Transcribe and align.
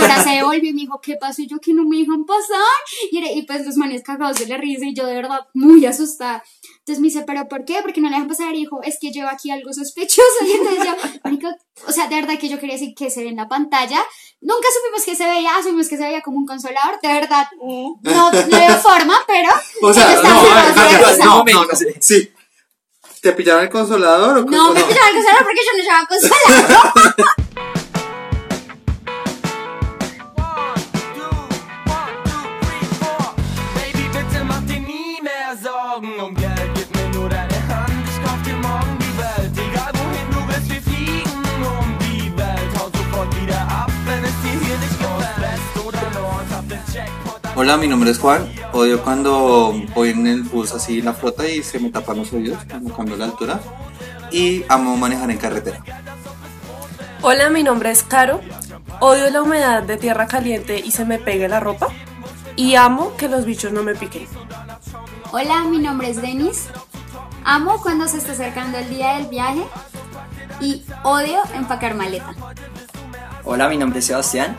profesora 0.00 0.22
se 0.24 0.36
devolvió 0.36 0.70
y 0.70 0.72
me 0.74 0.80
dijo, 0.82 1.00
¿qué 1.02 1.16
pasó? 1.20 1.42
Y 1.42 1.46
yo, 1.48 1.58
que 1.58 1.72
no 1.74 1.84
me 1.84 1.98
dejan 1.98 2.24
pasar. 2.24 2.60
Y, 3.10 3.18
era- 3.18 3.30
y 3.32 3.42
pues 3.42 3.64
los 3.66 3.76
manes 3.76 4.02
cagados 4.02 4.38
de 4.38 4.46
la 4.46 4.56
risa 4.56 4.84
y 4.86 4.94
yo 4.94 5.06
de 5.06 5.14
verdad 5.14 5.40
muy 5.54 5.84
asustada. 5.86 6.42
Entonces 6.78 7.00
me 7.00 7.08
dice, 7.08 7.22
¿pero 7.26 7.46
por 7.48 7.64
qué? 7.64 7.78
Porque 7.82 8.00
no 8.00 8.08
le 8.08 8.14
dejan 8.16 8.28
pasar. 8.28 8.54
Y 8.54 8.60
dijo, 8.60 8.82
es 8.82 8.98
que 9.00 9.10
llevo 9.10 9.28
aquí 9.28 9.50
algo 9.50 9.72
sospechoso. 9.72 10.22
Y 10.46 10.52
entonces 10.52 10.84
yo, 10.84 10.96
marica, 11.24 11.56
o 11.86 11.92
sea, 11.92 12.08
de 12.08 12.16
verdad 12.16 12.38
que 12.38 12.48
yo 12.48 12.58
quería 12.58 12.74
decir 12.76 12.94
que 12.96 13.10
se 13.10 13.22
ve 13.22 13.28
en 13.30 13.36
la 13.36 13.48
pantalla. 13.48 14.00
Nunca 14.40 14.68
supimos 14.74 15.04
que 15.04 15.14
se 15.14 15.24
veía, 15.26 15.56
asumimos 15.56 15.88
que 15.88 15.96
se 15.96 16.02
veía 16.04 16.22
como 16.22 16.38
un 16.38 16.46
consolador. 16.46 16.98
De 17.02 17.08
verdad, 17.08 17.46
no, 17.60 17.98
no 18.02 18.30
veo 18.32 18.76
forma, 18.78 19.14
pero. 19.26 19.48
O 19.82 19.92
sea, 19.92 20.14
no, 20.22 20.42
no, 21.24 21.44
no, 21.44 21.64
no. 21.64 21.68
sí. 22.00 22.30
¿Te 23.20 23.32
pillaron 23.32 23.64
el 23.64 23.68
consolador 23.70 24.38
o 24.38 24.44
No, 24.44 24.72
me 24.72 24.82
pillaron 24.82 25.08
el 25.08 25.14
consolador 25.16 25.44
porque 25.44 25.60
yo 25.66 25.76
no 25.76 25.82
llevaba 25.82 26.06
consolador. 26.08 27.24
Hola, 47.62 47.76
mi 47.76 47.88
nombre 47.88 48.10
es 48.10 48.18
Juan. 48.18 48.50
Odio 48.72 49.04
cuando 49.04 49.74
voy 49.94 50.08
en 50.08 50.26
el 50.26 50.44
bus 50.44 50.72
así 50.72 51.00
en 51.00 51.04
la 51.04 51.12
flota 51.12 51.46
y 51.46 51.62
se 51.62 51.78
me 51.78 51.90
tapan 51.90 52.16
los 52.16 52.32
oídos 52.32 52.64
cuando 52.66 52.96
cambio 52.96 53.18
la 53.18 53.26
altura. 53.26 53.60
Y 54.32 54.64
amo 54.70 54.96
manejar 54.96 55.30
en 55.30 55.36
carretera. 55.36 55.84
Hola, 57.20 57.50
mi 57.50 57.62
nombre 57.62 57.90
es 57.90 58.02
Caro. 58.02 58.40
Odio 59.00 59.28
la 59.28 59.42
humedad 59.42 59.82
de 59.82 59.98
tierra 59.98 60.26
caliente 60.26 60.80
y 60.82 60.90
se 60.90 61.04
me 61.04 61.18
pegue 61.18 61.50
la 61.50 61.60
ropa. 61.60 61.88
Y 62.56 62.76
amo 62.76 63.14
que 63.18 63.28
los 63.28 63.44
bichos 63.44 63.72
no 63.72 63.82
me 63.82 63.94
piquen. 63.94 64.26
Hola, 65.30 65.62
mi 65.64 65.80
nombre 65.80 66.08
es 66.08 66.22
Denis. 66.22 66.68
Amo 67.44 67.82
cuando 67.82 68.08
se 68.08 68.16
está 68.16 68.32
acercando 68.32 68.78
el 68.78 68.88
día 68.88 69.16
del 69.16 69.26
viaje 69.26 69.66
y 70.62 70.82
odio 71.02 71.42
empacar 71.54 71.94
maleta. 71.94 72.34
Hola, 73.44 73.68
mi 73.68 73.76
nombre 73.76 73.98
es 73.98 74.06
Sebastián. 74.06 74.56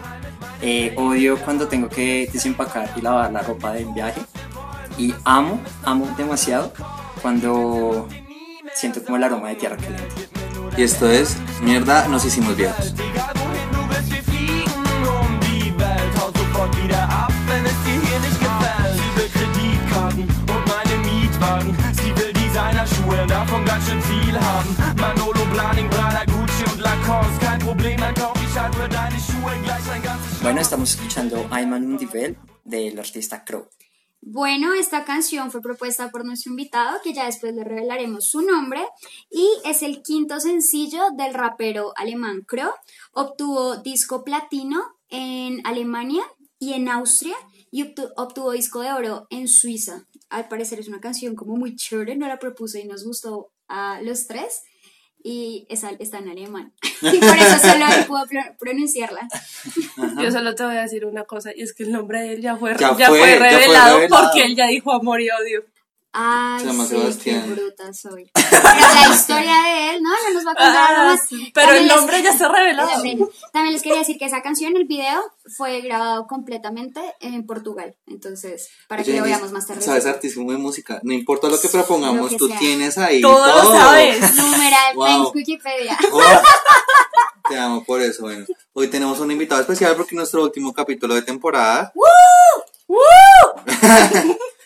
Eh, 0.61 0.93
odio 0.95 1.37
cuando 1.39 1.67
tengo 1.67 1.89
que 1.89 2.29
desempacar 2.31 2.91
y 2.95 3.01
lavar 3.01 3.31
la 3.31 3.41
ropa 3.41 3.73
del 3.73 3.87
viaje. 3.93 4.21
Y 4.97 5.13
amo, 5.25 5.59
amo 5.83 6.07
demasiado 6.17 6.71
cuando 7.21 8.07
siento 8.73 9.03
como 9.03 9.17
el 9.17 9.23
aroma 9.23 9.49
de 9.49 9.55
tierra 9.55 9.77
caliente. 9.77 10.29
Y 10.77 10.83
esto 10.83 11.09
es 11.09 11.37
Mierda, 11.61 12.07
nos 12.07 12.25
hicimos 12.25 12.55
viejos. 12.55 12.93
Bueno, 30.41 30.61
estamos 30.61 30.91
escuchando 30.95 31.47
I'm 31.51 31.73
an 31.73 31.97
del 32.63 32.99
artista 32.99 33.43
Crow. 33.43 33.67
Bueno, 34.21 34.73
esta 34.73 35.03
canción 35.03 35.49
fue 35.49 35.61
propuesta 35.61 36.11
por 36.11 36.25
nuestro 36.25 36.51
invitado, 36.51 36.99
que 37.03 37.13
ya 37.13 37.25
después 37.25 37.55
le 37.55 37.63
revelaremos 37.63 38.29
su 38.29 38.41
nombre, 38.41 38.81
y 39.31 39.47
es 39.65 39.81
el 39.81 40.03
quinto 40.03 40.39
sencillo 40.39 41.01
del 41.17 41.33
rapero 41.33 41.93
alemán 41.95 42.41
Crow. 42.47 42.71
Obtuvo 43.13 43.77
disco 43.77 44.23
platino 44.23 44.79
en 45.09 45.65
Alemania 45.65 46.23
y 46.59 46.73
en 46.73 46.87
Austria, 46.87 47.35
y 47.71 47.83
obtu- 47.83 48.11
obtuvo 48.15 48.51
disco 48.51 48.81
de 48.81 48.91
oro 48.91 49.25
en 49.31 49.47
Suiza. 49.47 50.05
Al 50.29 50.47
parecer 50.47 50.79
es 50.79 50.87
una 50.87 50.99
canción 51.01 51.35
como 51.35 51.55
muy 51.55 51.75
chévere, 51.75 52.15
no 52.15 52.27
la 52.27 52.37
propuse 52.37 52.81
y 52.81 52.85
nos 52.85 53.03
gustó 53.03 53.51
a 53.67 54.01
los 54.01 54.27
tres, 54.27 54.61
y 55.23 55.65
esa 55.69 55.91
está 55.99 56.19
en 56.19 56.29
alemán. 56.29 56.71
y 57.01 57.17
por 57.19 57.35
eso 57.37 57.57
solo 57.59 57.85
él 57.87 58.05
pudo 58.07 58.25
pro- 58.27 58.55
pronunciarla. 58.59 59.27
Yo 60.21 60.31
solo 60.31 60.55
te 60.55 60.63
voy 60.63 60.77
a 60.77 60.81
decir 60.81 61.05
una 61.05 61.23
cosa, 61.23 61.51
y 61.55 61.61
es 61.61 61.73
que 61.73 61.83
el 61.83 61.91
nombre 61.91 62.21
de 62.21 62.33
él 62.33 62.41
ya 62.41 62.55
fue, 62.57 62.71
Ya 62.77 62.95
ya 62.97 63.07
fue- 63.07 63.19
fue, 63.19 63.29
ya 63.29 63.37
fue 63.37 63.49
revelado, 63.49 63.97
revelado. 63.99 64.23
porque 64.25 64.43
él 64.43 64.55
ya 64.55 64.67
dijo 64.67 64.91
amor 64.91 65.21
y 65.21 65.29
odio. 65.29 65.63
Ay, 66.13 66.59
Se 66.59 66.65
llama 66.65 66.83
sí, 66.83 66.89
Sebastián. 66.89 67.43
qué 67.45 67.53
bruta 67.61 67.93
soy. 67.93 68.29
Pero 68.33 68.63
la 68.63 69.13
historia 69.15 69.55
de 69.63 69.89
él, 69.95 70.03
no, 70.03 70.09
no 70.09 70.33
nos 70.33 70.45
va 70.45 70.51
a 70.51 70.55
contar 70.55 70.73
nada 70.73 71.01
Ah, 71.03 71.05
más. 71.05 71.21
pero 71.29 71.51
También 71.53 71.77
el 71.83 71.87
les- 71.87 71.95
nombre 71.95 72.21
ya 72.23 72.31
está 72.31 72.47
revelado. 72.49 72.89
el 73.03 73.17
nombre. 73.17 73.35
También 73.53 73.73
les 73.73 73.81
quería 73.81 73.99
decir 73.99 74.17
que 74.17 74.25
esa 74.25 74.41
canción, 74.41 74.75
el 74.75 74.83
video, 74.85 75.21
fue 75.55 75.79
grabado 75.79 76.27
completamente 76.27 76.99
en 77.21 77.45
Portugal. 77.45 77.95
Entonces, 78.07 78.69
para 78.89 79.03
que 79.03 79.13
lo 79.17 79.23
veamos 79.23 79.53
más 79.53 79.65
tarde. 79.67 79.81
Sabes 79.81 80.05
hartísimo 80.05 80.51
de 80.51 80.57
música. 80.57 80.99
No 81.03 81.13
importa 81.13 81.47
lo 81.47 81.59
que 81.61 81.69
propongamos, 81.69 82.23
Lo 82.23 82.27
que 82.29 82.35
tú 82.37 82.47
sea. 82.49 82.59
tienes 82.59 82.97
ahí. 82.97 83.21
Todo 83.21 83.63
lo 83.63 83.71
sabes. 83.71 84.35
Numeral 84.35 84.95
Wow. 84.95 85.07
en 85.07 85.21
Wikipedia. 85.35 85.97
Oh, 86.11 87.49
te 87.49 87.57
amo 87.57 87.83
por 87.83 88.01
eso. 88.01 88.23
Bueno, 88.23 88.45
hoy 88.73 88.87
tenemos 88.87 89.19
un 89.19 89.31
invitado 89.31 89.61
especial 89.61 89.95
porque 89.95 90.13
es 90.15 90.17
nuestro 90.17 90.43
último 90.43 90.73
capítulo 90.73 91.15
de 91.15 91.21
temporada. 91.21 91.91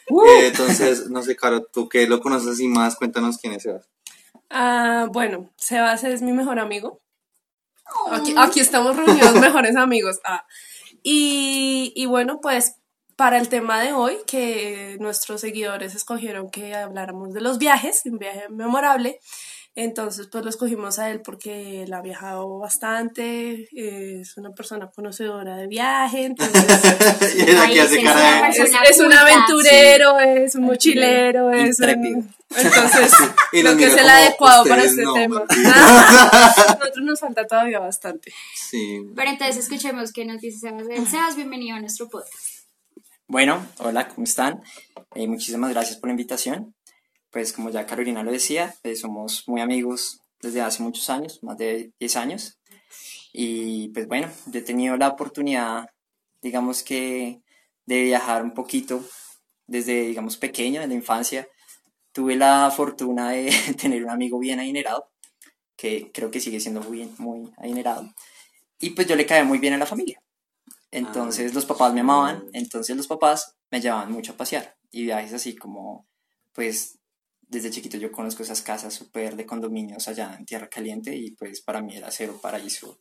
Eh, 0.08 0.48
entonces, 0.48 1.10
no 1.10 1.24
sé, 1.24 1.36
Caro, 1.36 1.64
tú 1.66 1.90
que 1.90 2.08
lo 2.08 2.20
conoces 2.22 2.50
así 2.50 2.68
más, 2.68 2.96
cuéntanos 2.96 3.38
quién 3.38 3.54
es 3.54 3.64
Sebas. 3.64 3.90
Ah, 4.50 5.08
bueno, 5.12 5.50
Sebas 5.58 6.04
es 6.04 6.22
mi 6.22 6.32
mejor 6.32 6.60
amigo. 6.60 7.02
Aquí, 8.12 8.34
aquí 8.38 8.60
estamos 8.60 8.96
reunidos 8.96 9.34
mejores 9.42 9.76
amigos. 9.76 10.20
Ah. 10.24 10.46
Y, 11.04 11.94
y 11.96 12.06
bueno, 12.06 12.40
pues 12.42 12.76
para 13.16 13.38
el 13.38 13.48
tema 13.48 13.82
de 13.82 13.94
hoy, 13.94 14.18
que 14.28 14.98
nuestros 15.00 15.42
seguidores 15.42 15.96
escogieron 15.96 16.50
que 16.50 16.76
habláramos 16.76 17.34
de 17.34 17.42
los 17.42 17.58
viajes, 17.58 18.02
un 18.06 18.18
viaje 18.18 18.50
memorable. 18.50 19.20
Entonces, 19.78 20.28
pues 20.32 20.42
lo 20.46 20.50
escogimos 20.50 21.00
a 21.00 21.10
él 21.12 21.22
porque 21.22 21.84
él 21.84 21.94
ha 21.94 22.02
viajado 22.02 22.60
bastante, 22.60 23.68
eh, 23.76 24.22
es 24.22 24.38
una 24.38 24.52
persona 24.52 24.90
conocedora 24.90 25.58
de 25.58 25.68
viaje, 25.68 26.24
entonces 26.24 26.64
Y 27.38 27.42
él 27.42 27.58
aquí 27.58 27.72
Ay, 27.74 27.80
hace 27.80 28.02
cara 28.02 28.40
una 28.40 28.48
es, 28.50 28.58
es 28.92 29.00
un 29.02 29.12
aventurero, 29.12 30.18
es 30.22 30.56
un 30.56 30.64
mochilero, 30.64 31.52
es 31.52 31.78
Intrépido. 31.78 32.20
un... 32.20 32.34
Entonces, 32.56 33.12
creo 33.52 33.76
que 33.76 33.86
es 33.88 33.98
el 33.98 34.08
adecuado 34.10 34.64
para 34.64 34.84
"Ustedes 34.84 34.92
este 34.92 35.04
no". 35.04 35.14
tema. 35.14 35.44
Nosotros 36.80 37.04
nos 37.04 37.20
falta 37.20 37.46
todavía 37.46 37.80
bastante. 37.80 38.32
Sí. 38.56 39.02
Pero 39.14 39.30
entonces 39.32 39.58
escuchemos 39.58 40.14
qué 40.14 40.24
nos 40.24 40.40
dice 40.40 40.70
Sebas. 40.70 40.84
él. 40.90 41.06
Sebas, 41.06 41.36
bienvenido 41.36 41.76
a 41.76 41.82
nuestro 41.82 42.08
podcast. 42.08 42.34
Bueno, 43.28 43.66
hola, 43.80 44.08
¿cómo 44.08 44.24
están? 44.24 44.62
Eh, 45.16 45.28
muchísimas 45.28 45.72
gracias 45.72 45.98
por 45.98 46.08
la 46.08 46.12
invitación. 46.14 46.74
Pues 47.36 47.52
como 47.52 47.70
ya 47.70 47.86
Carolina 47.86 48.24
lo 48.24 48.32
decía, 48.32 48.74
eh, 48.84 48.96
somos 48.96 49.44
muy 49.46 49.60
amigos 49.60 50.22
desde 50.42 50.62
hace 50.62 50.82
muchos 50.82 51.10
años, 51.10 51.44
más 51.44 51.58
de 51.58 51.92
10 52.00 52.16
años. 52.16 52.58
Y 53.34 53.90
pues 53.90 54.08
bueno, 54.08 54.30
yo 54.46 54.60
he 54.62 54.64
tenido 54.64 54.96
la 54.96 55.10
oportunidad, 55.10 55.90
digamos 56.42 56.82
que, 56.82 57.42
de 57.86 58.04
viajar 58.04 58.42
un 58.42 58.54
poquito 58.54 59.04
desde, 59.68 60.08
digamos, 60.08 60.38
pequeño, 60.38 60.82
en 60.82 60.88
la 60.88 60.96
infancia. 60.96 61.46
Tuve 62.14 62.38
la 62.38 62.72
fortuna 62.72 63.32
de 63.32 63.52
tener 63.82 64.02
un 64.06 64.12
amigo 64.12 64.40
bien 64.40 64.62
adinerado, 64.62 65.10
que 65.76 66.14
creo 66.14 66.32
que 66.32 66.40
sigue 66.40 66.62
siendo 66.62 66.84
muy, 66.84 67.14
muy 67.18 67.52
adinerado. 67.58 68.14
Y 68.80 68.92
pues 68.92 69.08
yo 69.08 69.18
le 69.18 69.26
caía 69.26 69.44
muy 69.44 69.58
bien 69.58 69.74
a 69.74 69.78
la 69.78 69.86
familia. 69.86 70.22
Entonces 70.90 71.54
los 71.54 71.66
papás 71.66 71.94
me 71.94 72.00
amaban, 72.00 72.46
entonces 72.54 72.96
los 72.96 73.08
papás 73.08 73.58
me 73.72 73.82
llevaban 73.82 74.10
mucho 74.10 74.32
a 74.32 74.38
pasear. 74.38 74.78
Y 74.90 75.04
viajes 75.04 75.34
así 75.34 75.54
como, 75.54 76.08
pues 76.54 76.98
desde 77.50 77.70
chiquito 77.72 77.98
yo 77.98 78.12
conozco 78.12 78.44
esas 78.44 78.62
casas 78.62 78.94
súper 78.94 79.36
de 79.36 79.46
condominios 79.46 80.08
allá 80.08 80.36
en 80.38 80.46
Tierra 80.46 80.68
Caliente 80.70 81.16
y 81.16 81.32
pues 81.32 81.62
para 81.62 81.82
mí 81.82 81.96
era 81.96 82.12
cero 82.12 82.40
paraíso 82.42 82.98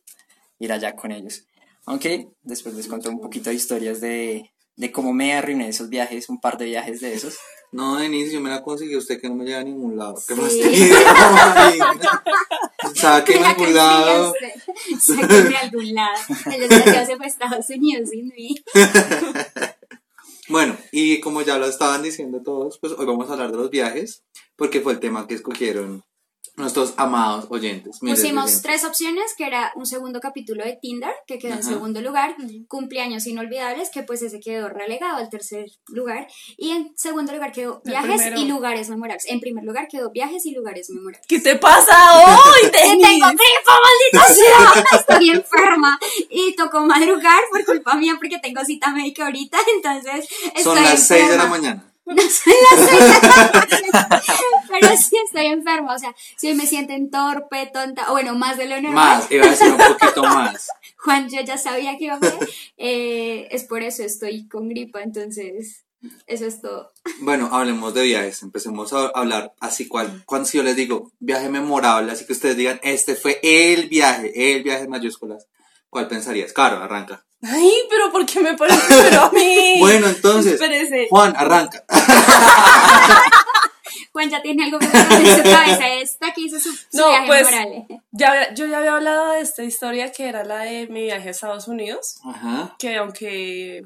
ir 0.59 0.71
allá 0.71 0.95
con 0.95 1.11
ellos. 1.11 1.45
Aunque 1.85 2.27
después 2.43 2.73
les 2.75 2.87
conté 2.87 3.09
un 3.09 3.19
poquito 3.21 3.49
de 3.49 3.55
historias 3.55 4.01
de, 4.01 4.51
de 4.75 4.91
cómo 4.91 5.13
me 5.13 5.33
arruiné 5.33 5.67
esos 5.69 5.89
viajes, 5.89 6.29
un 6.29 6.39
par 6.39 6.57
de 6.57 6.65
viajes 6.65 7.01
de 7.01 7.13
esos. 7.13 7.35
No, 7.71 7.97
Denise, 7.97 8.31
yo 8.31 8.39
me 8.39 8.49
la 8.49 8.61
conseguí 8.63 8.95
usted 8.95 9.19
que 9.19 9.27
no 9.27 9.35
me 9.35 9.43
lleva 9.43 9.59
a 9.59 9.63
ningún 9.63 9.97
lado. 9.97 10.15
¿Qué 10.25 10.33
Sí. 10.33 10.39
fastidio? 10.39 10.95
Sáqueme 12.93 13.45
a 13.45 13.49
algún 13.49 13.73
lado. 13.73 14.33
Sáquenme 14.99 15.55
a 15.57 15.59
algún 15.59 15.93
lado. 15.93 16.17
Se 17.05 17.15
fue 17.17 17.25
a 17.25 17.27
Estados 17.27 17.69
Unidos 17.69 18.09
sin 18.11 18.27
mí. 18.29 18.55
Bueno, 20.47 20.77
y 20.91 21.19
como 21.21 21.41
ya 21.41 21.57
lo 21.57 21.65
estaban 21.65 22.03
diciendo 22.03 22.41
todos, 22.43 22.77
pues 22.79 22.93
hoy 22.93 23.05
vamos 23.05 23.29
a 23.29 23.33
hablar 23.33 23.51
de 23.51 23.57
los 23.57 23.71
viajes, 23.71 24.23
porque 24.55 24.79
fue 24.79 24.93
el 24.93 24.99
tema 24.99 25.27
que 25.27 25.33
escogieron 25.33 26.03
Nuestros 26.57 26.93
amados 26.95 27.47
oyentes. 27.49 27.99
Pusimos 27.99 28.45
oyentes. 28.45 28.61
tres 28.61 28.85
opciones, 28.85 29.33
que 29.37 29.45
era 29.45 29.73
un 29.75 29.85
segundo 29.85 30.21
capítulo 30.21 30.63
de 30.63 30.77
Tinder, 30.81 31.13
que 31.27 31.37
quedó 31.37 31.53
en 31.53 31.59
Ajá. 31.59 31.67
segundo 31.69 32.01
lugar, 32.01 32.35
cumpleaños 32.69 33.27
inolvidables, 33.27 33.89
que 33.89 34.03
pues 34.03 34.21
ese 34.21 34.39
quedó 34.39 34.69
relegado 34.69 35.17
al 35.17 35.29
tercer 35.29 35.65
lugar, 35.87 36.27
y 36.57 36.71
en 36.71 36.93
segundo 36.95 37.33
lugar 37.33 37.51
quedó 37.51 37.81
El 37.83 37.91
viajes 37.91 38.21
primero. 38.21 38.39
y 38.41 38.45
lugares 38.47 38.89
memorables. 38.89 39.25
En 39.27 39.41
primer 39.41 39.65
lugar 39.65 39.87
quedó 39.89 40.11
viajes 40.11 40.45
y 40.45 40.51
lugares 40.55 40.89
memorables. 40.89 41.27
¿Qué 41.27 41.39
te 41.41 41.57
pasa 41.57 42.19
hoy, 42.19 42.61
¡Que 42.71 42.77
Denis? 42.87 43.05
tengo 43.05 43.27
gripa, 43.27 43.73
maldita 43.83 44.33
sea! 44.33 44.99
Estoy 44.99 45.29
enferma 45.31 45.99
y 46.29 46.55
tocó 46.55 46.79
madrugar 46.85 47.41
por 47.51 47.65
culpa 47.65 47.95
mía 47.95 48.13
porque 48.17 48.39
tengo 48.39 48.63
cita 48.63 48.91
médica 48.91 49.25
ahorita, 49.25 49.57
entonces 49.75 50.27
estoy 50.55 50.63
Son 50.63 50.75
las 50.81 51.05
6 51.05 51.09
de 51.09 51.17
la 51.37 51.43
enferma. 51.43 51.47
mañana. 51.57 51.91
No 52.07 52.21
son 52.21 52.53
las 52.69 52.87
seis 52.87 52.99
de 53.01 53.07
la 53.07 54.07
mañana, 54.07 54.21
pero 54.79 54.97
sí 54.97 55.15
estoy 55.25 55.47
enferma, 55.47 55.93
o 55.93 55.99
sea, 55.99 56.15
si 56.37 56.47
hoy 56.47 56.55
me 56.55 56.65
sienten 56.65 57.09
torpe, 57.09 57.69
tonta, 57.73 58.09
o 58.09 58.13
bueno, 58.13 58.35
más 58.35 58.57
de 58.57 58.67
lo 58.67 58.81
normal. 58.81 59.19
Más, 59.19 59.31
iba 59.31 59.45
a 59.45 59.49
decir 59.49 59.67
un 59.71 59.77
poquito 59.77 60.23
más. 60.23 60.69
Juan, 60.97 61.29
yo 61.29 61.41
ya 61.41 61.57
sabía 61.57 61.97
que 61.97 62.05
iba 62.05 62.15
a 62.15 62.19
ver, 62.19 62.33
eh, 62.77 63.47
es 63.51 63.63
por 63.65 63.83
eso 63.83 64.03
estoy 64.03 64.47
con 64.47 64.69
gripa, 64.69 65.01
entonces 65.01 65.85
eso 66.27 66.45
es 66.45 66.61
todo. 66.61 66.91
Bueno, 67.19 67.49
hablemos 67.51 67.93
de 67.93 68.03
viajes. 68.03 68.41
Empecemos 68.43 68.93
a 68.93 69.07
hablar 69.07 69.53
así 69.59 69.87
cual. 69.87 70.23
Cuando 70.25 70.47
si 70.47 70.57
yo 70.57 70.63
les 70.63 70.75
digo 70.75 71.11
viaje 71.19 71.49
memorable, 71.49 72.11
así 72.11 72.25
que 72.25 72.33
ustedes 72.33 72.57
digan, 72.57 72.79
este 72.83 73.15
fue 73.15 73.39
el 73.41 73.89
viaje, 73.89 74.55
el 74.55 74.63
viaje 74.63 74.83
en 74.83 74.89
mayúsculas. 74.89 75.47
¿Cuál 75.89 76.07
pensarías? 76.07 76.53
Claro, 76.53 76.77
arranca. 76.77 77.25
Ay, 77.41 77.71
pero 77.89 78.11
¿por 78.11 78.25
qué 78.25 78.39
me 78.39 78.55
pones 78.55 78.79
primero 78.81 79.21
a 79.21 79.31
mí? 79.31 79.75
Bueno, 79.79 80.07
entonces, 80.07 80.53
Espérese. 80.53 81.07
Juan, 81.09 81.33
arranca. 81.37 81.85
Juan 84.15 84.29
ya 84.29 84.41
tiene 84.41 84.63
algo 84.63 84.79
memorable 84.79 85.29
en 85.29 85.35
su 85.37 85.43
cabeza, 85.51 85.93
esta 85.95 86.33
que 86.33 86.39
hizo 86.41 86.57
su, 86.57 86.71
su 86.73 86.87
No, 86.93 87.09
viaje 87.09 87.27
pues- 87.27 87.51
memorable. 87.51 88.01
Ya, 88.11 88.53
yo 88.53 88.65
ya 88.65 88.77
había 88.77 88.95
hablado 88.95 89.33
de 89.33 89.41
esta 89.41 89.61
historia 89.65 90.13
que 90.13 90.29
era 90.29 90.45
la 90.45 90.59
de 90.59 90.87
mi 90.87 91.03
viaje 91.03 91.27
a 91.27 91.31
Estados 91.31 91.67
Unidos, 91.67 92.21
Ajá. 92.23 92.73
que 92.79 92.95
aunque 92.95 93.81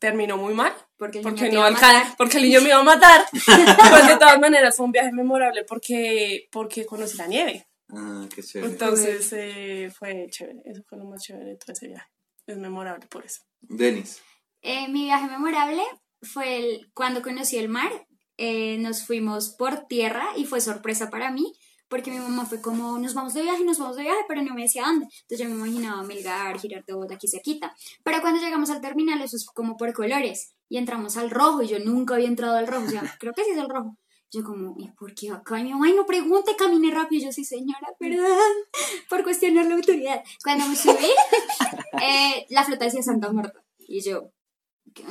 terminó 0.00 0.36
muy 0.38 0.54
mal, 0.54 0.72
Porque 0.96 1.18
el 1.18 1.24
niño 1.24 1.36
porque 1.36 1.48
no 1.52 1.58
iba 1.60 1.66
a 1.66 1.70
alcan- 1.70 1.94
matar. 1.94 2.16
porque 2.16 2.36
el 2.38 2.42
niño 2.44 2.60
me 2.62 2.68
iba 2.70 2.78
a 2.78 2.82
matar, 2.82 3.24
pues 3.90 4.08
de 4.08 4.16
todas 4.16 4.40
maneras 4.40 4.76
fue 4.76 4.86
un 4.86 4.92
viaje 4.92 5.12
memorable 5.12 5.62
porque, 5.64 6.48
porque 6.50 6.84
conocí 6.84 7.16
la 7.16 7.28
nieve. 7.28 7.68
Ah, 7.90 8.26
qué 8.34 8.42
chévere. 8.42 8.72
Entonces 8.72 9.32
eh, 9.32 9.90
fue 9.96 10.26
chévere, 10.30 10.60
eso 10.64 10.82
fue 10.88 10.98
lo 10.98 11.04
más 11.04 11.22
chévere 11.22 11.50
de 11.50 11.56
todo 11.56 11.72
ese 11.72 11.86
viaje. 11.86 12.08
Es 12.46 12.56
memorable 12.56 13.06
por 13.06 13.24
eso. 13.24 13.42
Denis. 13.60 14.20
Eh, 14.62 14.88
mi 14.88 15.04
viaje 15.04 15.26
memorable 15.28 15.82
fue 16.22 16.56
el, 16.56 16.90
cuando 16.92 17.22
conocí 17.22 17.56
el 17.56 17.68
mar. 17.68 17.90
Eh, 18.38 18.78
nos 18.78 19.04
fuimos 19.04 19.50
por 19.50 19.86
tierra 19.86 20.28
y 20.36 20.46
fue 20.46 20.60
sorpresa 20.60 21.10
para 21.10 21.30
mí 21.30 21.52
porque 21.88 22.10
mi 22.10 22.18
mamá 22.18 22.44
fue 22.44 22.60
como, 22.60 22.98
nos 22.98 23.14
vamos 23.14 23.34
de 23.34 23.42
viaje, 23.42 23.64
nos 23.64 23.78
vamos 23.78 23.96
de 23.96 24.02
viaje, 24.02 24.20
pero 24.28 24.42
no 24.42 24.54
me 24.54 24.62
decía 24.62 24.84
dónde. 24.84 25.06
Entonces 25.06 25.38
yo 25.38 25.46
me 25.46 25.54
imaginaba 25.54 26.02
Melgar, 26.02 26.58
Girardot, 26.60 27.08
de 27.08 27.14
aquí 27.14 27.28
se 27.28 27.40
quita. 27.40 27.74
Pero 28.04 28.20
cuando 28.20 28.40
llegamos 28.40 28.70
al 28.70 28.80
terminal, 28.80 29.20
eso 29.22 29.36
es 29.36 29.46
como 29.46 29.76
por 29.76 29.92
colores. 29.94 30.54
Y 30.68 30.76
entramos 30.76 31.16
al 31.16 31.30
rojo, 31.30 31.62
y 31.62 31.68
yo 31.68 31.78
nunca 31.78 32.14
había 32.14 32.28
entrado 32.28 32.56
al 32.56 32.66
rojo. 32.66 32.86
O 32.86 32.90
sea, 32.90 33.16
creo 33.18 33.32
que 33.32 33.44
sí 33.44 33.52
es 33.52 33.58
el 33.58 33.70
rojo. 33.70 33.96
Yo 34.30 34.44
como, 34.44 34.74
¿y 34.78 34.90
por 34.90 35.14
qué 35.14 35.30
acá? 35.30 35.58
Y 35.58 35.64
mi 35.64 35.72
mamá, 35.72 35.86
ay, 35.86 35.94
no 35.94 36.04
pregunte, 36.04 36.54
camine 36.56 36.92
rápido. 36.92 37.22
Y 37.22 37.24
yo, 37.24 37.32
sí, 37.32 37.44
señora, 37.44 37.88
perdón, 37.98 38.52
por 39.08 39.22
cuestionar 39.22 39.64
la 39.64 39.76
autoridad. 39.76 40.22
Cuando 40.44 40.66
me 40.66 40.76
subí, 40.76 41.10
eh, 42.02 42.46
la 42.50 42.64
flota 42.64 42.84
decía 42.84 43.02
Santa 43.02 43.32
Marta. 43.32 43.64
Y 43.78 44.02
yo, 44.02 44.30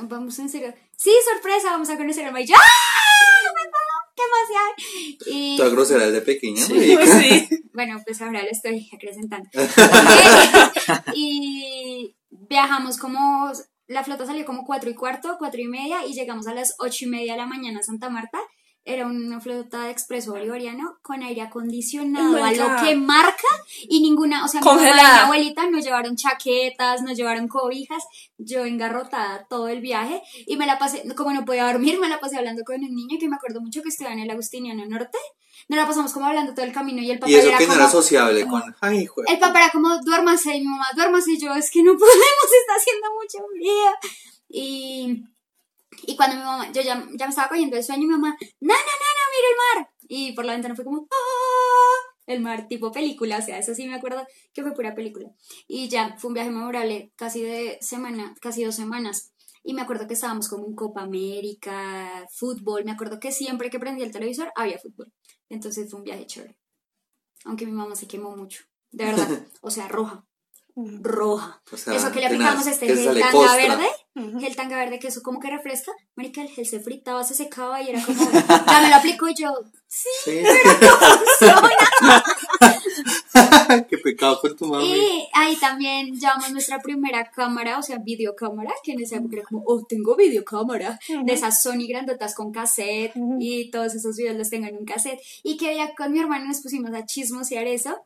vamos 0.02 0.38
en 0.38 0.48
serio. 0.48 0.72
Sí, 0.96 1.10
sorpresa, 1.34 1.70
vamos 1.70 1.90
a 1.90 1.96
conocer 1.96 2.24
el 2.24 2.32
mar. 2.32 2.42
Y 2.42 2.46
yo, 2.46 2.54
¡ah! 2.54 2.97
¡Qué 4.18 4.24
emoción! 4.24 5.36
Y, 5.38 5.56
Toda 5.56 5.68
grosera 5.70 6.06
desde 6.06 6.22
pequeña. 6.22 6.60
Sí, 6.64 6.96
sí. 6.96 7.48
bueno, 7.72 8.00
pues 8.04 8.20
ahora 8.20 8.42
lo 8.42 8.50
estoy 8.50 8.88
acrecentando. 8.92 9.48
Y 11.14 12.16
viajamos 12.30 12.96
como, 12.96 13.52
la 13.86 14.02
flota 14.04 14.26
salió 14.26 14.44
como 14.44 14.64
cuatro 14.64 14.90
y 14.90 14.94
cuarto, 14.94 15.36
cuatro 15.38 15.60
y 15.60 15.68
media, 15.68 16.06
y 16.06 16.14
llegamos 16.14 16.46
a 16.46 16.54
las 16.54 16.74
ocho 16.78 17.04
y 17.04 17.08
media 17.08 17.32
de 17.32 17.38
la 17.38 17.46
mañana 17.46 17.80
a 17.80 17.82
Santa 17.82 18.08
Marta. 18.08 18.38
Era 18.90 19.06
una 19.06 19.38
flota 19.38 19.84
de 19.84 19.90
expreso 19.90 20.30
bolivariano 20.32 20.96
con 21.02 21.22
aire 21.22 21.42
acondicionado, 21.42 22.30
Oh 22.38 22.42
my 22.42 22.58
a 22.58 22.76
lo 22.76 22.82
que 22.82 22.96
marca 22.96 23.46
y 23.86 24.00
ninguna, 24.00 24.46
o 24.46 24.48
sea, 24.48 24.60
mi 24.62 24.66
mamá 24.66 24.80
y 24.80 24.84
mi 24.84 24.88
Congelada. 24.90 25.24
abuelita 25.26 25.68
nos 25.70 25.84
llevaron 25.84 26.16
chaquetas, 26.16 27.02
nos 27.02 27.14
llevaron 27.16 27.48
cobijas, 27.48 28.02
yo 28.38 28.64
engarrotada 28.64 29.46
todo 29.50 29.68
el 29.68 29.80
viaje 29.82 30.22
y 30.46 30.56
me 30.56 30.64
la 30.64 30.78
pasé, 30.78 31.04
como 31.14 31.32
no 31.34 31.44
podía 31.44 31.66
dormir, 31.70 31.98
me 32.00 32.08
la 32.08 32.18
pasé 32.18 32.38
hablando 32.38 32.62
con 32.64 32.76
un 32.82 32.94
niño 32.94 33.18
que 33.20 33.28
me 33.28 33.36
acuerdo 33.36 33.60
mucho 33.60 33.82
que 33.82 33.90
estudiaba 33.90 34.14
en 34.14 34.20
el 34.22 34.30
Agustiniano 34.30 34.84
Norte, 34.86 35.18
nos 35.68 35.78
la 35.78 35.86
pasamos 35.86 36.14
como 36.14 36.24
hablando 36.24 36.54
todo 36.54 36.64
el 36.64 36.72
camino 36.72 37.02
y 37.02 37.10
el 37.10 37.18
papá 37.18 37.30
Y 37.30 37.34
eso 37.34 37.48
era 37.48 37.58
que 37.58 37.66
no 37.66 37.72
como, 37.74 37.82
era 37.82 37.90
sociable 37.92 38.46
con. 38.46 38.62
Ay, 38.80 39.00
hijo 39.00 39.20
de- 39.20 39.32
el 39.34 39.38
papá 39.38 39.64
era 39.64 39.70
como, 39.70 39.98
duérmase, 40.02 40.56
y 40.56 40.60
mi 40.60 40.66
mamá, 40.66 40.86
duérmase, 40.96 41.32
y 41.32 41.38
yo, 41.38 41.52
es 41.54 41.70
que 41.70 41.82
no 41.82 41.92
podemos, 41.98 42.48
está 42.60 42.74
haciendo 42.74 43.06
mucho 43.20 43.38
frío. 43.52 43.90
Y, 44.48 45.24
y 46.06 46.16
cuando 46.16 46.36
mi 46.36 46.42
mamá, 46.42 46.70
yo 46.72 46.82
ya, 46.82 47.06
ya 47.16 47.26
me 47.26 47.30
estaba 47.30 47.48
cogiendo 47.48 47.76
el 47.76 47.84
sueño, 47.84 48.02
y 48.02 48.06
mi 48.06 48.12
mamá, 48.12 48.36
no, 48.60 48.74
no, 48.74 48.74
no, 48.74 48.74
no, 48.74 49.24
mira 49.32 49.48
el 49.50 49.82
mar. 49.82 49.90
Y 50.08 50.32
por 50.32 50.44
la 50.44 50.52
ventana 50.52 50.74
fue 50.74 50.84
como, 50.84 51.06
¡ah! 51.10 52.14
El 52.26 52.40
mar, 52.40 52.68
tipo 52.68 52.92
película, 52.92 53.38
o 53.38 53.42
sea, 53.42 53.58
eso 53.58 53.74
sí 53.74 53.86
me 53.86 53.94
acuerdo 53.94 54.26
que 54.52 54.62
fue 54.62 54.74
pura 54.74 54.94
película. 54.94 55.30
Y 55.66 55.88
ya, 55.88 56.16
fue 56.18 56.28
un 56.28 56.34
viaje 56.34 56.50
memorable, 56.50 57.12
casi 57.16 57.42
de 57.42 57.78
semana, 57.80 58.34
casi 58.40 58.64
dos 58.64 58.74
semanas. 58.74 59.32
Y 59.62 59.74
me 59.74 59.82
acuerdo 59.82 60.06
que 60.06 60.14
estábamos 60.14 60.48
como 60.48 60.66
en 60.66 60.74
Copa 60.74 61.02
América, 61.02 62.26
fútbol. 62.30 62.84
Me 62.84 62.92
acuerdo 62.92 63.18
que 63.18 63.32
siempre 63.32 63.70
que 63.70 63.78
prendía 63.78 64.06
el 64.06 64.12
televisor 64.12 64.52
había 64.56 64.78
fútbol. 64.78 65.12
Entonces 65.48 65.90
fue 65.90 65.98
un 65.98 66.04
viaje 66.04 66.26
chévere. 66.26 66.58
Aunque 67.44 67.66
mi 67.66 67.72
mamá 67.72 67.96
se 67.96 68.06
quemó 68.06 68.36
mucho. 68.36 68.64
De 68.90 69.04
verdad. 69.04 69.28
O 69.60 69.70
sea, 69.70 69.88
roja. 69.88 70.24
Roja. 70.74 71.62
O 71.72 71.76
sea, 71.76 71.94
eso 71.94 72.12
que 72.12 72.20
le 72.20 72.26
aplicamos 72.26 72.66
este 72.66 72.94
gel 72.94 73.20
tanga 73.20 73.78
costra. 74.18 74.32
verde. 74.32 74.40
Gel 74.40 74.56
tanga 74.56 74.76
verde 74.76 74.98
que 74.98 75.08
eso 75.08 75.22
como 75.22 75.40
que 75.40 75.50
refresca. 75.50 75.92
Marica, 76.16 76.42
el 76.42 76.48
gel 76.48 76.66
se 76.66 76.80
fritaba, 76.80 77.24
se 77.24 77.34
secaba 77.34 77.82
y 77.82 77.90
era 77.90 78.04
como. 78.04 78.30
Ya 78.30 78.80
me 78.82 78.90
lo 78.90 78.96
aplicó 78.96 79.28
y 79.28 79.34
yo. 79.34 79.52
Sí. 79.88 80.08
Qué 83.88 83.98
pecado 83.98 84.40
con 84.40 84.56
tu 84.56 84.66
mami. 84.66 84.86
Y 84.86 85.28
ahí 85.32 85.56
también 85.56 86.14
llevamos 86.14 86.52
nuestra 86.52 86.80
primera 86.80 87.30
cámara, 87.30 87.78
o 87.78 87.82
sea, 87.82 87.98
videocámara, 87.98 88.72
que 88.82 88.92
en 88.92 89.00
esa 89.00 89.16
época 89.16 89.36
era 89.36 89.44
como, 89.44 89.62
oh, 89.66 89.84
tengo 89.88 90.16
videocámara, 90.16 90.98
de 91.24 91.32
esas 91.32 91.62
Sony 91.62 91.86
grandotas 91.88 92.34
con 92.34 92.52
cassette, 92.52 93.12
y 93.38 93.70
todos 93.70 93.94
esos 93.94 94.16
videos 94.16 94.36
los 94.36 94.50
tengo 94.50 94.66
en 94.66 94.76
un 94.76 94.84
cassette. 94.84 95.20
Y 95.42 95.56
que 95.56 95.74
ya 95.76 95.94
con 95.94 96.12
mi 96.12 96.20
hermano 96.20 96.46
nos 96.46 96.60
pusimos 96.60 96.92
a 96.92 97.06
chismosear 97.06 97.66
eso. 97.66 97.96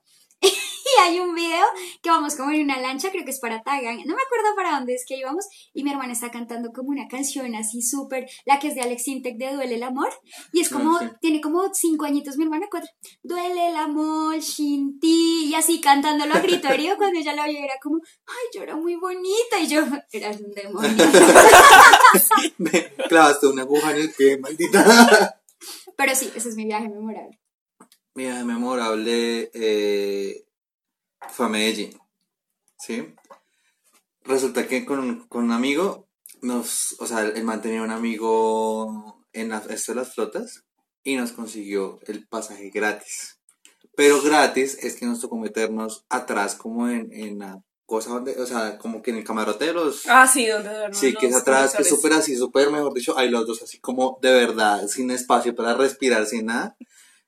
Y 0.84 1.00
hay 1.02 1.20
un 1.20 1.34
video 1.34 1.64
que 2.02 2.10
vamos 2.10 2.34
como 2.36 2.50
en 2.52 2.62
una 2.62 2.80
lancha, 2.80 3.10
creo 3.10 3.24
que 3.24 3.30
es 3.30 3.40
para 3.40 3.62
Tagan, 3.62 3.96
no 4.04 4.14
me 4.14 4.22
acuerdo 4.22 4.54
para 4.56 4.72
dónde 4.72 4.94
es 4.94 5.04
que 5.06 5.16
íbamos, 5.16 5.46
y 5.72 5.84
mi 5.84 5.90
hermana 5.90 6.12
está 6.12 6.30
cantando 6.30 6.72
como 6.72 6.90
una 6.90 7.08
canción 7.08 7.54
así 7.54 7.82
súper, 7.82 8.26
la 8.44 8.58
que 8.58 8.68
es 8.68 8.74
de 8.74 8.82
Alex 8.82 9.08
Intec 9.08 9.36
de 9.36 9.52
Duele 9.54 9.74
el 9.76 9.82
Amor, 9.82 10.10
y 10.52 10.60
es 10.60 10.68
como, 10.68 10.96
Ah, 10.96 11.08
sí. 11.08 11.16
tiene 11.20 11.40
como 11.40 11.72
cinco 11.72 12.04
añitos 12.04 12.36
mi 12.36 12.44
hermana, 12.44 12.66
cuatro, 12.70 12.90
Duele 13.22 13.68
el 13.68 13.76
amor, 13.76 14.38
Shinti, 14.38 15.46
y 15.46 15.54
así 15.54 15.80
cantándolo 15.80 16.34
a 16.34 16.40
grito 16.40 16.68
herido, 16.68 16.96
cuando 16.96 17.18
ella 17.18 17.34
la 17.34 17.46
vio 17.46 17.58
era 17.58 17.74
como, 17.82 18.00
ay, 18.26 18.46
yo 18.54 18.62
era 18.62 18.76
muy 18.76 18.96
bonita, 18.96 19.60
y 19.60 19.66
yo, 19.68 19.82
eras 20.12 20.40
un 20.40 20.50
demonio. 20.52 20.90
Me 22.58 22.92
clavaste 23.08 23.46
una 23.46 23.62
aguja 23.62 23.90
en 23.92 23.96
el 23.98 24.12
pie, 24.12 24.38
maldita. 24.38 25.40
Pero 25.96 26.14
sí, 26.14 26.30
ese 26.34 26.48
es 26.48 26.56
mi 26.56 26.64
viaje 26.64 26.88
memorable. 26.88 27.38
Mi 28.14 28.24
viaje 28.24 28.44
memorable 28.44 29.50
eh, 29.54 30.44
fue 31.30 31.46
a 31.46 31.48
Medellín. 31.48 31.98
¿Sí? 32.78 33.14
Resulta 34.24 34.66
que 34.66 34.84
con, 34.84 35.26
con 35.28 35.44
un 35.44 35.52
amigo, 35.52 36.08
nos, 36.40 36.96
o 37.00 37.06
sea, 37.06 37.22
él 37.22 37.44
mantenía 37.44 37.82
un 37.82 37.90
amigo 37.90 39.24
en 39.32 39.50
la, 39.50 39.62
esto 39.70 39.92
de 39.92 39.96
las 40.00 40.14
flotas 40.14 40.64
y 41.02 41.16
nos 41.16 41.32
consiguió 41.32 41.98
el 42.06 42.26
pasaje 42.28 42.70
gratis. 42.70 43.38
Pero 43.96 44.22
gratis 44.22 44.78
es 44.82 44.96
que 44.96 45.06
nos 45.06 45.20
tocó 45.20 45.36
meternos 45.36 46.04
atrás 46.08 46.54
como 46.54 46.88
en, 46.88 47.12
en 47.12 47.38
la 47.40 47.62
cosa 47.84 48.10
donde, 48.10 48.40
o 48.40 48.46
sea, 48.46 48.78
como 48.78 49.02
que 49.02 49.10
en 49.10 49.18
el 49.18 49.24
camarote 49.24 49.66
de 49.66 49.74
los... 49.74 50.04
Ah, 50.08 50.26
sí, 50.26 50.46
donde 50.46 50.70
Sí, 50.92 51.14
que 51.14 51.26
es 51.26 51.36
atrás, 51.36 51.74
que 51.74 51.82
es 51.82 51.88
súper 51.88 52.14
así, 52.14 52.36
súper, 52.36 52.70
mejor 52.70 52.94
dicho, 52.94 53.18
hay 53.18 53.28
los 53.28 53.46
dos 53.46 53.62
así 53.62 53.80
como 53.80 54.18
de 54.22 54.32
verdad, 54.32 54.86
sin 54.86 55.10
espacio 55.10 55.54
para 55.54 55.74
respirar, 55.74 56.26
sin 56.26 56.46
nada. 56.46 56.76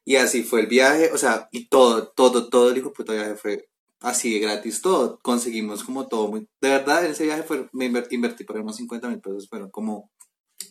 Y 0.06 0.16
así 0.16 0.42
fue 0.42 0.60
el 0.60 0.66
viaje, 0.66 1.10
o 1.12 1.18
sea, 1.18 1.48
y 1.50 1.68
todo, 1.68 2.08
todo, 2.08 2.48
todo 2.48 2.70
el 2.70 2.78
hijo 2.78 2.88
de 2.88 2.94
puta 2.94 3.12
viaje 3.12 3.36
fue 3.36 3.68
así 4.00 4.32
de 4.34 4.40
gratis, 4.40 4.80
todo. 4.82 5.18
Conseguimos 5.22 5.84
como 5.84 6.06
todo 6.06 6.28
muy... 6.28 6.48
De 6.60 6.68
verdad, 6.70 7.04
en 7.04 7.12
ese 7.12 7.24
viaje 7.24 7.42
fue, 7.42 7.68
me 7.72 7.90
inver- 7.90 8.08
invertí 8.10 8.44
por 8.44 8.58
unos 8.58 8.76
50 8.76 9.08
mil 9.08 9.20
pesos, 9.20 9.48
fueron 9.48 9.70
como 9.70 10.10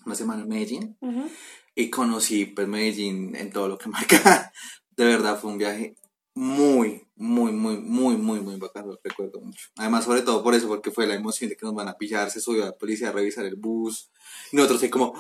una 0.06 0.16
semana 0.16 0.44
en 0.44 0.50
Medellín. 0.50 0.98
Ujú. 1.02 1.30
Y 1.76 1.90
conocí 1.90 2.46
pues 2.46 2.68
Medellín 2.68 3.36
en 3.36 3.52
todo 3.52 3.68
lo 3.68 3.78
que 3.78 3.90
marca. 3.90 4.52
De 4.96 5.06
verdad 5.06 5.40
fue 5.40 5.52
un 5.52 5.58
viaje 5.58 5.96
muy, 6.36 7.08
muy, 7.16 7.52
muy, 7.52 7.78
muy, 7.78 8.18
muy, 8.18 8.40
muy 8.42 8.56
bacano, 8.58 8.88
lo 8.94 9.00
recuerdo 9.04 9.40
mucho. 9.40 9.68
Además, 9.78 10.04
sobre 10.06 10.22
todo 10.24 10.44
por 10.44 10.56
eso, 10.56 10.68
porque 10.68 10.90
fue 10.92 11.06
la 11.08 11.14
emoción 11.16 11.50
de 11.50 11.56
que 11.56 11.66
nos 11.66 11.76
van 11.76 11.88
a 11.88 11.94
pillar, 11.98 12.30
se 12.32 12.42
subió 12.42 12.66
la 12.66 12.72
policía 12.74 13.10
a 13.10 13.12
revisar 13.12 13.46
el 13.46 13.56
bus. 13.56 14.10
Y 14.52 14.56
nosotros 14.58 14.82
ahí 14.84 14.90
como, 14.90 15.14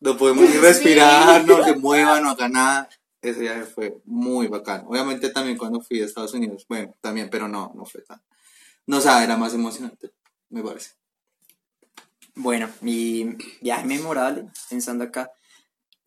no 0.00 0.16
podemos 0.16 0.44
ni 0.44 0.52
Sí. 0.52 0.58
respirar, 0.58 1.44
no 1.46 1.64
se 1.64 1.74
mueva, 1.76 2.20
no 2.20 2.30
haga 2.30 2.48
nada. 2.48 2.88
Ese 3.22 3.40
viaje 3.40 3.64
fue 3.64 3.96
muy 4.04 4.46
bacán. 4.48 4.84
Obviamente 4.86 5.30
también 5.30 5.58
cuando 5.58 5.80
fui 5.80 6.00
a 6.00 6.06
Estados 6.06 6.34
Unidos, 6.34 6.64
bueno, 6.68 6.94
también, 7.00 7.28
pero 7.30 7.48
no, 7.48 7.72
no 7.74 7.84
fue 7.84 8.02
tan. 8.02 8.20
No, 8.86 8.98
o 8.98 9.00
sea, 9.00 9.22
era 9.22 9.36
más 9.36 9.54
emocionante, 9.54 10.10
me 10.48 10.62
parece. 10.62 10.92
Bueno, 12.34 12.70
mi 12.80 13.36
viaje 13.60 13.86
memorable, 13.86 14.46
pensando 14.68 15.04
acá, 15.04 15.30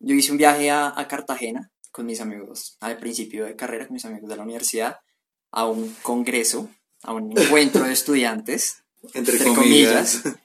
yo 0.00 0.14
hice 0.14 0.32
un 0.32 0.38
viaje 0.38 0.70
a, 0.70 0.92
a 0.98 1.06
Cartagena 1.08 1.70
con 1.92 2.06
mis 2.06 2.20
amigos 2.20 2.76
al 2.80 2.98
principio 2.98 3.44
de 3.44 3.54
carrera, 3.54 3.86
con 3.86 3.94
mis 3.94 4.04
amigos 4.04 4.28
de 4.28 4.36
la 4.36 4.42
universidad, 4.42 4.98
a 5.52 5.66
un 5.66 5.94
congreso, 6.02 6.68
a 7.02 7.12
un 7.12 7.32
encuentro 7.38 7.84
de 7.84 7.92
estudiantes, 7.92 8.82
Entre, 9.12 9.36
entre 9.36 9.54
comillas. 9.54 10.20
comillas. 10.22 10.40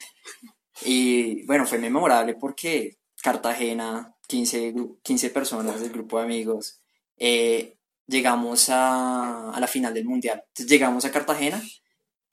Y 0.86 1.46
bueno, 1.46 1.66
fue 1.66 1.78
memorable 1.80 2.36
porque 2.36 2.98
Cartagena, 3.22 4.16
15, 4.30 4.74
gru- 4.76 5.00
15 5.02 5.32
personas 5.32 5.82
del 5.82 5.90
grupo 5.92 6.20
de 6.20 6.24
amigos, 6.26 6.82
eh, 7.18 7.76
llegamos 8.06 8.70
a, 8.70 9.50
a 9.52 9.60
la 9.60 9.68
final 9.68 9.94
del 9.94 10.06
mundial. 10.06 10.44
Llegamos 10.56 11.04
a 11.06 11.12
Cartagena, 11.12 11.62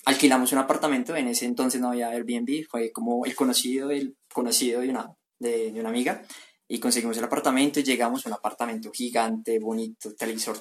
alquilamos 0.05 0.53
un 0.53 0.59
apartamento, 0.59 1.17
en 1.17 1.29
ese 1.29 1.47
entonces 1.47 1.81
no 1.81 1.89
había 1.89 2.11
Airbnb, 2.11 2.67
fue 2.69 2.93
como 2.93 3.25
el 3.25 3.35
conocido, 3.35 3.91
el 3.91 4.15
conocido 4.33 4.83
de 4.83 4.91
una, 4.91 5.11
de 5.39 5.73
una 5.75 5.89
amiga, 5.89 6.23
y 6.69 6.79
conseguimos 6.79 7.17
el 7.17 7.25
apartamento 7.25 7.81
y 7.81 7.85
llegamos 7.85 8.27
a 8.27 8.29
un 8.29 8.35
apartamento 8.35 8.93
gigante, 8.93 9.59
bonito, 9.59 10.15
televisor, 10.15 10.59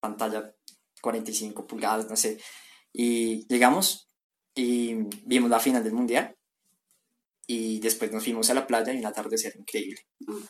pantalla 0.00 0.54
45 1.02 1.66
pulgadas, 1.66 2.08
no 2.08 2.16
sé, 2.16 2.38
y 2.92 3.46
llegamos 3.48 4.08
y 4.54 4.94
vimos 5.24 5.50
la 5.50 5.60
final 5.60 5.84
del 5.84 5.92
mundial 5.92 6.34
y 7.52 7.80
después 7.80 8.12
nos 8.12 8.22
fuimos 8.22 8.48
a 8.50 8.54
la 8.54 8.66
playa 8.66 8.92
y 8.92 8.98
un 8.98 9.06
atardecer 9.06 9.54
increíble. 9.58 10.00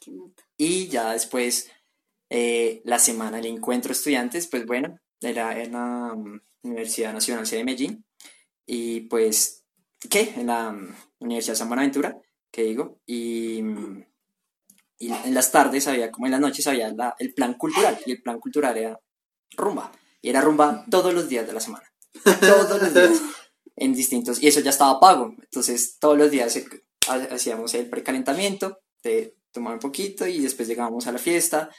Qué 0.00 0.10
nota. 0.10 0.42
Y 0.58 0.88
ya 0.88 1.12
después, 1.12 1.70
eh, 2.28 2.82
la 2.84 2.98
semana 2.98 3.38
del 3.38 3.46
encuentro 3.46 3.92
estudiantes, 3.92 4.46
pues 4.48 4.66
bueno, 4.66 4.98
era 5.20 5.58
en 5.62 5.72
la 5.72 6.14
mm, 6.14 6.40
Universidad 6.64 7.12
Nacional 7.14 7.46
de 7.46 7.64
Medellín. 7.64 8.04
Y 8.66 9.00
pues, 9.12 9.64
¿qué? 10.10 10.34
En 10.36 10.46
la 10.48 10.72
mm, 10.72 10.94
Universidad 11.20 11.54
San 11.56 11.68
Buenaventura, 11.68 12.20
que 12.52 12.64
digo. 12.64 13.00
Y, 13.06 13.62
mm, 13.62 14.04
y 14.98 15.12
en 15.12 15.32
las 15.34 15.50
tardes 15.50 15.86
había, 15.88 16.10
como 16.10 16.26
en 16.26 16.32
las 16.32 16.40
noches 16.40 16.66
había 16.66 16.92
la- 16.92 17.14
el 17.18 17.32
plan 17.32 17.54
cultural. 17.54 17.98
Y 18.04 18.12
el 18.12 18.20
plan 18.22 18.38
cultural 18.38 18.76
era 18.76 19.00
rumba. 19.56 19.90
Y 20.20 20.28
era 20.28 20.42
rumba 20.42 20.84
todos 20.90 21.14
los 21.14 21.30
días 21.30 21.46
de 21.46 21.54
la 21.54 21.60
semana. 21.60 21.86
Todos 22.40 22.82
los 22.82 22.92
días. 22.92 23.22
En 23.76 23.94
distintos. 23.94 24.42
Y 24.42 24.48
eso 24.48 24.60
ya 24.60 24.68
estaba 24.70 25.00
pago. 25.00 25.34
Entonces, 25.40 25.96
todos 25.98 26.18
los 26.18 26.30
días 26.30 26.52
se- 26.52 26.66
hacíamos 27.08 27.74
el 27.74 27.88
precalentamiento 27.88 28.78
de 29.02 29.34
tomar 29.52 29.74
un 29.74 29.80
poquito 29.80 30.26
y 30.26 30.40
después 30.40 30.68
llegábamos 30.68 31.06
a 31.06 31.12
la 31.12 31.18
fiesta. 31.18 31.70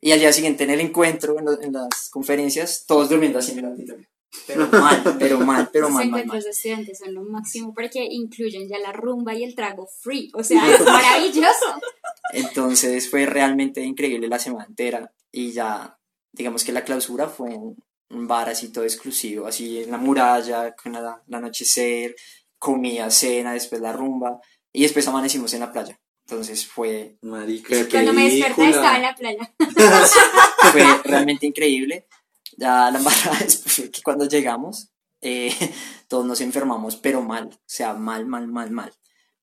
Y 0.00 0.12
al 0.12 0.18
día 0.18 0.32
siguiente 0.32 0.64
en 0.64 0.70
el 0.70 0.80
encuentro, 0.80 1.38
en, 1.38 1.44
lo- 1.46 1.60
en 1.62 1.72
las 1.72 2.10
conferencias, 2.10 2.84
todos 2.86 3.08
durmiendo 3.08 3.38
así 3.38 3.52
en 3.52 3.58
el 3.60 3.64
auditorio. 3.66 4.08
Pero 4.48 4.66
mal, 4.66 5.16
pero 5.18 5.38
mal, 5.40 5.70
pero 5.72 5.84
Los 5.86 5.94
mal, 5.94 6.04
mal, 6.06 6.10
mal. 6.10 6.20
encuentros 6.22 6.44
de 6.44 6.50
estudiantes 6.50 6.98
son 6.98 7.14
lo 7.14 7.22
máximo 7.22 7.72
porque 7.72 8.04
incluyen 8.10 8.68
ya 8.68 8.78
la 8.80 8.92
rumba 8.92 9.32
y 9.34 9.44
el 9.44 9.54
trago 9.54 9.86
free. 9.86 10.30
O 10.34 10.42
sea, 10.42 10.60
es 10.74 10.80
maravilloso. 10.84 11.80
Entonces 12.32 13.08
fue 13.08 13.26
realmente 13.26 13.80
increíble 13.82 14.28
la 14.28 14.38
semana 14.38 14.64
entera 14.68 15.12
y 15.30 15.52
ya, 15.52 15.98
digamos 16.32 16.64
que 16.64 16.72
la 16.72 16.84
clausura 16.84 17.28
fue 17.28 17.54
en 17.54 17.76
un 18.10 18.26
bar 18.28 18.48
así 18.48 18.70
todo 18.72 18.84
exclusivo, 18.84 19.46
así 19.46 19.82
en 19.82 19.90
la 19.92 19.98
muralla, 19.98 20.74
con 20.74 20.96
el 20.96 21.04
anochecer, 21.32 22.14
comida, 22.58 23.10
cena, 23.10 23.52
después 23.52 23.80
la 23.80 23.92
rumba 23.92 24.40
y 24.74 24.82
después 24.82 25.06
amanecimos 25.06 25.54
en 25.54 25.60
la 25.60 25.72
playa. 25.72 25.98
Entonces 26.26 26.66
fue, 26.66 27.16
Marica, 27.22 27.68
qué 27.68 27.88
Cuando 27.88 28.12
me 28.12 28.28
desperté 28.28 28.70
estaba 28.70 28.96
en 28.96 29.02
la 29.02 29.14
playa. 29.14 29.54
fue 30.72 30.84
realmente 31.04 31.46
increíble. 31.46 32.08
Ya 32.56 32.90
la 32.90 32.98
embarrada 32.98 33.38
es 33.46 33.90
que 33.92 34.02
cuando 34.02 34.26
llegamos, 34.26 34.90
eh, 35.20 35.54
todos 36.08 36.26
nos 36.26 36.40
enfermamos, 36.40 36.96
pero 36.96 37.22
mal, 37.22 37.50
o 37.52 37.58
sea, 37.64 37.94
mal, 37.94 38.26
mal, 38.26 38.48
mal, 38.48 38.70
mal. 38.72 38.92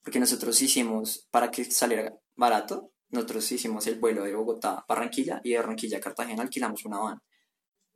Porque 0.04 0.20
nosotros 0.20 0.62
hicimos, 0.62 1.28
para 1.32 1.50
que 1.50 1.64
saliera 1.64 2.14
barato, 2.36 2.92
nosotros 3.10 3.50
hicimos 3.52 3.88
el 3.88 4.00
vuelo 4.00 4.24
de 4.24 4.36
Bogotá 4.36 4.80
a 4.80 4.86
Barranquilla 4.88 5.40
y 5.44 5.52
de 5.52 5.58
Barranquilla 5.58 5.98
a 5.98 6.02
Cartagena 6.02 6.42
alquilamos 6.42 6.84
una 6.84 7.00
van. 7.00 7.22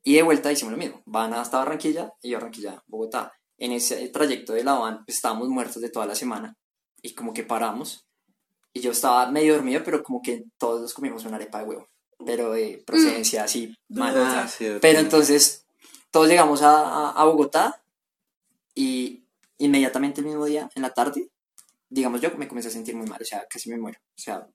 Y 0.03 0.13
de 0.13 0.21
vuelta 0.21 0.51
hicimos 0.51 0.71
lo 0.71 0.77
mismo, 0.77 1.01
van 1.05 1.33
hasta 1.33 1.57
Barranquilla 1.57 2.13
y 2.21 2.29
de 2.29 2.35
Barranquilla 2.35 2.73
a 2.73 2.83
Bogotá. 2.87 3.33
En 3.57 3.73
ese 3.73 4.07
trayecto 4.09 4.53
de 4.53 4.63
la 4.63 4.73
van 4.73 5.03
pues, 5.03 5.17
estábamos 5.17 5.49
muertos 5.49 5.81
de 5.81 5.89
toda 5.89 6.05
la 6.05 6.15
semana 6.15 6.55
y 7.05 7.13
como 7.13 7.33
que 7.33 7.43
paramos 7.43 8.07
y 8.73 8.81
yo 8.81 8.91
estaba 8.91 9.29
medio 9.31 9.53
dormido, 9.53 9.81
pero 9.85 10.03
como 10.03 10.21
que 10.21 10.45
todos 10.57 10.81
nos 10.81 10.93
comimos 10.93 11.23
una 11.25 11.35
arepa 11.37 11.59
de 11.59 11.65
huevo, 11.65 11.87
pero 12.25 12.51
de 12.51 12.83
procedencia 12.85 13.43
así 13.43 13.73
mal. 13.89 14.13
Ah. 14.17 14.47
Pero 14.81 14.99
entonces 14.99 15.65
todos 16.11 16.27
llegamos 16.27 16.61
a, 16.61 16.71
a- 16.79 17.11
a 17.11 17.23
Bogotá 17.25 17.83
y 18.73 19.23
inmediatamente 19.57 20.21
el 20.21 20.27
mismo 20.27 20.45
día, 20.45 20.69
en 20.75 20.81
la 20.81 20.93
tarde, 20.93 21.29
digamos 21.89 22.21
yo 22.21 22.31
me 22.37 22.47
comencé 22.47 22.69
a 22.69 22.71
sentir 22.71 22.95
muy 22.95 23.07
mal, 23.07 23.21
o 23.21 23.25
sea, 23.25 23.45
casi 23.49 23.69
me 23.69 23.77
muero. 23.77 23.99
O 24.17 24.21
sea, 24.21 24.47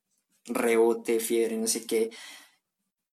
rebote, 0.47 1.21
fiebre, 1.21 1.57
no 1.57 1.66
sé 1.66 1.87
qué. 1.87 2.11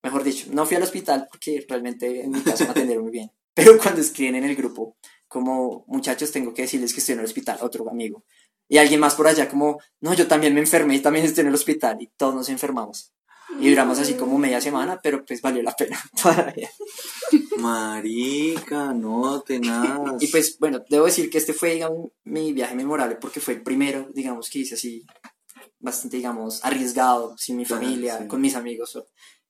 Mejor 0.04 0.24
dicho, 0.24 0.48
no 0.52 0.66
fui 0.66 0.78
al 0.78 0.84
hospital 0.84 1.28
porque 1.30 1.66
realmente 1.68 2.22
en 2.22 2.32
mi 2.32 2.42
casa 2.42 2.66
me 2.66 2.72
atendieron 2.72 3.04
muy 3.04 3.12
bien. 3.12 3.32
Pero 3.54 3.78
cuando 3.78 4.02
escriben 4.02 4.36
en 4.36 4.44
el 4.46 4.56
grupo, 4.56 4.98
como 5.28 5.84
muchachos, 5.88 6.32
tengo 6.32 6.54
que 6.54 6.62
decirles 6.64 6.94
que 6.94 7.00
estoy 7.00 7.14
en 7.14 7.20
el 7.20 7.26
hospital, 7.26 7.58
otro 7.62 7.90
amigo. 7.90 8.24
Y 8.70 8.78
alguien 8.78 9.00
más 9.00 9.16
por 9.16 9.28
allá, 9.28 9.50
como, 9.50 9.80
no, 10.02 10.14
yo 10.14 10.28
también 10.28 10.54
me 10.54 10.60
enfermé 10.60 10.96
y 10.96 11.00
también 11.00 11.26
estoy 11.26 11.42
en 11.42 11.48
el 11.48 11.56
hospital. 11.56 11.98
Y 12.02 12.08
todos 12.18 12.36
nos 12.36 12.50
enfermamos. 12.50 13.14
Y 13.60 13.70
duramos 13.70 13.98
así 14.00 14.16
como 14.16 14.38
media 14.38 14.60
semana, 14.60 15.00
pero 15.02 15.24
pues 15.26 15.42
valió 15.42 15.64
la 15.64 15.72
pena 15.74 15.98
todavía. 16.22 16.70
Marica, 17.58 18.94
no 18.94 19.42
tenaz. 19.42 20.16
Y 20.22 20.28
pues 20.28 20.58
bueno, 20.60 20.84
debo 20.90 21.06
decir 21.06 21.30
que 21.30 21.38
este 21.38 21.54
fue, 21.54 21.76
digamos, 21.76 22.12
mi 22.26 22.54
viaje 22.54 22.76
memorable 22.76 23.16
porque 23.16 23.40
fue 23.40 23.56
el 23.56 23.64
primero, 23.64 24.10
digamos, 24.14 24.50
que 24.50 24.60
hice 24.60 24.76
así, 24.76 25.06
bastante, 25.80 26.18
digamos, 26.18 26.64
arriesgado, 26.64 27.38
sin 27.38 27.58
mi 27.58 27.66
familia, 27.66 28.20
sí. 28.20 28.28
con 28.28 28.42
mis 28.42 28.56
amigos, 28.56 29.02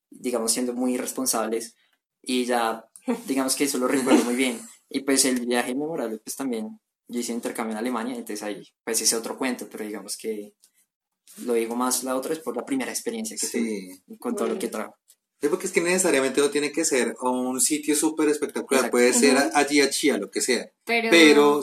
digamos, 0.10 0.52
siendo 0.52 0.74
muy 0.74 0.98
responsables. 0.98 1.76
Y 2.22 2.46
ya, 2.46 2.86
digamos 3.26 3.56
que 3.56 3.64
eso 3.64 3.78
lo 3.78 3.88
recuerdo 3.88 4.24
muy 4.26 4.36
bien. 4.36 4.60
Y 4.90 5.02
pues 5.02 5.26
el 5.26 5.46
viaje 5.46 5.74
memorable, 5.74 6.20
pues 6.20 6.36
también, 6.36 6.80
yo 7.08 7.20
hice 7.20 7.32
intercambio 7.34 7.74
en 7.74 7.78
Alemania, 7.80 8.14
entonces 8.16 8.44
ahí, 8.44 8.68
pues 8.84 9.02
ese 9.02 9.16
otro 9.16 9.38
cuento, 9.38 9.68
pero 9.72 9.86
digamos 9.86 10.18
que 10.18 10.54
lo 11.44 11.54
digo 11.54 11.76
más 11.76 12.04
la 12.04 12.16
otra 12.16 12.34
es 12.34 12.40
por 12.40 12.56
la 12.56 12.66
primera 12.66 12.92
experiencia 12.92 13.38
que 13.40 13.48
tuve 13.48 13.62
Sí. 13.62 14.02
y 14.08 14.18
con 14.18 14.36
todo 14.36 14.48
lo 14.48 14.58
que 14.60 14.68
trajo. 14.68 14.96
Es 15.40 15.50
porque 15.50 15.68
es 15.68 15.72
que 15.72 15.82
necesariamente 15.82 16.42
no 16.42 16.50
tiene 16.50 16.72
que 16.72 16.84
ser 16.84 17.16
un 17.22 17.62
sitio 17.62 17.96
súper 17.96 18.28
espectacular. 18.30 18.86
Exacto. 18.86 18.92
Puede 18.98 19.14
ser 19.14 19.38
allí 19.54 19.82
a 19.82 19.90
Chía, 19.90 20.18
lo 20.18 20.32
que 20.32 20.42
sea. 20.42 20.66
Pero, 20.84 21.10
Pero 21.12 21.62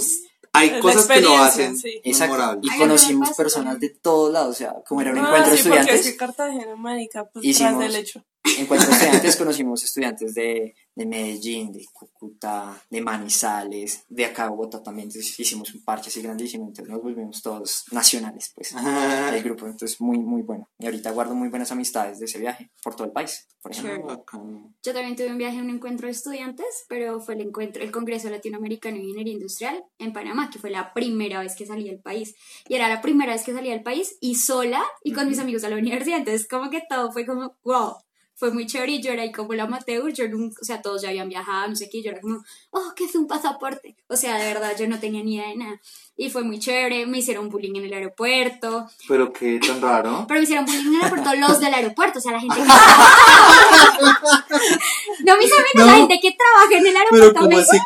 hay 0.53 0.79
cosas 0.79 1.09
que 1.09 1.21
lo 1.21 1.37
hacen 1.39 1.77
sí. 1.77 2.01
Memorable. 2.05 2.61
Y 2.63 2.71
Ay, 2.71 2.79
conocimos 2.79 3.31
personas 3.33 3.81
de 3.81 3.89
todos 3.91 4.33
lados, 4.33 4.55
o 4.55 4.59
sea, 4.59 4.75
como 4.87 5.01
era 5.01 5.11
un 5.11 5.19
Ah, 5.19 5.23
encuentro 5.27 5.51
de 5.51 5.57
sí, 5.57 5.63
estudiantes. 5.65 6.01
es 6.07 6.13
que 6.13 6.17
Cartagena, 6.17 6.77
marica, 6.77 7.25
pues 7.33 7.45
Hicimos- 7.45 7.79
tras 7.79 7.93
del 7.93 7.97
hecho. 8.01 8.25
Encuentro 8.59 8.89
de 8.89 8.95
estudiantes 8.95 9.37
conocimos 9.37 9.83
estudiantes 9.83 10.35
de, 10.35 10.77
de 10.95 11.07
Medellín, 11.07 11.73
de 11.73 11.87
Cúcuta, 11.93 12.81
de 12.89 13.01
Manizales, 13.01 14.05
de 14.09 14.25
acá 14.25 14.45
de 14.45 14.51
Bogotá 14.51 14.83
también. 14.83 15.09
Entonces 15.09 15.39
hicimos 15.39 15.75
un 15.75 15.83
parche 15.83 16.09
así 16.09 16.23
grandísimo, 16.23 16.67
entonces 16.69 16.93
nos 16.93 17.03
volvimos 17.03 17.43
todos 17.43 17.85
nacionales, 17.91 18.53
pues, 18.55 18.75
Ah, 18.77 19.31
el 19.35 19.43
grupo. 19.43 19.67
Entonces, 19.67 20.01
muy, 20.01 20.19
muy 20.19 20.43
bueno. 20.43 20.69
Y 20.79 20.87
ahorita 20.87 21.11
guardo 21.11 21.35
muy 21.35 21.49
buenas 21.49 21.73
amistades 21.73 22.19
de 22.19 22.27
ese 22.27 22.39
viaje 22.39 22.71
por 22.83 22.95
todo 22.95 23.07
el 23.07 23.13
país, 23.13 23.47
por 23.61 23.73
ejemplo. 23.73 24.25
Sure. 24.31 24.45
Yo 24.83 24.93
también 24.93 25.17
tuve 25.17 25.31
un 25.31 25.39
viaje 25.39 25.59
a 25.59 25.63
un 25.63 25.71
encuentro 25.71 26.07
de 26.07 26.13
estudiantes, 26.13 26.85
pero 26.89 27.21
fue 27.21 27.35
el 27.35 27.41
encuentro, 27.41 27.83
el 27.83 27.91
Congreso 27.91 28.31
Latinoamericano 28.31 28.97
de 28.97 29.03
Ingeniería 29.03 29.35
Industrial 29.35 29.85
en 29.99 30.13
Panamá, 30.13 30.51
que 30.51 30.59
fue 30.59 30.71
la 30.71 30.93
primera 30.93 31.41
vez 31.41 31.55
que 31.57 31.67
salí 31.67 31.89
del 31.89 32.01
país. 32.01 32.35
Y 32.69 32.75
era 32.75 32.89
la 32.89 33.01
primera 33.01 33.33
vez 33.33 33.43
que 33.43 33.53
salí 33.53 33.71
del 33.71 33.83
país 33.83 34.17
y 34.21 34.37
sola 34.37 34.85
y 35.03 35.13
con 35.13 35.29
mis 35.29 35.39
amigos 35.39 35.65
a 35.65 35.69
la 35.69 35.77
universidad. 35.77 36.19
Entonces, 36.19 36.47
como 36.49 36.71
que 36.71 36.83
todo 36.89 37.13
fue 37.13 37.27
como, 37.27 37.57
wow, 37.65 37.95
fue 38.37 38.51
muy 38.53 38.67
chévere 38.67 38.93
y 38.93 39.03
yo 39.03 39.13
era 39.13 39.23
ahí 39.23 39.33
como 39.33 39.55
la 39.55 39.65
amateur, 39.65 40.13
yo 40.13 40.29
nunca, 40.29 40.57
o 40.61 40.65
sea, 40.65 40.83
todos 40.83 41.03
ya 41.03 41.09
habían 41.11 41.29
viajado, 41.29 41.69
no 41.69 41.77
sé 41.77 41.89
qué, 41.89 42.03
yo 42.03 42.11
era 42.11 42.21
como, 42.21 42.43
oh, 42.71 42.93
que 42.97 43.05
es 43.05 43.15
un 43.15 43.27
pasaporte. 43.29 43.97
O 44.09 44.17
sea, 44.17 44.37
de 44.39 44.53
verdad, 44.53 44.73
yo 44.79 44.89
no 44.89 44.99
tenía 44.99 45.23
ni 45.23 45.37
idea 45.37 45.49
de 45.49 45.57
nada. 45.57 45.81
Y 46.17 46.31
fue 46.31 46.43
muy 46.45 46.59
chévere, 46.59 47.07
me 47.07 47.19
hicieron 47.19 47.49
bullying 47.49 47.75
en 47.77 47.85
el 47.87 47.93
aeropuerto, 47.95 48.87
Pero 49.09 49.33
qué 49.33 49.59
tan 49.59 49.81
raro. 49.81 50.25
pero 50.29 50.41
me 50.41 50.45
hicieron 50.45 50.65
bullying 50.67 50.87
en 50.87 50.95
el 50.95 51.03
aeropuerto 51.03 51.35
los 51.37 51.61
del 51.61 51.75
aeropuerto, 51.75 52.19
o 52.19 52.23
sea, 52.23 52.33
la 52.33 52.41
gente 52.41 52.57
que 52.57 52.63
No 55.25 55.37
mis 55.37 55.53
amigos, 55.53 55.75
No. 55.75 55.87
la 55.87 55.95
gente 55.97 56.21
que 56.21 56.33
trabaja 56.33 56.77
en 56.79 56.87
el 56.87 56.95
Pero 57.11 57.25
aeropuerto. 57.25 57.41
como 57.41 57.57
me- 57.57 57.63
así. 57.63 57.79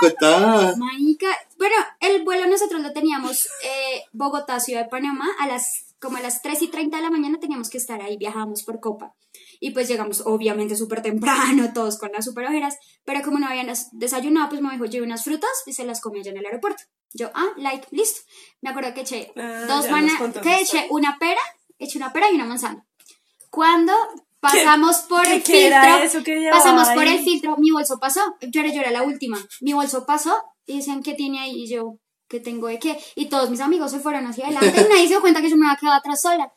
Marica, 0.79 1.27
bueno, 1.59 1.75
el 2.01 2.25
vuelo 2.25 2.47
nosotros 2.49 2.81
lo 2.83 2.93
teníamos 2.93 3.47
eh, 3.65 4.03
Bogotá, 4.13 4.61
Ciudad 4.61 4.85
de 4.85 4.89
Panamá, 4.89 5.27
a 5.41 5.47
las 5.47 5.85
como 6.01 6.17
a 6.17 6.21
las 6.21 6.43
3 6.43 6.63
y 6.63 6.69
30 6.69 6.97
de 6.99 7.03
la 7.03 7.11
mañana 7.11 7.39
teníamos 7.41 7.69
que 7.71 7.79
estar 7.79 8.01
ahí, 8.01 8.17
viajábamos 8.17 8.63
por 8.63 8.79
Copa. 8.79 9.15
Y 9.61 9.71
pues 9.73 9.89
llegamos 9.89 10.23
obviamente 10.25 10.77
súper 10.77 11.03
temprano, 11.03 11.71
todos 11.75 11.99
con 11.99 12.11
las 12.13 12.25
super 12.25 12.47
ojeras, 12.47 12.77
pero 13.05 13.23
como 13.23 13.39
no 13.39 13.47
habían 13.49 13.67
des- 13.67 13.89
desayunado, 13.93 14.49
pues 14.51 14.61
me 14.61 14.71
dijo, 14.73 14.85
lleve 14.85 15.07
unas 15.07 15.25
frutas 15.25 15.51
y 15.67 15.73
se 15.73 15.85
las 15.85 16.01
comí 16.01 16.21
allá 16.21 16.31
en 16.31 16.39
el 16.39 16.47
aeropuerto. 16.47 16.83
Yo, 17.15 17.31
ah, 17.35 17.49
like, 17.57 17.87
listo. 17.91 18.21
Me 18.61 18.71
acuerdo 18.71 18.93
que 18.95 19.01
eché 19.01 19.33
Ah, 19.37 19.65
dos 19.67 19.91
bananas, 19.91 20.21
que 20.43 20.61
eché 20.61 20.87
una 20.91 21.17
pera, 21.19 21.41
eché 21.79 21.99
una 21.99 22.13
pera 22.13 22.31
y 22.31 22.35
una 22.35 22.45
manzana. 22.45 22.87
Cuando 23.51 23.93
Pasamos 24.41 24.99
por 25.09 25.23
qué- 25.23 25.35
el 25.35 25.43
qué 25.43 25.53
filtro. 25.71 25.97
eso 25.99 26.23
que 26.23 26.49
pasamos 26.53 26.89
por 26.91 27.03
ahí? 27.03 27.17
el 27.17 27.25
filtro. 27.25 27.57
Mi 27.59 27.73
bolso 27.73 27.99
pasó. 27.99 28.21
Yo 28.41 28.61
era, 28.61 28.73
yo 28.73 28.81
era 28.83 28.93
la 28.93 29.03
última. 29.03 29.37
Mi 29.61 29.73
bolso 29.73 30.07
pasó 30.07 30.33
y 30.65 30.77
decían, 30.77 31.03
¿qué 31.03 31.15
tiene 31.15 31.41
ahí? 31.41 31.65
Y 31.65 31.69
yo, 31.69 31.97
¿qué 32.29 32.39
tengo 32.39 32.69
de 32.69 32.79
qué? 32.79 32.97
Y 33.17 33.27
todos 33.27 33.51
mis 33.51 33.59
amigos 33.61 33.91
se 33.91 33.99
fueron 33.99 34.27
hacia 34.29 34.45
adelante 34.47 34.81
y 34.81 34.89
nadie 34.89 35.03
se 35.05 35.09
dio 35.09 35.21
cuenta 35.23 35.41
que 35.43 35.51
yo 35.51 35.57
me 35.57 35.67
había 35.67 35.77
quedado 35.81 35.97
atrás 35.97 36.21
sola. 36.23 36.53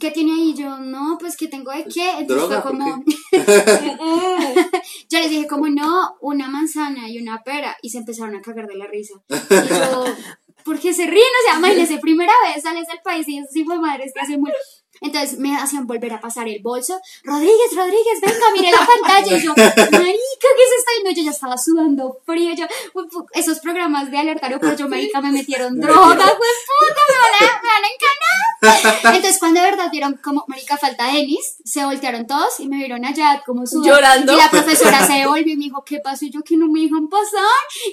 ¿Qué 0.00 0.10
tiene 0.10 0.32
ahí? 0.32 0.50
Y 0.50 0.54
yo, 0.54 0.78
no, 0.78 1.18
pues, 1.20 1.36
¿qué 1.36 1.48
tengo 1.48 1.70
de 1.70 1.84
qué? 1.84 2.10
Entonces 2.18 2.46
fue 2.46 2.62
¿por 2.62 2.70
como. 2.70 3.04
yo 5.10 5.18
les 5.18 5.30
dije, 5.30 5.46
como 5.46 5.68
no, 5.68 6.16
una 6.20 6.48
manzana 6.48 7.08
y 7.08 7.18
una 7.18 7.42
pera. 7.44 7.76
Y 7.82 7.90
se 7.90 7.98
empezaron 7.98 8.34
a 8.34 8.40
cagar 8.40 8.66
de 8.66 8.76
la 8.76 8.86
risa. 8.86 9.14
Y 9.28 9.68
yo, 9.68 10.04
¿por 10.64 10.80
qué 10.80 10.94
se 10.94 11.06
ríen? 11.06 11.22
O 11.22 11.50
sea, 11.50 11.58
imagínense, 11.58 11.98
primera 11.98 12.32
vez 12.44 12.62
sales 12.62 12.86
del 12.86 13.00
país 13.04 13.28
y 13.28 13.38
esos 13.38 13.54
hijos 13.56 13.74
de 13.74 13.80
madres 13.80 14.12
te 14.14 14.20
hacen 14.20 14.40
muy. 14.40 14.52
Entonces 15.00 15.38
me 15.38 15.56
hacían 15.56 15.86
volver 15.86 16.12
a 16.12 16.20
pasar 16.20 16.48
el 16.48 16.60
bolso. 16.62 16.98
Rodríguez, 17.24 17.74
Rodríguez, 17.76 18.20
venga, 18.22 18.46
mire 18.54 18.70
la 18.70 18.86
pantalla. 18.86 19.36
Y 19.36 19.42
yo, 19.42 19.50
marica, 19.56 19.88
¿qué 19.90 20.62
es 20.62 20.72
esto? 20.78 20.90
Y 21.00 21.04
no, 21.04 21.10
yo 21.10 21.22
ya 21.22 21.30
estaba 21.30 21.56
sudando 21.58 22.18
frío. 22.24 22.54
Yo, 22.54 22.66
esos 23.32 23.58
programas 23.60 24.10
de 24.10 24.18
alerta 24.18 24.46
aeropuerto, 24.46 24.88
marica, 24.88 25.20
me 25.20 25.32
metieron 25.32 25.80
droga, 25.80 25.98
pues 26.36 26.50
puta, 26.66 27.00
me 27.08 27.18
van 27.18 27.50
a, 27.50 27.62
me 27.62 27.68
van 27.68 27.84
a 27.84 27.88
encanar. 27.88 29.14
Entonces, 29.16 29.38
cuando 29.38 29.60
de 29.60 29.70
verdad 29.70 29.90
vieron 29.90 30.18
como, 30.22 30.44
marica, 30.48 30.76
falta 30.78 31.06
Denis, 31.12 31.56
se 31.64 31.84
voltearon 31.84 32.26
todos 32.26 32.60
y 32.60 32.68
me 32.68 32.76
vieron 32.78 33.04
allá 33.04 33.42
como 33.44 33.66
sudando. 33.66 33.88
Llorando. 33.94 34.32
Y 34.32 34.36
la 34.36 34.50
profesora 34.50 35.06
se 35.06 35.12
devolvió 35.14 35.52
y 35.52 35.56
me 35.56 35.64
dijo, 35.64 35.84
¿qué 35.84 35.98
pasó? 36.02 36.24
Y 36.24 36.30
yo, 36.30 36.40
que 36.42 36.56
no 36.56 36.68
me 36.68 36.80
dejan 36.80 37.08
pasar. 37.08 37.44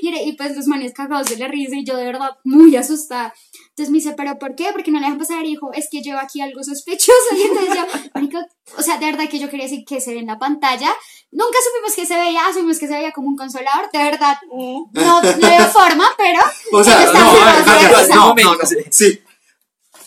Y, 0.01 0.07
era- 0.09 0.21
y 0.21 0.33
pues 0.33 0.55
los 0.55 0.67
manes 0.67 0.93
cagados 0.93 1.27
de 1.29 1.37
la 1.37 1.47
risa 1.47 1.75
y 1.75 1.83
yo 1.83 1.97
de 1.97 2.05
verdad 2.05 2.31
muy 2.45 2.75
asustada. 2.75 3.33
Entonces 3.81 3.91
me 3.91 3.97
dice, 3.97 4.13
¿pero 4.15 4.37
por 4.37 4.53
qué? 4.55 4.69
Porque 4.71 4.91
no 4.91 4.99
le 4.99 5.05
dejan 5.05 5.17
pasar. 5.17 5.43
Y 5.43 5.49
dijo, 5.49 5.73
es 5.73 5.87
que 5.89 6.01
llevo 6.01 6.19
aquí 6.19 6.39
algo 6.39 6.63
sospechoso. 6.63 7.11
Y 7.35 7.41
entonces 7.41 7.75
yo, 7.75 8.39
o 8.77 8.81
sea, 8.83 8.97
de 8.99 9.07
verdad 9.07 9.27
que 9.27 9.39
yo 9.39 9.49
quería 9.49 9.65
decir 9.65 9.83
que 9.85 9.99
se 9.99 10.13
ve 10.13 10.19
en 10.19 10.27
la 10.27 10.37
pantalla. 10.37 10.93
Nunca 11.31 11.57
supimos 11.65 11.95
que 11.95 12.05
se 12.05 12.15
veía, 12.15 12.45
asumimos 12.45 12.77
que 12.77 12.87
se 12.87 12.93
veía 12.93 13.11
como 13.11 13.27
un 13.27 13.35
consolador. 13.35 13.89
De 13.91 14.03
verdad, 14.03 14.37
no, 14.51 14.89
no 14.93 15.21
veo 15.21 15.67
forma, 15.67 16.05
pero. 16.15 16.39
O 16.71 16.83
sea, 16.83 17.11
no, 17.11 18.35
no, 18.35 18.35
no, 18.35 18.55
no. 18.55 18.59
sí. 18.91 19.19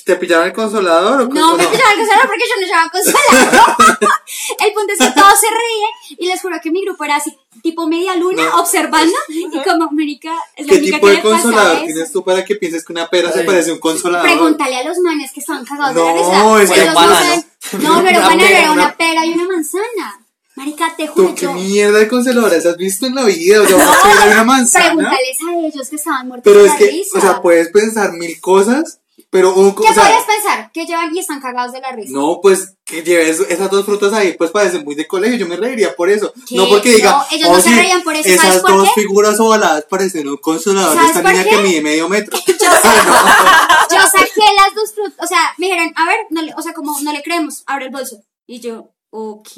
¿Te 0.04 0.16
pillaron 0.16 0.46
el 0.46 0.52
consolador 0.52 1.22
o 1.22 1.28
qué? 1.30 1.38
No, 1.38 1.54
¿O 1.54 1.56
me 1.56 1.64
pillaron 1.66 1.92
el 1.92 1.98
consolador 1.98 2.26
porque 2.26 2.44
yo 2.48 2.60
no 2.60 2.66
llevaba 2.66 2.90
consolador. 2.90 3.76
el 4.66 4.72
punto 4.74 4.92
es 4.92 4.98
que 4.98 5.10
todos 5.20 5.40
se 5.40 5.46
ríen 5.46 6.18
y 6.18 6.26
les 6.26 6.40
juro 6.42 6.56
que 6.62 6.70
mi 6.70 6.84
grupo 6.84 7.04
era 7.04 7.16
así, 7.16 7.34
tipo 7.62 7.86
media 7.86 8.14
luna, 8.16 8.44
No. 8.44 8.60
observando 8.60 9.14
y 9.28 9.62
como, 9.62 9.84
América, 9.88 10.34
es 10.56 10.66
la 10.66 10.72
¿Qué 10.74 10.78
única 10.78 10.96
tipo 10.96 11.06
que 11.06 11.10
de 11.12 11.16
le 11.16 11.22
consolador 11.22 11.84
tienes 11.84 12.12
tú 12.12 12.22
para 12.24 12.44
que 12.44 12.56
pienses 12.56 12.84
que 12.84 12.92
una 12.92 13.08
pera 13.08 13.32
se 13.32 13.44
parece 13.44 13.70
a 13.70 13.74
un 13.74 13.80
consolador? 13.80 14.26
Pregúntale 14.28 14.76
a 14.76 14.84
los 14.84 14.98
manes 14.98 15.32
que 15.32 15.40
estaban 15.40 15.64
cagados 15.64 15.94
No, 15.94 16.04
de 16.06 16.14
la 16.14 16.60
risa. 16.60 16.62
es 16.62 16.70
que 16.82 16.94
banano. 16.94 17.14
saben- 17.14 17.46
No, 17.82 18.02
no 18.02 18.08
era 18.08 18.20
banano, 18.20 18.38
pera, 18.42 18.58
era 18.58 18.72
una 18.72 18.96
pera 18.96 19.26
y 19.26 19.32
una 19.32 19.46
manzana. 19.48 20.20
Marica, 20.56 20.94
te 20.96 21.08
juro 21.08 21.28
¿Tú 21.30 21.34
qué 21.34 21.42
yo. 21.46 21.52
mierda 21.54 21.98
de 21.98 22.06
consoladores 22.08 22.64
has 22.66 22.76
visto 22.76 23.06
en 23.06 23.14
la 23.16 23.24
vida? 23.24 23.62
O 23.62 23.66
sea, 23.66 23.74
una 23.76 23.86
pera 24.02 24.26
y 24.28 24.32
una 24.32 24.44
manzana. 24.44 24.84
Pregúntales 24.94 25.36
a 25.48 25.66
ellos 25.66 25.88
que 25.88 25.96
estaban 25.96 26.28
muertos 26.28 26.44
Pero 26.52 26.62
de 26.62 26.68
es 26.68 26.74
que, 26.74 26.86
risa. 26.88 27.18
o 27.18 27.20
sea, 27.20 27.42
puedes 27.42 27.68
pensar 27.70 28.12
mil 28.12 28.38
cosas, 28.40 29.00
pero 29.34 29.52
un, 29.52 29.74
¿Qué 29.74 29.82
o 29.82 29.92
sea, 29.92 30.04
podrías 30.04 30.22
pensar? 30.26 30.70
Que 30.72 30.86
llevan 30.86 31.12
y 31.12 31.18
están 31.18 31.40
cagados 31.40 31.72
de 31.72 31.80
la 31.80 31.90
risa. 31.90 32.12
No, 32.12 32.38
pues 32.40 32.76
que 32.84 33.02
lleves 33.02 33.40
esas 33.40 33.68
dos 33.68 33.84
frutas 33.84 34.12
ahí, 34.12 34.34
pues 34.34 34.52
parece 34.52 34.78
muy 34.78 34.94
de 34.94 35.08
colegio. 35.08 35.36
Yo 35.36 35.48
me 35.48 35.56
reiría 35.56 35.96
por 35.96 36.08
eso. 36.08 36.32
¿Qué? 36.46 36.54
No 36.54 36.68
porque 36.68 36.92
diga, 36.92 37.10
No, 37.10 37.24
ellos 37.32 37.48
no 37.48 37.60
se 37.60 37.70
"Oye, 37.70 37.76
reían 37.82 38.02
por 38.04 38.14
eso, 38.14 38.28
Esas 38.28 38.46
¿sabes 38.46 38.62
por 38.62 38.76
dos 38.76 38.88
qué? 38.94 39.00
figuras 39.00 39.40
ovaladas 39.40 39.86
parecen 39.90 40.28
un 40.28 40.36
consolador 40.36 40.92
de 40.92 41.00
¿Sabes 41.00 41.16
esta 41.16 41.32
niña 41.32 41.42
qué? 41.42 41.50
que 41.50 41.56
mide 41.62 41.80
medio 41.82 42.08
metro. 42.08 42.38
Yo 42.46 44.00
saqué 44.06 44.44
las 44.56 44.72
dos 44.76 44.94
frutas, 44.94 45.14
o 45.18 45.26
sea, 45.26 45.40
me 45.58 45.66
dijeron, 45.66 45.92
a 45.96 46.06
ver, 46.06 46.18
no 46.30 46.40
le, 46.40 46.54
o 46.56 46.62
sea, 46.62 46.72
como 46.72 46.96
no 47.00 47.12
le 47.12 47.20
creemos, 47.24 47.64
abre 47.66 47.86
el 47.86 47.90
bolso. 47.90 48.22
Y 48.46 48.60
yo, 48.60 48.93
ok. 49.16 49.48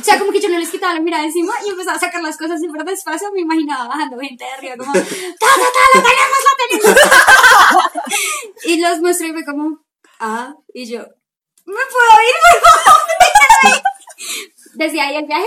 O 0.00 0.02
sea, 0.02 0.18
como 0.18 0.32
que 0.32 0.40
yo 0.40 0.48
no 0.48 0.58
les 0.58 0.70
quitaba 0.70 0.94
la 0.94 1.00
mirada 1.00 1.24
encima 1.24 1.52
y 1.66 1.68
empezaba 1.68 1.98
a 1.98 2.00
sacar 2.00 2.22
las 2.22 2.38
cosas 2.38 2.58
súper 2.58 2.84
despacio. 2.84 3.30
Me 3.34 3.42
imaginaba 3.42 3.86
bajando 3.86 4.18
gente 4.18 4.44
de 4.44 4.50
arriba, 4.50 4.76
como, 4.78 4.92
ta, 4.94 5.00
ta, 5.00 5.06
ta, 5.06 5.84
lo 5.94 6.02
tenemos, 6.02 6.38
lo 6.48 6.80
tenemos. 6.80 7.00
y 8.64 8.80
los 8.80 9.00
mostré 9.00 9.28
y 9.28 9.32
fue 9.32 9.44
como, 9.44 9.78
ah, 10.20 10.54
y 10.72 10.86
yo, 10.86 11.00
¿me 11.00 11.74
puedo 11.74 12.12
ir, 12.28 12.34
por. 12.62 13.82
Desde 14.74 15.00
ahí 15.02 15.16
el 15.16 15.26
viaje, 15.26 15.44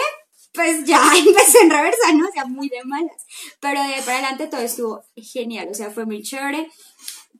pues 0.53 0.85
ya 0.85 1.01
empecé 1.17 1.61
en 1.61 1.71
reversa, 1.71 2.11
¿no? 2.13 2.27
O 2.27 2.31
sea, 2.31 2.45
muy 2.45 2.69
de 2.69 2.83
malas. 2.83 3.25
Pero 3.59 3.81
de 3.81 3.95
ahí 3.95 4.01
para 4.01 4.19
adelante 4.19 4.45
todo 4.45 4.61
estuvo 4.61 5.01
genial, 5.15 5.69
o 5.71 5.73
sea, 5.73 5.89
fue 5.89 6.05
muy 6.05 6.21
chévere 6.21 6.69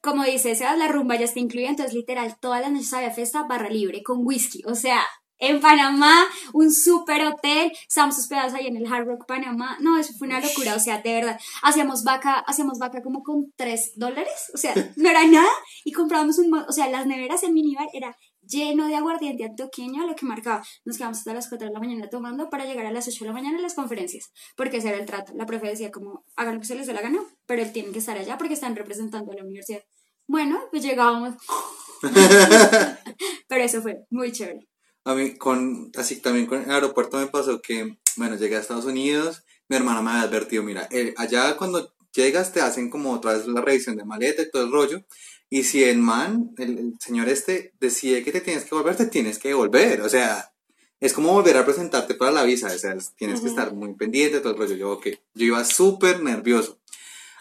como 0.01 0.23
dice 0.23 0.55
la 0.77 0.87
rumba 0.87 1.15
ya 1.15 1.25
está 1.25 1.39
incluida, 1.39 1.69
entonces 1.69 1.95
literal, 1.95 2.37
todas 2.39 2.61
las 2.61 2.71
noches 2.71 2.93
había 2.93 3.09
fiesta 3.09 3.41
barra 3.49 3.69
libre 3.69 4.03
con 4.03 4.19
whisky. 4.23 4.61
O 4.67 4.75
sea, 4.75 5.03
en 5.39 5.59
Panamá, 5.59 6.25
un 6.53 6.71
super 6.71 7.25
hotel, 7.25 7.71
estábamos 7.87 8.17
hospedados 8.17 8.53
ahí 8.53 8.67
en 8.67 8.77
el 8.77 8.91
Hard 8.91 9.05
Rock 9.07 9.25
Panamá. 9.27 9.77
No, 9.81 9.97
eso 9.97 10.13
fue 10.17 10.27
una 10.27 10.39
locura, 10.39 10.75
o 10.75 10.79
sea, 10.79 11.01
de 11.01 11.13
verdad. 11.13 11.39
Hacíamos 11.63 12.03
vaca, 12.03 12.39
hacíamos 12.39 12.79
vaca 12.79 13.01
como 13.01 13.23
con 13.23 13.51
3 13.55 13.93
dólares, 13.95 14.51
o 14.53 14.57
sea, 14.57 14.73
no 14.95 15.09
era 15.09 15.25
nada. 15.25 15.49
Y 15.83 15.91
comprábamos 15.91 16.37
un, 16.37 16.53
o 16.53 16.71
sea, 16.71 16.87
las 16.89 17.05
neveras 17.05 17.43
en 17.43 17.53
minibar 17.53 17.87
era 17.93 18.17
lleno 18.47 18.87
de 18.87 18.95
aguardiente 18.95 19.43
antioqueño, 19.43 20.05
lo 20.05 20.15
que 20.15 20.25
marcaba. 20.25 20.63
Nos 20.85 20.97
quedamos 20.97 21.17
hasta 21.17 21.33
las 21.33 21.49
4 21.49 21.67
de 21.67 21.73
la 21.73 21.79
mañana 21.79 22.09
tomando 22.09 22.49
para 22.49 22.65
llegar 22.65 22.85
a 22.85 22.91
las 22.91 23.07
8 23.07 23.17
de 23.19 23.27
la 23.27 23.33
mañana 23.33 23.57
a 23.57 23.61
las 23.61 23.73
conferencias, 23.73 24.31
porque 24.55 24.77
ese 24.77 24.89
era 24.89 24.97
el 24.97 25.05
trato. 25.05 25.33
La 25.35 25.45
profe 25.45 25.67
decía 25.67 25.91
como, 25.91 26.25
hagan 26.35 26.55
lo 26.55 26.61
que 26.61 26.67
se 26.67 26.75
les 26.75 26.87
dé 26.87 26.93
la 26.93 27.01
gana, 27.01 27.19
pero 27.45 27.61
él 27.61 27.71
tiene 27.71 27.91
que 27.91 27.99
estar 27.99 28.17
allá 28.17 28.37
porque 28.37 28.53
están 28.53 28.75
representando 28.75 29.31
a 29.31 29.35
la 29.35 29.43
universidad. 29.43 29.81
Bueno, 30.27 30.59
pues 30.71 30.83
llegábamos. 30.83 31.35
pero 33.47 33.63
eso 33.63 33.81
fue 33.81 34.05
muy 34.09 34.31
chévere. 34.31 34.67
A 35.05 35.13
mí, 35.13 35.35
con, 35.37 35.91
así 35.95 36.17
también 36.17 36.47
con 36.47 36.61
el 36.63 36.69
aeropuerto 36.71 37.17
me 37.17 37.27
pasó 37.27 37.61
que, 37.61 37.97
bueno, 38.17 38.35
llegué 38.35 38.55
a 38.55 38.59
Estados 38.59 38.85
Unidos, 38.85 39.43
mi 39.69 39.75
hermana 39.77 40.01
me 40.01 40.09
había 40.11 40.23
advertido, 40.23 40.63
mira, 40.63 40.87
eh, 40.91 41.13
allá 41.17 41.55
cuando 41.57 41.93
llegas 42.13 42.51
te 42.51 42.61
hacen 42.61 42.89
como 42.89 43.11
otra 43.13 43.33
vez 43.33 43.47
la 43.47 43.61
revisión 43.61 43.95
de 43.97 44.05
maleta 44.05 44.41
y 44.41 44.49
todo 44.49 44.63
el 44.65 44.71
rollo, 44.71 45.03
y 45.49 45.63
si 45.63 45.83
el 45.83 45.99
man, 45.99 46.51
el, 46.57 46.77
el 46.79 46.93
señor 46.99 47.29
este, 47.29 47.73
decide 47.79 48.23
que 48.23 48.31
te 48.31 48.41
tienes 48.41 48.65
que 48.65 48.73
volver, 48.75 48.95
te 48.95 49.05
tienes 49.05 49.37
que 49.37 49.53
volver, 49.53 50.01
o 50.01 50.09
sea, 50.09 50.51
es 50.99 51.13
como 51.13 51.33
volver 51.33 51.57
a 51.57 51.65
presentarte 51.65 52.15
para 52.15 52.31
la 52.31 52.43
visa, 52.43 52.67
o 52.67 52.77
sea, 52.77 52.93
es- 52.93 53.13
tienes 53.15 53.41
que 53.41 53.47
estar 53.47 53.73
muy 53.73 53.93
pendiente, 53.93 54.39
todo 54.39 54.53
el 54.53 54.59
rollo, 54.59 54.75
yo, 54.75 54.91
ok, 54.93 55.07
yo 55.35 55.45
iba 55.45 55.63
súper 55.65 56.23
nervioso, 56.23 56.79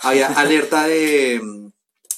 había 0.03 0.27
alerta 0.39 0.87
de, 0.87 1.41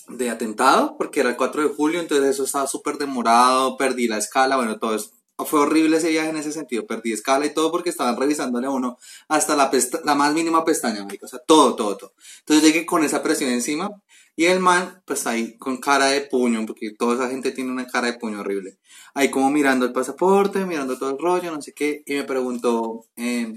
de 0.08 0.30
atentado, 0.30 0.96
porque 0.98 1.20
era 1.20 1.30
el 1.30 1.36
4 1.36 1.62
de 1.62 1.74
julio, 1.74 2.00
entonces 2.00 2.30
eso 2.30 2.44
estaba 2.44 2.66
súper 2.66 2.96
demorado, 2.98 3.76
perdí 3.76 4.08
la 4.08 4.18
escala, 4.18 4.56
bueno, 4.56 4.78
todo 4.78 4.96
eso. 4.96 5.10
Fue 5.44 5.60
horrible 5.60 5.98
ese 5.98 6.10
viaje 6.10 6.30
en 6.30 6.36
ese 6.36 6.52
sentido, 6.52 6.86
perdí 6.86 7.12
escala 7.12 7.44
y 7.44 7.52
todo 7.52 7.70
porque 7.70 7.90
estaban 7.90 8.16
revisándole 8.16 8.66
a 8.66 8.70
uno 8.70 8.98
hasta 9.28 9.54
la, 9.54 9.70
la 10.04 10.14
más 10.14 10.32
mínima 10.32 10.64
pestaña, 10.64 11.04
marica, 11.04 11.26
o 11.26 11.28
sea, 11.28 11.40
todo, 11.46 11.76
todo, 11.76 11.96
todo. 11.96 12.14
Entonces 12.40 12.64
llegué 12.64 12.86
con 12.86 13.04
esa 13.04 13.22
presión 13.22 13.50
encima 13.50 13.90
y 14.38 14.44
el 14.46 14.60
man, 14.60 15.02
pues 15.06 15.26
ahí 15.26 15.56
con 15.56 15.78
cara 15.78 16.06
de 16.06 16.20
puño, 16.20 16.64
porque 16.66 16.90
toda 16.90 17.14
esa 17.14 17.30
gente 17.30 17.52
tiene 17.52 17.70
una 17.70 17.86
cara 17.86 18.08
de 18.12 18.18
puño 18.18 18.40
horrible. 18.40 18.78
Ahí 19.14 19.30
como 19.30 19.50
mirando 19.50 19.86
el 19.86 19.92
pasaporte, 19.92 20.66
mirando 20.66 20.98
todo 20.98 21.10
el 21.10 21.18
rollo, 21.18 21.50
no 21.50 21.62
sé 21.62 21.72
qué, 21.72 22.02
y 22.04 22.14
me 22.14 22.24
preguntó, 22.24 23.06
em, 23.16 23.56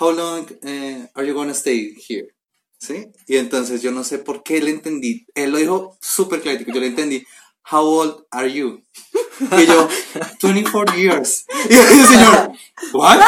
how 0.00 0.12
long 0.12 0.46
eh, 0.62 1.06
are 1.14 1.28
you 1.28 1.34
gonna 1.34 1.52
stay 1.52 1.94
here? 2.08 2.34
¿Sí? 2.78 3.08
Y 3.26 3.36
entonces 3.36 3.82
yo 3.82 3.90
no 3.90 4.04
sé 4.04 4.18
por 4.18 4.42
qué 4.42 4.62
le 4.62 4.70
entendí. 4.70 5.26
Él 5.34 5.50
lo 5.50 5.58
dijo 5.58 5.98
súper 6.00 6.40
clarito. 6.40 6.72
Yo 6.72 6.80
le 6.80 6.86
entendí. 6.86 7.26
How 7.70 7.82
old 7.84 8.24
are 8.30 8.48
you? 8.52 8.82
Y 9.56 9.66
yo, 9.66 9.88
24 10.42 10.94
years. 10.96 11.46
Y 11.68 11.74
el 11.76 12.06
señor, 12.06 12.52
¿what? 12.92 13.20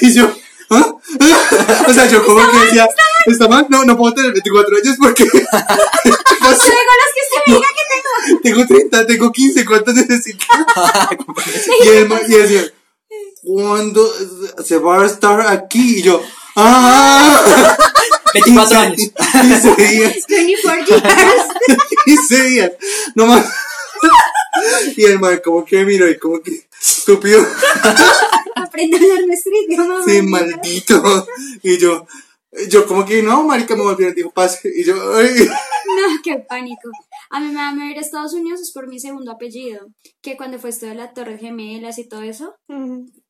Y 0.00 0.12
yo, 0.14 0.30
¿ah? 0.70 0.92
O 1.88 1.92
sea, 1.92 2.06
yo 2.08 2.24
como 2.24 2.40
que 2.50 2.58
decía, 2.58 2.88
¿está 3.26 3.48
mal? 3.48 3.66
No, 3.68 3.84
no 3.84 3.96
puedo 3.96 4.14
tener 4.14 4.32
24 4.32 4.76
años 4.76 4.96
porque. 5.00 5.24
Luego 5.32 5.42
los 6.04 7.12
que 7.14 7.22
se 7.30 7.38
me 7.46 7.54
diga 7.54 7.68
que 7.68 7.84
tengo. 7.88 8.02
Tengo 8.42 8.66
30, 8.66 9.06
tengo 9.06 9.32
15, 9.32 9.64
¿cuántos 9.64 9.94
necesito? 9.94 10.44
y 11.84 12.04
ma- 12.04 12.20
y 12.28 12.34
él 12.34 12.42
decía, 12.42 12.64
¿cuándo 13.42 14.08
se 14.64 14.78
va 14.78 15.02
a 15.02 15.06
estar 15.06 15.40
aquí? 15.48 15.98
Y 15.98 16.02
yo, 16.02 16.22
¡ah! 16.56 17.40
24 18.34 18.78
años. 18.78 18.96
15 19.32 19.86
días, 19.86 20.26
24 20.28 20.86
years. 20.86 21.44
15 22.04 22.42
días, 22.44 22.72
no 23.14 23.26
más. 23.26 23.46
Y 24.96 25.04
el 25.04 25.18
man 25.18 25.40
como 25.44 25.64
que 25.64 25.84
miró 25.84 26.08
y 26.08 26.18
como 26.18 26.40
que, 26.42 26.66
estúpido, 26.80 27.44
Aprende 28.54 28.96
a 28.96 29.00
hablar 29.00 29.26
nuestro 29.26 29.52
idioma. 29.66 30.04
sí, 30.04 30.22
maldito. 30.22 31.26
Y 31.62 31.78
yo, 31.78 32.06
yo 32.68 32.86
como 32.86 33.04
que, 33.04 33.22
no, 33.22 33.44
marica, 33.44 33.76
me 33.76 33.82
volví, 33.82 34.10
dijo, 34.12 34.30
pase. 34.30 34.70
Y 34.74 34.84
yo, 34.84 34.94
ay. 35.16 35.48
No, 35.48 36.22
qué 36.22 36.38
pánico. 36.48 36.90
A 37.30 37.40
mí 37.40 37.48
me 37.48 37.54
da 37.54 37.72
miedo 37.72 37.90
ir 37.90 37.98
a 37.98 38.02
Estados 38.02 38.34
Unidos 38.34 38.60
es 38.60 38.72
por 38.72 38.88
mi 38.88 39.00
segundo 39.00 39.32
apellido. 39.32 39.86
Que 40.22 40.36
cuando 40.36 40.58
fue 40.58 40.70
esto 40.70 40.86
de 40.86 40.94
la 40.94 41.12
Torre 41.12 41.38
Gemelas 41.38 41.98
y 41.98 42.08
todo 42.08 42.22
eso, 42.22 42.54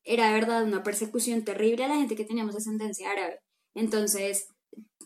era 0.03 0.27
de 0.27 0.33
verdad 0.33 0.63
una 0.63 0.83
persecución 0.83 1.43
terrible 1.43 1.85
a 1.85 1.87
la 1.87 1.95
gente 1.95 2.15
que 2.15 2.25
teníamos 2.25 2.55
ascendencia 2.55 3.09
árabe. 3.11 3.39
Entonces, 3.75 4.47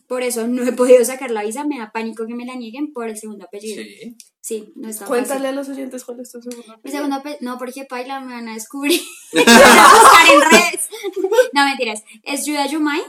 por 0.08 0.22
eso 0.22 0.48
no 0.48 0.64
he 0.66 0.72
podido 0.72 1.04
sacar 1.04 1.30
la 1.30 1.44
visa, 1.44 1.64
me 1.64 1.78
da 1.78 1.92
pánico 1.92 2.26
que 2.26 2.34
me 2.34 2.44
la 2.46 2.56
nieguen 2.56 2.92
por 2.92 3.08
el 3.08 3.16
segundo 3.16 3.44
apellido. 3.44 3.82
Sí, 3.82 4.16
Sí. 4.40 4.72
no 4.76 4.88
está 4.88 5.04
Cuéntale 5.04 5.40
fácil. 5.40 5.46
a 5.46 5.52
los 5.52 5.68
oyentes 5.68 6.04
cuál 6.04 6.20
es 6.20 6.32
tu 6.32 6.40
segundo 6.40 6.66
Mi 6.66 6.72
apellido. 6.74 6.96
segundo 6.98 7.16
apellido, 7.16 7.38
no, 7.42 7.58
porque 7.58 7.84
paila 7.84 8.20
me 8.20 8.32
van 8.32 8.48
a 8.48 8.54
descubrir. 8.54 9.00
Me 9.34 9.44
van 9.44 9.78
a 9.78 9.92
buscar 9.92 10.34
en 10.34 10.40
redes. 10.50 10.88
No, 11.52 11.64
mentiras. 11.66 12.02
Es 12.24 12.46
Yuda 12.46 12.66
Yumay, 12.66 13.02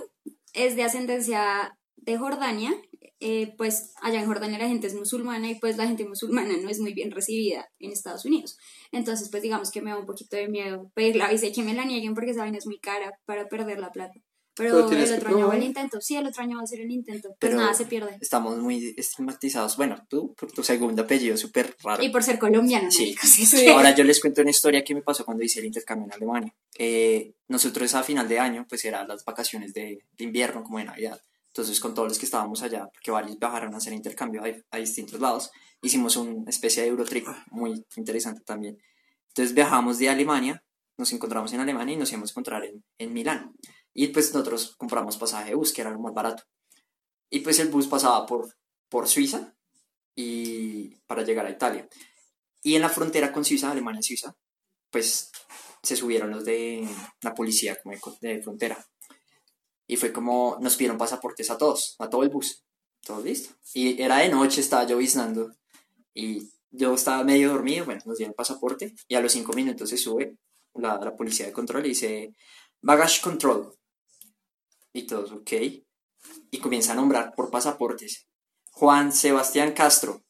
es 0.53 0.75
de 0.75 0.83
ascendencia 0.83 1.77
de 1.95 2.17
Jordania. 2.17 2.73
Eh, 3.21 3.53
pues 3.57 3.91
allá 4.01 4.21
en 4.21 4.27
Jordania 4.27 4.57
la 4.59 4.67
gente 4.69 4.87
es 4.87 4.95
musulmana 4.95 5.49
y 5.49 5.55
pues 5.55 5.75
la 5.75 5.85
gente 5.87 6.05
musulmana 6.05 6.53
no 6.61 6.69
es 6.69 6.79
muy 6.79 6.93
bien 6.93 7.11
recibida 7.11 7.69
en 7.79 7.91
Estados 7.91 8.23
Unidos. 8.25 8.57
Entonces, 8.93 9.29
pues 9.29 9.43
digamos 9.43 9.71
que 9.71 9.81
me 9.81 9.89
da 9.91 9.97
un 9.97 10.05
poquito 10.05 10.37
de 10.37 10.47
miedo 10.47 10.89
pedir 10.95 11.17
la 11.17 11.29
visa 11.29 11.45
y 11.47 11.51
que 11.51 11.61
me 11.63 11.73
la 11.73 11.83
nieguen 11.85 12.13
porque 12.15 12.31
esa 12.31 12.41
vaina 12.41 12.57
es 12.57 12.65
muy 12.65 12.79
cara 12.79 13.11
para 13.25 13.47
perder 13.49 13.79
la 13.79 13.91
plata. 13.91 14.19
Pero, 14.59 14.87
Pero 14.89 15.01
el 15.01 15.07
que 15.07 15.15
otro 15.15 15.29
año 15.35 15.47
va 15.47 15.55
el 15.55 15.63
intento. 15.63 16.01
Sí, 16.01 16.15
el 16.17 16.27
otro 16.27 16.43
año 16.43 16.57
va 16.57 16.63
a 16.63 16.67
ser 16.67 16.81
el 16.81 16.91
intento. 16.91 17.29
Pues 17.29 17.37
Pero 17.39 17.57
nada, 17.57 17.73
se 17.73 17.85
pierde. 17.85 18.17
Estamos 18.19 18.57
muy 18.57 18.93
estigmatizados. 18.97 19.77
Bueno, 19.77 19.95
tú 20.09 20.35
por 20.35 20.51
tu 20.51 20.63
segundo 20.63 21.03
apellido 21.03 21.37
súper 21.37 21.75
raro. 21.81 22.03
Y 22.03 22.09
por 22.09 22.23
ser 22.23 22.37
colombiano, 22.37 22.91
Sí. 22.91 23.15
sí. 23.15 23.67
Ahora 23.67 23.95
yo 23.95 24.03
les 24.03 24.19
cuento 24.19 24.41
una 24.41 24.51
historia 24.51 24.83
que 24.83 24.93
me 24.93 25.01
pasó 25.01 25.23
cuando 25.23 25.43
hice 25.43 25.59
el 25.59 25.65
intercambio 25.67 26.07
en 26.07 26.13
Alemania. 26.13 26.53
Eh, 26.77 27.33
nosotros 27.47 27.95
a 27.95 28.03
final 28.03 28.27
de 28.27 28.39
año, 28.39 28.65
pues 28.67 28.83
eran 28.83 29.07
las 29.07 29.23
vacaciones 29.23 29.73
de, 29.73 29.99
de 30.17 30.23
invierno, 30.23 30.63
como 30.63 30.79
de 30.79 30.85
Navidad. 30.85 31.21
Entonces, 31.47 31.79
con 31.79 31.93
todos 31.93 32.09
los 32.09 32.19
que 32.19 32.25
estábamos 32.25 32.61
allá, 32.61 32.89
porque 32.93 33.11
varios 33.11 33.39
viajaron 33.39 33.73
a 33.73 33.77
hacer 33.77 33.93
intercambio 33.93 34.43
a, 34.43 34.75
a 34.75 34.77
distintos 34.77 35.19
lados, 35.19 35.51
hicimos 35.81 36.15
una 36.17 36.49
especie 36.49 36.83
de 36.83 36.89
Eurotrip 36.89 37.27
muy 37.51 37.85
interesante 37.95 38.41
también. 38.41 38.77
Entonces, 39.29 39.55
viajamos 39.55 39.97
de 39.99 40.09
Alemania, 40.09 40.63
nos 40.97 41.13
encontramos 41.13 41.53
en 41.53 41.61
Alemania 41.61 41.95
y 41.95 41.97
nos 41.97 42.11
íbamos 42.11 42.29
a 42.29 42.33
encontrar 42.33 42.65
en, 42.65 42.83
en 42.97 43.13
Milán. 43.13 43.53
Y 43.93 44.07
pues 44.07 44.33
nosotros 44.33 44.75
compramos 44.77 45.17
pasaje 45.17 45.49
de 45.49 45.55
bus, 45.55 45.73
que 45.73 45.81
era 45.81 45.91
lo 45.91 45.99
más 45.99 46.13
barato. 46.13 46.43
Y 47.29 47.39
pues 47.41 47.59
el 47.59 47.69
bus 47.69 47.87
pasaba 47.87 48.25
por, 48.25 48.55
por 48.89 49.07
Suiza 49.07 49.55
y 50.15 50.95
para 51.07 51.23
llegar 51.23 51.45
a 51.45 51.51
Italia. 51.51 51.87
Y 52.61 52.75
en 52.75 52.81
la 52.81 52.89
frontera 52.89 53.31
con 53.31 53.45
Suiza, 53.45 53.71
Alemania 53.71 53.99
y 53.99 54.03
Suiza, 54.03 54.35
pues 54.89 55.31
se 55.81 55.95
subieron 55.95 56.31
los 56.31 56.43
de 56.43 56.87
la 57.21 57.33
policía 57.33 57.77
como 57.81 57.95
de, 58.21 58.41
frontera. 58.41 58.85
Y 59.87 59.95
fue 59.95 60.11
como 60.11 60.57
nos 60.59 60.75
pidieron 60.75 60.97
pasaportes 60.97 61.49
a 61.49 61.57
todos, 61.57 61.95
a 61.99 62.09
todo 62.09 62.23
el 62.23 62.29
bus. 62.29 62.63
Todo 63.05 63.21
listo. 63.23 63.55
Y 63.73 64.01
era 64.01 64.17
de 64.17 64.29
noche, 64.29 64.61
estaba 64.61 64.85
lloviznando. 64.85 65.51
Y 66.13 66.49
yo 66.69 66.93
estaba 66.93 67.23
medio 67.23 67.49
dormido, 67.53 67.85
bueno, 67.85 68.01
nos 68.05 68.17
dieron 68.17 68.35
pasaporte. 68.35 68.93
Y 69.07 69.15
a 69.15 69.21
los 69.21 69.31
cinco 69.31 69.53
minutos 69.53 69.89
se 69.89 69.97
sube 69.97 70.37
la, 70.75 70.99
la 70.99 71.15
policía 71.15 71.45
de 71.45 71.53
control 71.53 71.85
y 71.85 71.89
dice, 71.89 72.35
baggage 72.81 73.21
control. 73.21 73.78
Y 74.93 75.03
todos, 75.03 75.31
ok. 75.31 75.51
Y 76.51 76.57
comienza 76.59 76.93
a 76.93 76.95
nombrar 76.95 77.33
por 77.35 77.49
pasaportes. 77.51 78.27
Juan 78.71 79.11
Sebastián 79.13 79.73
Castro. 79.73 80.21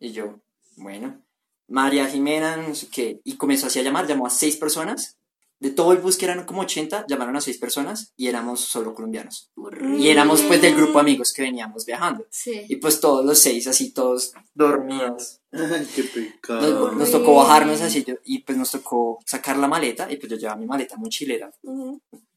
Y 0.00 0.12
yo, 0.12 0.40
bueno, 0.76 1.22
María 1.68 2.06
Jimena, 2.06 2.56
no 2.56 2.74
sé 2.74 2.88
qué. 2.88 3.20
Y 3.24 3.36
comenzó 3.36 3.66
así 3.66 3.78
a 3.78 3.82
llamar, 3.82 4.06
llamó 4.06 4.26
a 4.26 4.30
seis 4.30 4.56
personas. 4.56 5.18
De 5.60 5.70
todo 5.70 5.92
el 5.92 5.98
bus, 5.98 6.18
que 6.18 6.26
eran 6.26 6.44
como 6.44 6.62
80, 6.62 7.06
llamaron 7.08 7.36
a 7.36 7.40
seis 7.40 7.56
personas 7.58 8.12
y 8.16 8.26
éramos 8.26 8.60
solo 8.60 8.92
colombianos. 8.92 9.50
Y 9.96 10.08
éramos 10.08 10.42
pues 10.42 10.60
del 10.60 10.74
grupo 10.74 10.94
de 10.94 11.00
amigos 11.00 11.32
que 11.32 11.42
veníamos 11.42 11.86
viajando. 11.86 12.26
Sí. 12.28 12.66
Y 12.68 12.76
pues 12.76 13.00
todos 13.00 13.24
los 13.24 13.38
seis 13.38 13.66
así, 13.66 13.92
todos 13.92 14.34
dormidos. 14.52 15.40
Ay, 15.52 15.88
qué 15.94 16.02
Nos, 16.02 16.10
pecado. 16.10 16.92
nos 16.92 17.10
tocó 17.10 17.36
bajarnos 17.36 17.80
así 17.80 18.04
yo- 18.04 18.16
y 18.24 18.40
pues 18.40 18.58
nos 18.58 18.72
tocó 18.72 19.20
sacar 19.24 19.56
la 19.56 19.68
maleta 19.68 20.10
y 20.12 20.16
pues 20.16 20.28
yo 20.32 20.36
llevaba 20.36 20.58
mi 20.60 20.66
maleta 20.66 20.96
mochilera 20.96 21.50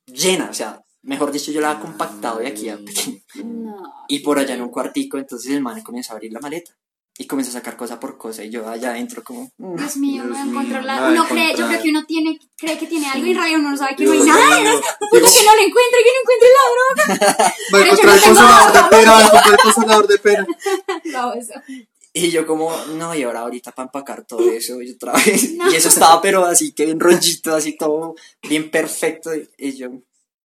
llena, 0.05 0.49
o 0.49 0.53
sea, 0.53 0.81
mejor 1.07 1.31
dicho, 1.31 1.51
yo 1.51 1.61
la 1.61 1.71
había 1.71 1.81
compactado 1.81 2.39
de 2.39 2.47
aquí 2.47 2.69
a 2.69 2.77
Pekín. 2.77 3.23
No. 3.43 3.77
Y 4.07 4.19
por 4.19 4.37
allá 4.37 4.53
en 4.53 4.61
un 4.61 4.69
cuartico, 4.69 5.17
entonces 5.17 5.51
el 5.51 5.61
man 5.61 5.81
comenzó 5.81 6.13
a 6.13 6.15
abrir 6.15 6.31
la 6.31 6.39
maleta 6.39 6.77
y 7.19 7.25
comenzó 7.25 7.49
a 7.49 7.53
sacar 7.53 7.75
cosa 7.75 7.99
por 7.99 8.17
cosa 8.17 8.43
y 8.43 8.51
yo 8.51 8.67
allá 8.69 8.91
adentro 8.91 9.23
como... 9.23 9.51
mm. 9.57 9.75
Dios 9.75 9.97
mío, 9.97 10.23
Dios 10.23 10.45
no 10.45 10.63
de 10.63 11.11
Uno 11.11 11.25
cree, 11.27 11.55
yo 11.55 11.67
creo 11.67 11.81
que 11.81 11.89
uno 11.89 12.05
tiene, 12.05 12.39
cree 12.55 12.77
que 12.77 12.85
tiene 12.85 13.07
algo 13.07 13.25
y 13.25 13.31
en 13.31 13.37
realidad 13.37 13.59
uno 13.59 13.71
no 13.71 13.77
sabe 13.77 13.95
que 13.95 14.05
no 14.05 14.11
hay 14.11 14.17
Dios 14.19 14.27
nada. 14.27 14.59
Uno 14.59 14.81
que 15.11 15.45
no 15.45 15.55
lo 15.55 15.61
encuentra, 15.65 15.99
que 16.03 16.11
no 16.13 16.21
encuentre 16.21 16.49
la 16.57 16.65
droga. 16.75 17.55
Va 17.73 17.79
a 17.79 17.81
Pero 17.81 17.85
yo 17.85 17.91
encontrar 17.91 18.05
no 18.05 18.13
el 18.13 18.21
consolador 18.21 18.73
de 18.73 18.97
pera, 18.97 19.11
va 19.11 19.17
a 19.17 19.21
encontrar 19.21 19.51
el 19.51 19.57
consolador 19.57 20.07
de 20.07 20.17
pera. 20.19 20.47
No, 21.05 21.33
eso. 21.33 21.53
Y 22.13 22.31
yo 22.31 22.45
como, 22.45 22.75
no, 22.95 23.15
y 23.15 23.23
ahora 23.23 23.41
ahorita 23.41 23.71
para 23.71 23.85
empacar 23.85 24.25
todo 24.25 24.51
eso 24.51 24.81
y 24.81 24.91
otra 24.91 25.13
vez. 25.13 25.53
No. 25.57 25.71
Y 25.71 25.75
eso 25.75 25.89
estaba 25.89 26.21
pero 26.21 26.45
así 26.45 26.73
que 26.73 26.85
bien 26.85 26.99
rollito, 26.99 27.55
así 27.55 27.75
todo 27.77 28.15
bien 28.43 28.69
perfecto. 28.69 29.31
Y 29.57 29.75
yo 29.75 29.89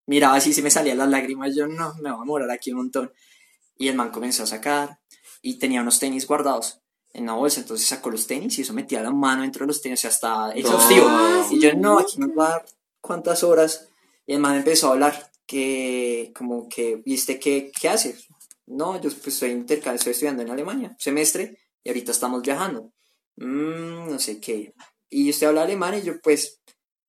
miraba 0.07 0.37
así, 0.37 0.53
se 0.53 0.62
me 0.62 0.71
salían 0.71 0.99
las 0.99 1.09
lágrimas. 1.09 1.55
Yo 1.55 1.67
no, 1.67 1.95
me 2.03 2.11
voy 2.11 2.23
a 2.23 2.25
morar 2.25 2.51
aquí 2.51 2.71
un 2.73 2.79
montón. 2.79 3.12
Y 3.77 3.88
el 3.88 3.97
man 3.97 4.11
comenzó 4.11 4.43
a 4.43 4.47
sacar 4.47 5.01
y 5.41 5.59
tenía 5.59 5.83
unos 5.83 5.99
tenis 5.99 6.27
guardados 6.27 6.81
en 7.12 7.27
la 7.27 7.35
bolsa. 7.35 7.61
Entonces 7.61 7.87
sacó 7.87 8.11
los 8.11 8.27
tenis 8.27 8.59
y 8.59 8.62
eso 8.62 8.73
metía 8.73 9.03
la 9.03 9.11
mano 9.11 9.43
dentro 9.43 9.65
de 9.65 9.69
los 9.69 9.83
tenis. 9.83 10.01
O 10.01 10.03
sea, 10.03 10.11
estaba 10.11 10.53
exhaustivo. 10.53 11.07
Ah, 11.09 11.47
Y 11.51 11.61
yo, 11.61 11.75
no, 11.75 11.99
aquí 11.99 12.19
nos 12.19 12.31
va 12.31 12.47
a 12.47 12.51
dar 12.51 12.67
cuántas 13.01 13.43
horas. 13.43 13.88
Y 14.27 14.35
el 14.35 14.41
man 14.41 14.57
empezó 14.57 14.88
a 14.88 14.93
hablar 14.93 15.33
que, 15.47 16.33
como 16.35 16.69
que, 16.69 17.03
¿viste 17.05 17.38
qué, 17.38 17.71
qué 17.79 17.88
hace? 17.88 18.17
No, 18.67 18.95
yo 19.01 19.11
pues 19.11 19.29
estoy 19.29 19.51
intercambio, 19.51 19.97
estoy 19.97 20.12
estudiando 20.12 20.43
en 20.43 20.51
Alemania, 20.51 20.97
semestre, 20.99 21.59
y 21.83 21.91
ahorita 21.91 22.12
estamos 22.12 22.43
viajando. 22.43 22.93
Mm, 23.37 24.11
no 24.11 24.19
sé 24.19 24.41
qué. 24.41 24.73
Y 25.11 25.29
usted 25.29 25.49
habla 25.49 25.65
alemán 25.65 25.99
y 25.99 26.03
yo 26.03 26.21
pues, 26.23 26.62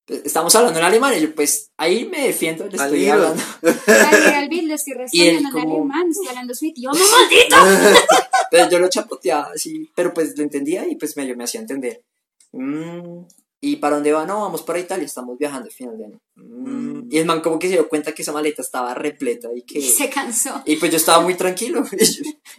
estamos 0.08 0.54
hablando 0.56 0.80
en 0.80 0.86
alemán 0.86 1.14
y 1.18 1.22
yo 1.22 1.34
pues, 1.36 1.72
ahí 1.78 2.06
me 2.06 2.28
defiendo, 2.28 2.66
le 2.66 2.76
estoy 2.78 3.08
hablando. 3.08 3.42
Dale, 3.88 4.36
Alvin, 4.36 4.70
en 4.72 5.50
como- 5.52 5.76
alemán, 5.78 6.10
estoy 6.10 6.28
hablando 6.28 6.54
su 6.56 6.66
idioma, 6.66 7.00
maldito. 7.12 7.98
Pero 8.52 8.70
yo 8.70 8.80
lo 8.80 8.88
chapoteaba 8.88 9.50
así, 9.56 9.90
pero 9.96 10.14
pues 10.14 10.38
lo 10.38 10.44
entendía 10.44 10.88
y 10.88 10.96
pues 10.96 11.18
medio 11.18 11.36
me 11.36 11.44
hacía 11.44 11.60
entender. 11.60 12.04
Mm, 12.52 13.24
¿Y 13.62 13.78
para 13.78 13.96
dónde 13.96 14.12
va? 14.12 14.26
No, 14.28 14.42
vamos 14.42 14.62
para 14.62 14.78
Italia, 14.78 15.06
estamos 15.06 15.38
viajando 15.40 15.66
al 15.68 15.72
final 15.74 15.98
de 15.98 16.06
año. 16.06 16.20
Mm, 16.36 17.08
Y 17.10 17.18
el 17.18 17.26
man 17.26 17.42
como 17.42 17.58
que 17.58 17.68
se 17.68 17.74
dio 17.74 17.90
cuenta 17.90 18.12
que 18.14 18.22
esa 18.22 18.32
maleta 18.32 18.62
estaba 18.62 18.94
repleta 18.94 19.48
y 19.56 19.64
que... 19.64 19.80
Y 19.80 19.90
se 19.90 20.08
cansó. 20.10 20.62
Y 20.66 20.76
pues 20.76 20.92
yo 20.92 20.98
estaba 20.98 21.24
muy 21.24 21.34
tranquilo. 21.36 21.84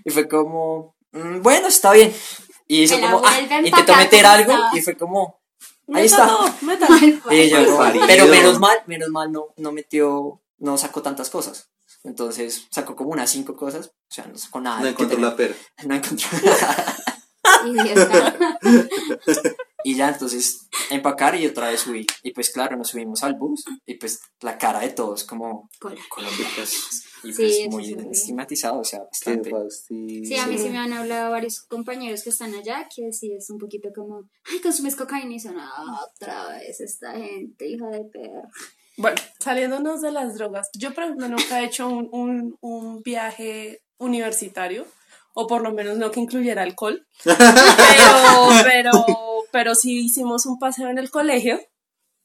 y 0.04 0.11
fue 0.11 0.26
como, 0.26 0.96
"Mm, 1.12 1.42
bueno, 1.42 1.68
está 1.68 1.92
bien. 1.92 2.12
Y 2.66 2.83
hizo 2.83 2.96
Me 2.96 3.02
como, 3.02 3.22
ah, 3.24 3.40
intentó 3.64 3.94
meter 3.94 4.26
algo 4.26 4.52
y 4.74 4.80
fue 4.80 4.96
como, 4.96 5.38
ahí 5.92 6.07
está. 6.07 6.29
Métalo. 6.62 6.97
Y 7.31 7.51
yo, 7.51 7.77
parido. 7.77 8.07
pero 8.07 8.27
menos 8.27 8.59
mal, 8.59 8.79
menos 8.87 9.09
mal 9.11 9.31
no, 9.31 9.49
no 9.57 9.73
metió, 9.73 10.40
no 10.59 10.79
sacó 10.79 11.03
tantas 11.03 11.31
cosas. 11.31 11.70
Entonces 12.05 12.66
sacó 12.70 12.94
como 12.94 13.11
unas 13.11 13.31
cinco 13.31 13.57
cosas, 13.57 13.87
o 13.87 14.14
sea, 14.14 14.27
no 14.27 14.37
sacó 14.37 14.61
nada. 14.61 14.81
No 14.81 14.88
encontró 14.88 15.18
la 15.18 15.35
pera. 15.37 15.55
No 15.87 15.94
encontró. 15.94 16.29
Idiota. 17.66 18.59
y 19.85 19.94
ya 19.97 20.09
entonces 20.09 20.68
empacar 20.90 21.35
y 21.37 21.47
otra 21.47 21.68
vez 21.68 21.81
subí. 21.81 22.07
Y 22.23 22.33
pues 22.33 22.51
claro, 22.51 22.77
nos 22.77 22.88
subimos 22.88 23.23
al 23.23 23.35
bus 23.35 23.64
y 23.87 23.94
pues 23.94 24.20
la 24.40 24.59
cara 24.59 24.81
de 24.81 24.90
todos 24.90 25.25
como 25.25 25.70
colombianos. 26.09 27.05
Y 27.25 27.33
Sí, 27.33 27.63
pues 27.65 27.69
muy 27.71 27.85
sí, 27.85 27.97
estigmatizado, 28.11 28.81
o 28.81 28.85
sea, 28.85 29.01
bastante. 29.01 29.51
Sí, 29.71 30.37
a 30.37 30.47
mí 30.47 30.59
sí 30.59 30.69
me 30.69 30.79
han 30.79 30.93
hablado 30.93 31.31
varios 31.31 31.61
compañeros 31.63 32.23
que 32.23 32.31
están 32.31 32.55
allá 32.55 32.89
que 32.95 33.13
sí 33.13 33.33
es 33.33 33.51
un 33.51 33.59
poquito 33.59 33.89
como, 33.95 34.29
ay, 34.53 34.61
consumes 34.61 34.95
cocaína 34.97 35.35
y 35.35 35.41
son 35.41 35.57
"Ah, 35.59 36.01
otra 36.15 36.49
vez 36.51 36.81
esta 36.81 37.13
gente, 37.13 37.67
hija 37.67 37.87
de 37.89 38.05
perro. 38.05 38.43
Bueno, 38.97 39.17
saliéndonos 39.41 40.03
de 40.03 40.13
las 40.13 40.35
drogas, 40.37 40.69
yo 40.75 40.95
por 40.95 41.05
ejemplo 41.05 41.29
nunca 41.29 41.61
he 41.61 41.65
hecho 41.65 41.89
un, 41.89 42.09
un, 42.13 42.57
un 42.61 43.03
viaje 43.03 43.83
universitario, 43.99 44.87
o 45.33 45.47
por 45.49 45.63
lo 45.63 45.73
menos 45.73 45.99
no 45.99 46.11
que 46.13 46.21
incluyera 46.21 46.63
alcohol, 46.63 47.05
pero, 47.25 48.63
pero, 48.65 48.93
pero 49.51 49.75
sí 49.75 50.05
hicimos 50.05 50.47
un 50.47 50.59
paseo 50.59 50.89
en 50.91 50.99
el 50.99 51.11
colegio, 51.11 51.61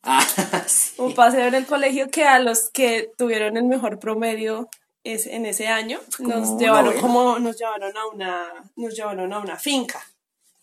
Ah, 0.03 0.25
sí. 0.67 0.93
un 1.01 1.13
paseo 1.13 1.47
en 1.47 1.55
el 1.55 1.65
colegio 1.65 2.09
que 2.09 2.23
a 2.23 2.39
los 2.39 2.69
que 2.69 3.11
tuvieron 3.17 3.57
el 3.57 3.65
mejor 3.65 3.99
promedio 3.99 4.69
es, 5.03 5.27
en 5.27 5.45
ese 5.45 5.67
año 5.67 5.99
nos 6.19 6.57
llevaron 6.59 6.93
como 6.99 7.39
nos 7.39 7.57
llevaron 7.57 7.95
a 7.97 8.05
una 8.07 8.47
nos 8.75 8.95
llevaron 8.95 9.31
a 9.33 9.39
una 9.39 9.55
finca 9.57 10.03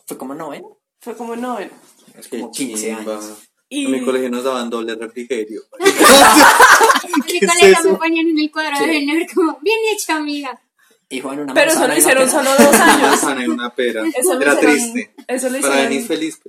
Fue 0.07 0.17
como 0.19 0.35
noveno. 0.35 0.79
fue 1.01 1.17
como 1.17 1.35
noveno 1.37 1.73
Es 2.19 2.29
como 2.29 2.51
15 2.51 2.97
chimba. 2.97 3.13
años. 3.15 3.39
y 3.69 3.87
En 3.87 3.93
mi 3.93 4.05
colegio 4.05 4.31
nos 4.31 4.45
daban 4.45 4.71
doble 4.71 4.95
refrigerio. 4.95 5.63
En 5.79 7.13
mi 7.15 7.23
¿Qué 7.27 7.39
es 7.45 7.53
colega 7.53 7.79
eso? 7.81 7.91
me 7.93 7.99
ponían 7.99 8.27
en 8.29 8.39
el 8.39 8.51
cuadro 8.51 8.87
de 8.87 8.97
honor 8.99 9.27
como, 9.35 9.59
bien 9.63 9.79
hecha, 9.95 10.17
amiga. 10.17 10.61
Y 11.09 11.21
Juan 11.21 11.39
una 11.41 11.55
pero 11.55 11.71
eso 11.71 11.87
lo 11.87 11.97
hicieron 11.97 12.29
solo 12.29 12.51
dos 12.51 12.61
Una 12.75 12.85
años 12.95 13.01
manzana 13.11 13.45
y 13.45 13.49
una 13.49 13.71
pera. 13.75 14.03
Eso 14.15 14.35
lo 14.35 14.41
Era 14.43 14.55
hicieron- 14.55 14.75
triste. 14.93 15.15
eso 15.29 15.49
lo 15.49 15.61
Para 15.61 15.75
hicieron- 15.75 15.91
Denis 15.91 16.07
feliz. 16.09 16.41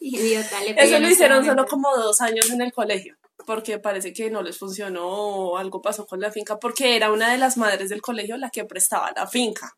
Idiota, 0.02 0.60
le 0.64 0.70
Eso 0.82 0.98
lo 0.98 1.08
hicieron 1.08 1.44
solo 1.44 1.66
como 1.66 1.94
dos 1.96 2.20
años 2.20 2.50
en 2.50 2.62
el 2.62 2.72
colegio, 2.72 3.16
porque 3.46 3.78
parece 3.78 4.12
que 4.12 4.30
no 4.30 4.42
les 4.42 4.58
funcionó 4.58 5.06
o 5.06 5.58
algo 5.58 5.82
pasó 5.82 6.06
con 6.06 6.20
la 6.20 6.32
finca, 6.32 6.58
porque 6.58 6.96
era 6.96 7.12
una 7.12 7.30
de 7.30 7.38
las 7.38 7.58
madres 7.58 7.90
del 7.90 8.00
colegio 8.00 8.36
la 8.38 8.50
que 8.50 8.64
prestaba 8.64 9.12
la 9.14 9.26
finca. 9.26 9.76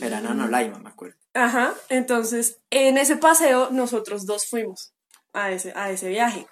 Era 0.00 0.20
Laima, 0.20 0.78
me 0.78 0.88
acuerdo. 0.88 1.16
Ajá, 1.34 1.74
entonces 1.88 2.60
en 2.70 2.96
ese 2.96 3.16
paseo 3.16 3.70
nosotros 3.70 4.24
dos 4.24 4.46
fuimos 4.46 4.92
a 5.32 5.50
ese, 5.50 5.72
a 5.74 5.90
ese 5.90 6.08
viaje. 6.08 6.46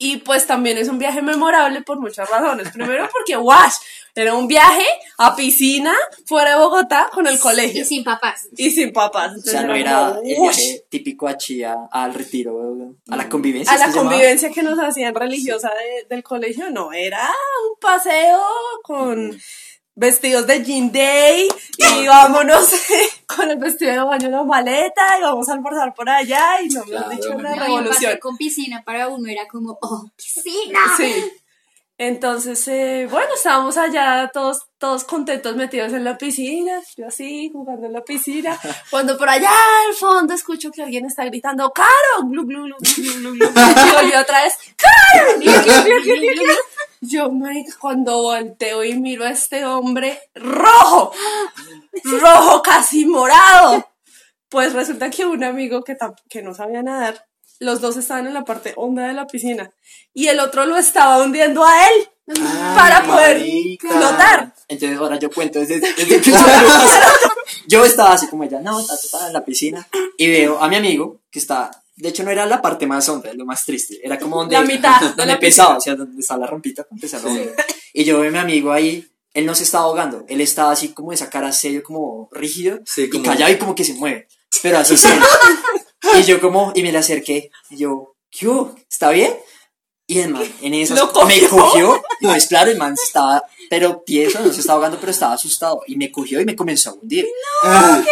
Y 0.00 0.18
pues 0.18 0.46
también 0.46 0.78
es 0.78 0.88
un 0.88 0.98
viaje 0.98 1.22
memorable 1.22 1.82
por 1.82 1.98
muchas 1.98 2.30
razones. 2.30 2.68
Primero 2.70 3.08
porque, 3.12 3.36
wash, 3.36 3.74
era 4.14 4.32
un 4.34 4.46
viaje 4.46 4.84
a 5.18 5.34
piscina 5.34 5.92
fuera 6.24 6.50
de 6.50 6.56
Bogotá 6.56 7.10
con 7.12 7.26
el 7.26 7.38
colegio. 7.40 7.82
Y 7.82 7.84
sin 7.84 8.04
papás. 8.04 8.48
Y 8.56 8.70
sin 8.70 8.92
papás. 8.92 9.32
O 9.36 9.40
sea, 9.40 9.62
no 9.64 9.74
Entonces 9.74 9.80
era 9.86 10.08
como, 10.08 10.20
el 10.22 10.32
"Ush". 10.38 10.56
viaje 10.56 10.84
típico 10.88 11.26
a 11.26 11.36
Chía, 11.36 11.74
al 11.90 12.14
retiro, 12.14 12.76
a 13.08 13.16
la 13.16 13.28
convivencia. 13.28 13.72
a 13.72 13.74
¿es 13.74 13.80
la 13.80 13.86
llamaba? 13.88 14.10
convivencia 14.10 14.50
que 14.50 14.62
nos 14.62 14.78
hacían 14.78 15.14
religiosa 15.16 15.70
de- 15.70 16.06
del 16.14 16.22
colegio, 16.22 16.70
no, 16.70 16.92
era 16.92 17.28
un 17.68 17.78
paseo 17.80 18.40
con 18.84 19.36
vestidos 19.98 20.46
de 20.46 20.62
jean 20.64 20.92
day 20.92 21.48
y 21.76 22.06
vámonos 22.06 22.68
con 23.26 23.50
el 23.50 23.58
vestido 23.58 23.90
de 23.90 23.98
baño 23.98 24.26
en 24.26 24.32
la 24.32 24.44
maleta 24.44 25.18
y 25.18 25.22
vamos 25.22 25.48
a 25.48 25.54
almorzar 25.54 25.92
por 25.92 26.08
allá 26.08 26.62
y 26.62 26.68
no 26.68 26.84
me 26.84 26.96
han 26.96 27.02
Claro, 27.04 27.10
dicho 27.10 27.30
una 27.36 27.50
No, 27.50 27.56
y 27.56 27.58
revolución. 27.58 28.18
con 28.20 28.36
piscina 28.36 28.82
para 28.84 29.08
uno 29.08 29.28
era 29.28 29.46
como, 29.48 29.76
oh, 29.82 30.04
piscina. 30.16 30.78
Sí. 30.96 31.32
Entonces, 32.00 32.68
eh, 32.68 33.08
bueno, 33.10 33.26
estábamos 33.34 33.76
allá 33.76 34.30
todos, 34.32 34.68
todos 34.78 35.02
contentos 35.02 35.56
metidos 35.56 35.92
en 35.92 36.04
la 36.04 36.16
piscina, 36.16 36.80
yo 36.96 37.08
así, 37.08 37.50
jugando 37.52 37.86
en 37.88 37.92
la 37.92 38.04
piscina, 38.04 38.56
cuando 38.90 39.18
por 39.18 39.28
allá 39.28 39.50
al 39.88 39.94
fondo 39.96 40.32
escucho 40.32 40.70
que 40.70 40.80
alguien 40.84 41.06
está 41.06 41.24
gritando, 41.24 41.72
¡Caro! 41.72 42.28
Glu, 42.28 42.46
glu, 42.46 42.66
glu, 42.66 42.76
glu, 42.78 43.12
glu, 43.20 43.32
glu. 43.34 43.46
Y 44.08 44.14
otra 44.14 44.44
vez, 44.44 44.54
¡Caro! 44.76 45.30
Yo, 47.00 47.30
marica, 47.30 47.74
cuando 47.80 48.22
volteo 48.22 48.84
y 48.84 48.98
miro 48.98 49.24
a 49.24 49.30
este 49.30 49.64
hombre, 49.64 50.20
¡rojo! 50.34 51.12
¡Rojo, 52.04 52.62
casi 52.62 53.06
morado! 53.06 53.88
Pues 54.48 54.72
resulta 54.72 55.10
que 55.10 55.24
un 55.24 55.44
amigo 55.44 55.82
que, 55.84 55.96
que 56.28 56.42
no 56.42 56.54
sabía 56.54 56.82
nadar, 56.82 57.26
los 57.60 57.80
dos 57.80 57.96
estaban 57.96 58.26
en 58.26 58.34
la 58.34 58.44
parte 58.44 58.72
honda 58.76 59.06
de 59.06 59.14
la 59.14 59.26
piscina 59.26 59.70
y 60.14 60.28
el 60.28 60.40
otro 60.40 60.64
lo 60.66 60.76
estaba 60.76 61.22
hundiendo 61.22 61.64
a 61.64 61.88
él 61.88 62.08
para 62.74 63.04
poder 63.04 63.38
marica. 63.38 63.88
flotar. 63.88 64.54
Entonces 64.68 64.98
ahora 64.98 65.18
yo 65.18 65.30
cuento 65.30 65.58
desde, 65.60 65.80
desde 65.80 66.20
que 66.20 66.32
yo 67.66 67.84
estaba 67.84 68.12
así 68.12 68.28
como 68.28 68.44
ella, 68.44 68.60
no, 68.60 68.84
ta, 68.84 69.26
en 69.26 69.32
la 69.32 69.44
piscina 69.44 69.86
y 70.16 70.28
veo 70.28 70.62
a 70.62 70.68
mi 70.68 70.76
amigo 70.76 71.20
que 71.30 71.38
está, 71.38 71.70
de 71.98 72.08
hecho 72.08 72.22
no 72.24 72.30
era 72.30 72.46
la 72.46 72.62
parte 72.62 72.86
más 72.86 73.08
honda, 73.08 73.32
lo 73.34 73.44
más 73.44 73.64
triste, 73.64 73.98
era 74.02 74.18
como 74.18 74.36
donde 74.38 74.54
La 74.58 74.62
mitad 74.62 75.00
de 75.00 75.06
donde 75.08 75.26
la 75.26 75.32
empezaba, 75.34 75.76
o 75.76 75.80
sea, 75.80 75.94
donde 75.96 76.20
está 76.20 76.36
la 76.38 76.46
rampita 76.46 76.82
para 76.84 76.96
empezar 76.96 77.22
la 77.24 77.30
onda. 77.30 77.52
Y 77.92 78.04
yo 78.04 78.18
veo 78.20 78.28
a 78.28 78.32
mi 78.32 78.38
amigo 78.38 78.72
ahí, 78.72 79.06
él 79.34 79.46
no 79.46 79.54
se 79.54 79.64
estaba 79.64 79.84
ahogando, 79.84 80.24
él 80.28 80.40
estaba 80.40 80.72
así 80.72 80.88
como 80.90 81.10
de 81.10 81.16
esa 81.16 81.28
cara 81.30 81.52
serio, 81.52 81.82
como 81.82 82.28
rígido 82.32 82.80
Sí, 82.86 83.02
y 83.04 83.10
como- 83.10 83.24
callado 83.24 83.52
y 83.52 83.56
como 83.58 83.74
que 83.74 83.84
se 83.84 83.94
mueve, 83.94 84.26
pero 84.62 84.78
así 84.78 84.96
serio. 84.96 85.22
y 86.18 86.22
yo 86.22 86.40
como, 86.40 86.72
y 86.74 86.82
me 86.82 86.92
le 86.92 86.98
acerqué, 86.98 87.50
y 87.70 87.76
yo, 87.76 88.14
¿qué? 88.30 88.46
¿Está 88.90 89.10
bien? 89.10 89.32
Y 90.08 90.20
el 90.20 90.30
man, 90.30 90.42
en 90.62 90.74
eso 90.82 90.94
¿Lo 90.94 91.26
me 91.26 91.40
cogió? 91.46 92.02
y 92.20 92.26
pues 92.26 92.48
claro, 92.48 92.70
el 92.70 92.78
man 92.78 92.94
estaba, 92.94 93.44
pero 93.70 94.02
tieso, 94.04 94.40
no 94.40 94.52
se 94.52 94.60
estaba 94.60 94.78
ahogando, 94.78 94.98
pero 94.98 95.12
estaba 95.12 95.34
asustado, 95.34 95.82
y 95.86 95.96
me 95.96 96.10
cogió 96.10 96.40
y 96.40 96.46
me 96.46 96.56
comenzó 96.56 96.90
a 96.90 96.92
hundir. 96.94 97.28
Ah, 97.62 98.02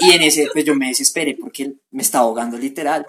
Y 0.00 0.12
en 0.12 0.22
ese, 0.22 0.48
pues 0.52 0.64
yo 0.64 0.74
me 0.74 0.88
desesperé 0.88 1.34
porque 1.34 1.64
él 1.64 1.80
me 1.90 2.02
estaba 2.02 2.26
ahogando 2.26 2.58
literal. 2.58 3.06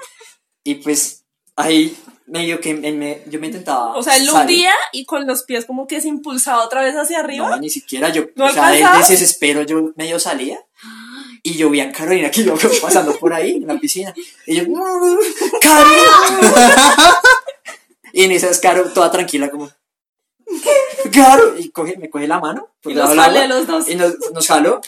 Y 0.63 0.75
pues 0.75 1.25
ahí 1.57 1.95
medio 2.27 2.61
que 2.61 2.73
me, 2.73 3.21
yo 3.27 3.39
me 3.39 3.47
intentaba. 3.47 3.95
O 3.97 4.03
sea, 4.03 4.15
él 4.15 4.25
lo 4.25 4.33
hundía 4.33 4.73
y 4.93 5.05
con 5.05 5.27
los 5.27 5.43
pies 5.43 5.65
como 5.65 5.85
que 5.85 5.99
se 5.99 6.07
impulsaba 6.07 6.63
otra 6.63 6.81
vez 6.81 6.95
hacia 6.95 7.19
arriba. 7.19 7.49
No, 7.49 7.57
ni 7.57 7.69
siquiera 7.69 8.09
yo. 8.09 8.27
¿No 8.35 8.45
o 8.45 8.49
sea, 8.49 8.71
del 8.71 8.85
desespero 9.09 9.63
yo 9.63 9.91
medio 9.97 10.19
salía. 10.19 10.59
Y 11.43 11.55
yo 11.55 11.69
vi 11.69 11.79
a 11.81 11.91
Carolina 11.91 12.31
que 12.31 12.41
iba 12.41 12.55
pasando 12.81 13.17
por 13.17 13.33
ahí 13.33 13.55
en 13.57 13.67
la 13.67 13.77
piscina. 13.77 14.13
Y 14.45 14.55
yo, 14.55 14.63
¡Caro! 15.61 15.89
y 18.13 18.23
en 18.23 18.31
esas, 18.31 18.59
Caro, 18.59 18.91
toda 18.91 19.11
tranquila, 19.11 19.49
como, 19.49 19.69
¡Caro! 21.13 21.57
Y 21.57 21.69
coge, 21.69 21.97
me 21.97 22.09
coge 22.09 22.27
la 22.27 22.39
mano. 22.39 22.69
por 22.81 22.91
Y 22.91 22.95
del 22.95 23.05
jale 23.05 23.21
agua, 23.21 23.41
a 23.41 23.47
los 23.47 23.67
dos. 23.67 23.89
Y 23.89 23.95
nos, 23.95 24.15
nos 24.33 24.47
jaló. 24.47 24.81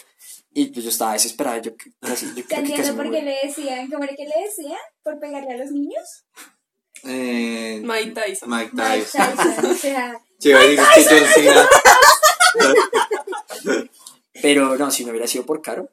Y 0.54 0.68
pues 0.68 0.84
yo 0.84 0.90
estaba 0.90 1.14
desesperada. 1.14 1.60
Yo 1.60 1.72
casi, 2.02 2.28
yo 2.28 2.36
¿Te 2.36 2.44
creo 2.44 2.64
que 2.64 2.74
casi 2.74 2.92
por 2.94 3.12
qué 3.12 3.22
le 3.22 3.38
decían? 3.44 3.90
¿Cómo 3.90 4.04
era 4.04 4.16
que 4.16 4.26
le 4.26 4.46
decían? 4.46 4.80
¿Por 5.04 5.20
pegarle 5.20 5.54
a 5.54 5.58
los 5.58 5.72
niños? 5.72 6.24
eh, 7.04 7.82
Mike 7.84 8.12
Tyson. 8.12 8.50
Mike 8.50 8.72
Mike 8.74 9.06
Tyson. 9.12 9.36
Tyson, 9.36 9.66
o 9.66 9.74
sea, 9.74 10.22
y 10.42 10.50
dice 10.50 10.84
que 11.10 11.26
Cena. 11.28 11.70
Pero 14.42 14.78
no, 14.78 14.92
si 14.92 15.04
no 15.04 15.12
hubiera 15.12 15.28
sido 15.28 15.46
por 15.46 15.62
Caro. 15.62 15.90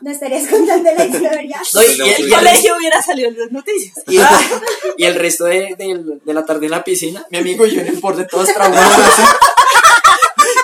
No 0.00 0.10
estarías 0.10 0.46
contando 0.50 0.90
la 0.96 1.04
historia. 1.04 1.60
No, 1.74 1.82
y, 1.82 1.98
no, 1.98 2.06
y- 2.06 2.08
y 2.08 2.12
El 2.24 2.32
colegio 2.32 2.76
hubiera 2.76 3.02
salido 3.02 3.28
en 3.28 3.38
las 3.38 3.52
noticias. 3.52 3.96
y- 4.06 4.18
y 4.96 5.04
el 5.04 5.14
resto 5.14 5.44
de, 5.44 5.74
de- 5.76 6.18
de 6.24 6.34
la 6.34 6.44
tarde 6.44 6.66
en 6.66 6.72
la 6.72 6.82
piscina, 6.84 7.26
mi 7.30 7.38
amigo 7.38 7.66
y 7.66 7.74
yo 7.74 7.80
en 7.82 7.88
el 7.88 7.96
borde 8.00 8.24
todos 8.24 8.52
traumados. 8.52 8.92
así. 8.98 9.22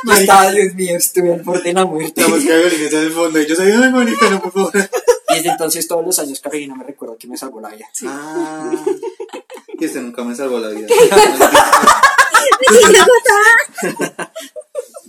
Yo 0.04 0.12
estaba, 0.14 0.50
Dios 0.50 0.74
mío, 0.74 0.96
estuve 0.96 1.32
al 1.34 1.42
borde 1.42 1.62
de 1.62 1.72
la 1.74 1.84
muerte. 1.84 2.20
Estamos 2.22 2.44
Carolina 2.44 2.84
está 2.84 2.98
en 2.98 3.04
el 3.04 3.12
fondo 3.12 3.40
y 3.40 3.46
yo 3.46 3.54
soy, 3.54 3.70
ay, 3.70 3.90
Mónica, 3.90 4.30
no, 4.30 4.40
por 4.42 4.52
favor. 4.52 4.72
Y 5.28 5.34
desde 5.36 5.50
entonces, 5.50 5.86
todos 5.86 6.04
los 6.04 6.18
años, 6.18 6.40
Carolina 6.40 6.74
me 6.74 6.82
recuerda 6.84 7.14
que 7.18 7.28
me 7.28 7.36
salvó 7.36 7.60
la 7.60 7.68
vida. 7.68 7.86
Ah, 8.06 8.72
y 9.78 9.84
este 9.84 10.00
nunca 10.00 10.24
me 10.24 10.34
salvó 10.34 10.58
la 10.58 10.68
vida. 10.70 10.88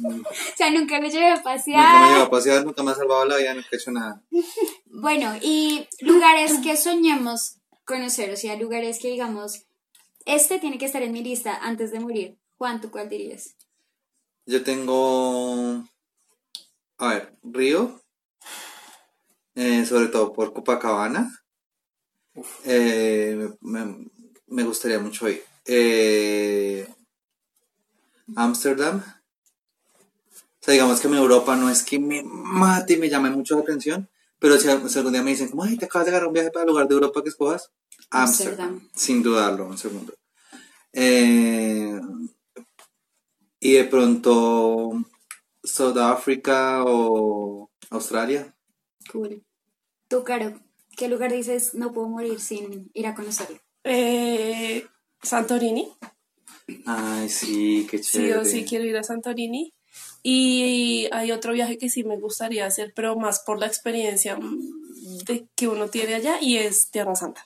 O 0.53 0.55
sea, 0.57 0.69
nunca 0.71 0.99
lo 0.99 1.07
llevé 1.07 1.29
a 1.31 1.35
Nunca 1.35 1.49
me 1.49 1.55
pasear. 1.57 2.11
lleva 2.11 2.23
a 2.23 2.29
pasear, 2.29 2.65
nunca 2.65 2.83
me 2.83 2.91
ha 2.91 2.95
salvado 2.95 3.25
la 3.25 3.37
vida, 3.37 3.53
nunca 3.53 3.69
he 3.71 3.75
hecho 3.75 3.91
nada. 3.91 4.21
Bueno, 4.85 5.33
y 5.41 5.87
lugares 6.01 6.59
que 6.63 6.77
soñemos 6.77 7.57
conocer, 7.85 8.31
o 8.31 8.37
sea, 8.37 8.55
lugares 8.55 8.99
que 8.99 9.09
digamos, 9.09 9.63
este 10.25 10.59
tiene 10.59 10.77
que 10.77 10.85
estar 10.85 11.01
en 11.01 11.11
mi 11.11 11.23
lista 11.23 11.57
antes 11.61 11.91
de 11.91 11.99
morir. 11.99 12.37
Juan, 12.57 12.79
¿tú 12.79 12.91
cuál 12.91 13.09
dirías? 13.09 13.55
Yo 14.45 14.63
tengo. 14.63 15.83
A 16.99 17.07
ver, 17.09 17.33
Río. 17.43 17.99
eh, 19.55 19.85
sobre 19.85 20.07
todo 20.07 20.31
por 20.31 20.53
Copacabana. 20.53 21.31
Eh, 22.65 23.49
me, 23.61 24.07
me 24.47 24.63
gustaría 24.63 24.99
mucho 24.99 25.27
ir. 25.27 25.43
Eh, 25.65 26.87
Ámsterdam. 28.35 29.03
O 30.63 30.65
sea, 30.65 30.71
digamos 30.71 31.01
que 31.01 31.09
en 31.09 31.15
Europa 31.15 31.57
no 31.57 31.69
es 31.69 31.83
que 31.83 31.99
me 31.99 32.23
mate 32.23 32.93
y 32.93 32.97
me 32.97 33.09
llame 33.09 33.29
mucho 33.29 33.55
la 33.55 33.63
atención. 33.63 34.09
Pero 34.39 34.57
si, 34.57 34.69
si 34.87 34.97
algún 34.97 35.11
día 35.11 35.21
me 35.21 35.31
dicen, 35.31 35.49
como, 35.49 35.65
ay, 35.65 35.75
te 35.75 35.83
acabas 35.87 36.05
de 36.05 36.11
agarrar 36.11 36.29
un 36.29 36.33
viaje 36.33 36.51
para 36.51 36.63
el 36.63 36.69
lugar 36.69 36.87
de 36.87 36.93
Europa 36.93 37.21
que 37.21 37.27
escojas, 37.27 37.69
Ámsterdam. 38.09 38.69
Ámsterdam. 38.69 38.89
Sin 38.95 39.21
dudarlo, 39.21 39.67
un 39.67 39.77
segundo. 39.77 40.13
Eh, 40.93 41.99
y 43.59 43.73
de 43.73 43.83
pronto 43.83 45.03
Sudáfrica 45.61 46.85
o 46.85 47.69
Australia. 47.89 48.55
Cool. 49.11 49.43
Tú, 50.07 50.23
Caro, 50.23 50.57
¿qué 50.95 51.09
lugar 51.09 51.33
dices 51.33 51.73
no 51.73 51.91
puedo 51.91 52.07
morir 52.07 52.39
sin 52.39 52.89
ir 52.93 53.07
a 53.07 53.15
conocerlo? 53.15 53.59
Eh, 53.83 54.87
Santorini. 55.21 55.91
Ay, 56.85 57.27
sí, 57.27 57.85
qué 57.91 57.97
Sí 57.97 58.11
chévere. 58.11 58.37
o 58.37 58.45
sí 58.45 58.63
quiero 58.63 58.85
ir 58.85 58.95
a 58.95 59.03
Santorini. 59.03 59.73
Y 60.25 61.07
hay 61.11 61.31
otro 61.31 61.51
viaje 61.51 61.77
que 61.77 61.89
sí 61.89 62.03
me 62.05 62.17
gustaría 62.17 62.65
hacer, 62.65 62.93
pero 62.95 63.15
más 63.17 63.41
por 63.45 63.59
la 63.59 63.67
experiencia 63.67 64.39
de 65.25 65.47
que 65.55 65.67
uno 65.67 65.89
tiene 65.89 66.15
allá 66.15 66.37
y 66.41 66.57
es 66.57 66.89
Tierra 66.89 67.15
Santa. 67.15 67.45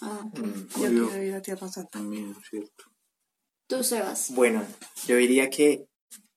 Ah. 0.00 0.24
Mm, 0.32 0.80
Yo 0.80 0.88
obvio, 0.88 1.08
quiero 1.08 1.22
ir 1.24 1.34
a 1.34 1.42
Tierra 1.42 1.68
Santa. 1.68 1.90
también, 1.90 2.34
cierto. 2.48 2.84
Tú, 3.66 3.82
Sebas. 3.82 4.32
Bueno, 4.34 4.64
yo 5.06 5.16
diría 5.16 5.50
que 5.50 5.86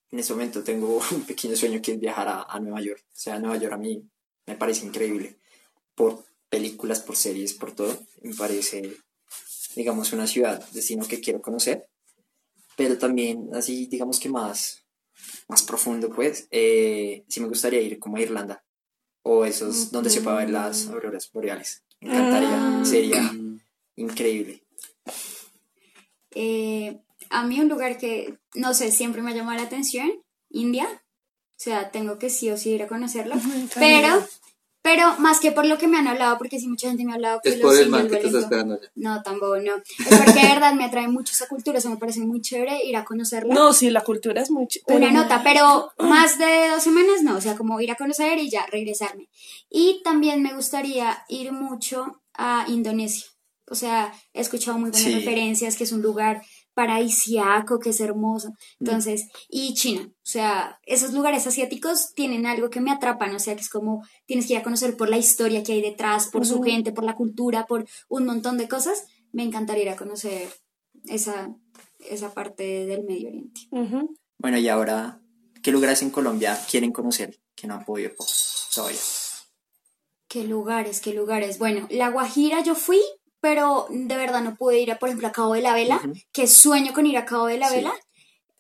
en 0.10 0.20
este 0.20 0.34
momento 0.34 0.64
tengo 0.64 1.00
un 1.12 1.22
pequeño 1.24 1.56
sueño 1.56 1.82
que 1.82 1.94
es 1.94 2.00
viajar 2.00 2.28
a, 2.30 2.44
a 2.44 2.60
Nueva 2.60 2.82
York. 2.82 3.04
O 3.06 3.16
sea, 3.20 3.40
Nueva 3.40 3.58
York 3.58 3.74
a 3.74 3.78
mí 3.78 4.04
me 4.48 4.56
parece 4.56 4.86
increíble. 4.86 5.38
Por 5.94 6.26
películas, 6.50 7.00
por 7.02 7.16
series, 7.16 7.54
por 7.54 7.74
todo. 7.74 7.96
Me 8.22 8.34
parece, 8.34 8.98
digamos, 9.76 10.14
una 10.14 10.26
ciudad, 10.26 10.68
destino 10.72 11.06
que 11.08 11.22
quiero 11.22 11.42
conocer. 11.42 11.88
Pero 12.76 12.98
también, 12.98 13.50
así, 13.54 13.86
digamos 13.86 14.20
que 14.20 14.30
más, 14.30 14.85
más 15.48 15.64
profundo, 15.64 16.10
pues, 16.10 16.48
eh, 16.52 17.24
sí 17.28 17.40
me 17.40 17.48
gustaría 17.48 17.82
ir 17.82 18.00
como 18.00 18.18
a 18.18 18.22
Irlanda. 18.22 18.64
O 19.24 19.46
esos 19.46 19.92
donde 19.92 20.10
se 20.10 20.22
pueda 20.22 20.38
ver 20.38 20.52
las 20.52 20.88
auroras 20.88 21.32
boreales. 21.32 21.84
Me 22.00 22.10
encantaría. 22.10 22.58
Mm. 22.58 22.86
Sería 22.86 23.34
increíble. 23.96 24.64
Eh, 26.32 27.00
a 27.30 27.46
mí 27.46 27.60
un 27.60 27.70
lugar 27.70 27.98
que, 27.98 28.38
no 28.54 28.74
sé, 28.74 28.92
siempre 28.92 29.22
me 29.22 29.32
ha 29.32 29.36
llamado 29.36 29.58
la 29.58 29.66
atención, 29.66 30.12
India. 30.50 30.88
O 30.88 31.58
sea, 31.58 31.90
tengo 31.90 32.20
que 32.20 32.30
sí 32.30 32.50
o 32.50 32.58
sí 32.58 32.72
ir 32.72 32.84
a 32.84 32.88
conocerlo. 32.88 33.36
Pero, 33.76 34.26
pero 34.86 35.18
más 35.18 35.40
que 35.40 35.52
por 35.52 35.66
lo 35.66 35.80
que 35.80 35.88
me 35.88 35.98
han 35.98 36.08
hablado, 36.08 36.38
porque 36.38 36.60
sí 36.60 36.68
mucha 36.68 36.88
gente 36.88 37.04
me 37.04 37.12
ha 37.12 37.16
hablado 37.16 37.40
que 37.44 37.50
Es 37.50 37.58
los 37.60 37.74
por 37.74 37.82
el 37.82 37.90
man 37.90 38.04
que 38.04 38.08
te 38.10 38.14
huelen 38.18 38.26
está 38.28 38.32
todo. 38.38 38.42
esperando 38.44 38.74
allá. 38.76 38.92
No, 38.94 39.24
tampoco, 39.24 39.58
no. 39.58 39.76
Es 39.78 40.18
porque 40.24 40.42
de 40.42 40.54
verdad 40.54 40.74
me 40.76 40.86
atrae 40.86 41.08
mucho 41.08 41.34
esa 41.34 41.48
cultura, 41.48 41.80
o 41.80 41.82
sea, 41.82 41.90
me 41.90 41.98
parece 41.98 42.20
muy 42.22 42.40
chévere 42.40 42.86
ir 42.86 42.96
a 42.96 43.04
conocerla. 43.04 43.56
No, 43.56 43.74
sí, 43.74 43.90
la 43.90 44.02
cultura 44.02 44.44
es 44.44 44.52
muy 44.52 44.66
ch- 44.66 44.82
Una 44.86 45.10
nota, 45.12 45.42
pero 45.44 45.92
más 45.98 46.38
de 46.38 46.70
dos 46.70 46.84
semanas 46.84 47.24
no, 47.24 47.36
o 47.36 47.42
sea, 47.42 47.56
como 47.58 47.82
ir 47.82 47.90
a 47.90 47.96
conocer 47.96 48.38
y 48.38 48.50
ya 48.52 48.66
regresarme. 48.68 49.28
Y 49.72 50.02
también 50.04 50.44
me 50.44 50.54
gustaría 50.54 51.24
ir 51.30 51.52
mucho 51.52 52.22
a 52.36 52.66
Indonesia. 52.68 53.26
O 53.68 53.74
sea, 53.74 54.14
he 54.34 54.42
escuchado 54.42 54.78
muy 54.78 54.92
buenas 54.92 55.08
Sí. 55.10 55.16
referencias, 55.16 55.76
que 55.76 55.86
es 55.86 55.92
un 55.92 56.04
lugar 56.04 56.44
paradisiaco, 56.76 57.80
que 57.80 57.90
es 57.90 58.00
hermoso. 58.00 58.54
Entonces, 58.80 59.28
y 59.50 59.74
China, 59.74 60.08
o 60.08 60.14
sea, 60.22 60.80
esos 60.86 61.14
lugares 61.14 61.48
asiáticos 61.48 62.14
tienen 62.14 62.46
algo 62.46 62.70
que 62.70 62.82
me 62.82 62.92
atrapan, 62.92 63.34
o 63.34 63.40
sea, 63.40 63.56
que 63.56 63.62
es 63.62 63.70
como 63.70 64.06
tienes 64.28 64.46
que 64.46 64.54
ir 64.54 64.60
a 64.60 64.64
conocer 64.64 64.96
por 64.96 65.10
la 65.10 65.18
historia 65.18 65.64
que 65.64 65.74
hay 65.74 65.82
detrás, 65.82 66.28
por 66.28 66.46
su 66.46 66.62
gente, 66.62 66.92
por 66.92 67.04
la 67.06 67.16
cultura, 67.16 67.66
por 67.66 67.88
un 68.10 68.26
montón 68.26 68.58
de 68.60 68.68
cosas. 68.68 69.06
Me 69.32 69.44
encantaría 69.44 69.84
ir 69.84 69.90
a 69.90 69.96
conocer 69.96 70.48
esa, 71.08 71.50
esa 72.00 72.34
parte 72.34 72.86
del 72.86 73.04
Medio 73.04 73.30
Oriente. 73.30 73.62
Bueno, 74.38 74.58
y 74.60 74.68
ahora, 74.68 75.20
¿qué 75.64 75.72
lugares 75.72 76.02
en 76.02 76.10
Colombia 76.12 76.60
quieren 76.70 76.92
conocer 76.92 77.40
que 77.56 77.68
no 77.68 77.74
han 77.76 77.86
podido 77.86 78.12
po- 78.16 78.26
todavía? 78.74 79.00
¿Qué 80.28 80.44
lugares, 80.44 81.02
qué 81.02 81.14
lugares? 81.14 81.60
Bueno, 81.60 81.88
La 81.90 82.10
Guajira 82.10 82.62
yo 82.62 82.76
fui, 82.76 83.00
pero 83.46 83.86
de 83.92 84.18
verdad 84.18 84.42
no 84.42 84.56
pude 84.56 84.80
ir 84.80 84.92
a, 84.92 84.98
por 84.98 85.08
ejemplo, 85.10 85.28
a 85.28 85.32
Cabo 85.32 85.54
de 85.54 85.62
la 85.62 85.76
Vela, 85.76 85.98
Ujú. 85.98 86.14
que 86.32 86.48
sueño 86.48 86.94
con 86.94 87.06
ir 87.06 87.16
a 87.16 87.26
Cabo 87.26 87.46
de 87.46 87.60
la 87.60 87.70
Sí. 87.70 87.76
Vela. 87.76 87.94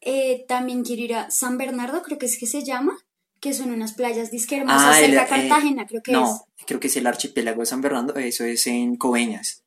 Eh, 0.01 0.45
también 0.47 0.83
quiero 0.83 1.01
ir 1.01 1.15
a 1.15 1.31
San 1.31 1.57
Bernardo, 1.57 2.03
creo 2.03 2.19
que 2.19 2.27
es 2.27 2.37
que 2.37 2.45
se 2.45 2.63
llama, 2.63 2.95
que 3.39 3.51
son 3.55 3.71
unas 3.71 3.93
playas 3.93 4.29
disque 4.29 4.57
hermosas, 4.57 4.99
el- 4.99 5.05
cerca 5.13 5.23
eh, 5.23 5.27
Cartagena, 5.49 5.87
creo 5.87 6.03
que 6.03 6.11
no, 6.11 6.45
creo 6.67 6.79
que 6.79 6.85
es 6.85 6.97
el 6.97 7.07
archipiélago 7.07 7.61
de 7.61 7.65
San 7.65 7.81
Bernardo, 7.81 8.13
eso 8.19 8.43
es 8.45 8.67
en 8.67 8.95
Coveñas. 8.97 9.63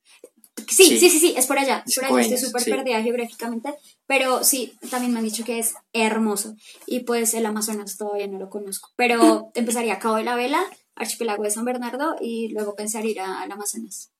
es. 0.56 0.76
Sí, 0.76 0.84
sí. 0.84 0.98
sí, 1.00 1.10
sí, 1.10 1.18
sí, 1.18 1.34
es 1.36 1.46
por 1.46 1.58
allá, 1.58 1.82
es 1.84 1.92
Es 1.92 1.96
por 1.96 2.04
allá, 2.04 2.20
estoy 2.20 2.36
Coveñas, 2.36 2.40
súper 2.46 2.62
sí. 2.62 2.70
perdida 2.70 3.02
geográficamente, 3.02 3.74
pero 4.06 4.44
sí, 4.44 4.74
también 4.90 5.12
me 5.12 5.18
han 5.18 5.24
dicho 5.24 5.44
que 5.44 5.58
es 5.58 5.74
hermoso. 5.92 6.54
Y 6.86 7.00
pues 7.00 7.34
el 7.34 7.44
Amazonas 7.44 7.96
todavía 7.96 8.28
no 8.28 8.38
lo 8.38 8.48
conozco, 8.50 8.90
pero 8.94 9.50
empezaría 9.54 9.94
a 9.94 9.98
Cabo 9.98 10.14
de 10.16 10.22
la 10.24 10.36
Vela, 10.36 10.62
archipiélago 10.94 11.42
de 11.42 11.50
San 11.50 11.64
Bernardo, 11.64 12.14
y 12.20 12.48
luego 12.50 12.76
pensar 12.76 13.04
ir 13.06 13.20
al 13.20 13.50
Amazonas. 13.50 14.12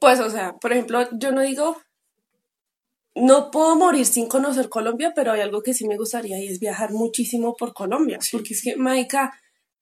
Pues, 0.00 0.20
o 0.20 0.30
sea, 0.30 0.54
por 0.56 0.72
ejemplo, 0.72 1.06
yo 1.18 1.32
no 1.32 1.40
digo, 1.42 1.76
no 3.14 3.50
puedo 3.50 3.76
morir 3.76 4.06
sin 4.06 4.26
conocer 4.28 4.68
Colombia, 4.68 5.12
pero 5.14 5.32
hay 5.32 5.40
algo 5.40 5.62
que 5.62 5.74
sí 5.74 5.86
me 5.86 5.96
gustaría 5.96 6.38
y 6.42 6.48
es 6.48 6.58
viajar 6.58 6.92
muchísimo 6.92 7.54
por 7.56 7.72
Colombia. 7.72 8.18
Sí. 8.20 8.36
Porque 8.36 8.54
es 8.54 8.62
que, 8.62 8.76
Maika, 8.76 9.32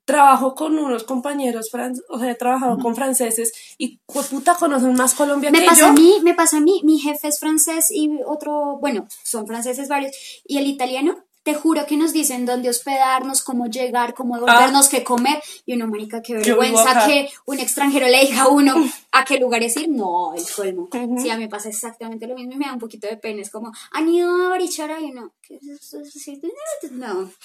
trabajo 0.04 0.54
con 0.54 0.78
unos 0.78 1.04
compañeros, 1.04 1.70
fran- 1.72 1.98
o 2.10 2.18
sea, 2.18 2.30
he 2.32 2.34
trabajado 2.34 2.76
con 2.78 2.94
franceses 2.94 3.52
y, 3.78 4.00
puta, 4.06 4.54
conocen 4.58 4.92
más 4.94 5.14
Colombia 5.14 5.50
Me 5.50 5.60
que 5.60 5.66
pasa 5.66 5.80
yo. 5.80 5.86
a 5.86 5.92
mí, 5.92 6.14
me 6.22 6.34
pasa 6.34 6.58
a 6.58 6.60
mí, 6.60 6.82
mi 6.84 6.98
jefe 6.98 7.28
es 7.28 7.38
francés 7.38 7.90
y 7.90 8.10
otro, 8.26 8.78
bueno, 8.80 9.06
son 9.24 9.46
franceses 9.46 9.88
varios, 9.88 10.12
y 10.44 10.58
el 10.58 10.66
italiano, 10.66 11.24
te 11.42 11.54
juro 11.54 11.86
que 11.86 11.96
nos 11.96 12.12
dicen 12.12 12.46
dónde 12.46 12.68
hospedarnos, 12.68 13.42
cómo 13.42 13.66
llegar, 13.66 14.14
cómo 14.14 14.34
devolvernos, 14.36 14.88
qué 14.88 15.02
comer, 15.02 15.42
y 15.66 15.74
uno, 15.74 15.88
marica, 15.88 16.22
qué 16.22 16.34
Ah. 16.34 16.38
Vergüenza 16.38 17.06
que 17.06 17.28
un 17.46 17.58
extranjero 17.58 18.06
le 18.06 18.20
diga 18.26 18.42
a 18.42 18.48
uno 18.48 18.74
a 19.12 19.24
qué 19.24 19.38
lugares 19.38 19.76
ir, 19.76 19.88
no, 19.88 20.34
el 20.34 20.44
colmo. 20.54 20.88
Ujú. 20.92 21.20
Sí, 21.20 21.30
a 21.30 21.36
mí 21.36 21.44
me 21.44 21.48
pasa 21.48 21.68
exactamente 21.68 22.26
lo 22.26 22.34
mismo 22.34 22.52
y 22.52 22.56
me 22.56 22.66
da 22.66 22.72
un 22.72 22.78
poquito 22.78 23.06
de 23.06 23.16
pena, 23.16 23.42
es 23.42 23.50
como, 23.50 23.72
han 23.90 24.08
ido 24.08 24.46
a 24.46 24.48
Barichara 24.48 25.00
y 25.00 25.10
uno, 25.10 25.32
¿qué 25.42 25.56
es 25.56 26.92
no. 26.92 27.30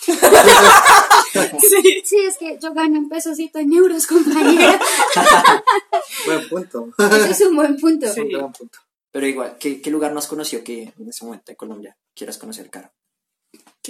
Sí. 1.60 2.02
Sí, 2.04 2.18
es 2.26 2.38
que 2.38 2.58
yo 2.62 2.74
gano 2.74 2.98
en 2.98 3.10
pesos 3.10 3.38
y 3.40 3.52
en 3.54 3.74
euros, 3.74 4.08
compañera. 4.08 4.80
Buen 6.26 6.50
punto. 6.50 6.90
Eso 6.98 7.26
es 7.26 7.42
un 7.42 7.56
buen 7.56 7.78
punto. 7.78 8.12
Sí. 8.12 8.22
Un 8.22 8.30
gran 8.30 8.52
punto. 8.52 8.80
Pero 9.12 9.28
igual, 9.28 9.58
¿qué, 9.60 9.82
qué 9.82 9.90
lugar 9.90 10.12
no 10.12 10.20
has 10.20 10.28
conocido 10.28 10.64
que 10.64 10.94
en 10.98 11.10
este 11.10 11.26
momento 11.26 11.52
de 11.52 11.56
Colombia 11.56 11.98
quieras 12.14 12.38
conocer, 12.38 12.70
Caro? 12.70 12.92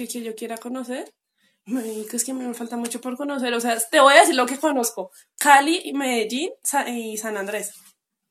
Que, 0.06 0.08
que 0.08 0.22
yo 0.22 0.34
quiera 0.34 0.56
conocer. 0.58 1.12
Marica, 1.66 2.16
es 2.16 2.24
que 2.24 2.32
me 2.32 2.54
falta 2.54 2.76
mucho 2.76 3.00
por 3.00 3.16
conocer. 3.16 3.52
O 3.52 3.60
sea, 3.60 3.78
te 3.90 4.00
voy 4.00 4.14
a 4.14 4.20
decir 4.20 4.34
lo 4.34 4.46
que 4.46 4.58
conozco. 4.58 5.10
Cali, 5.38 5.92
Medellín 5.92 6.50
y 6.86 7.16
San 7.18 7.36
Andrés. 7.36 7.72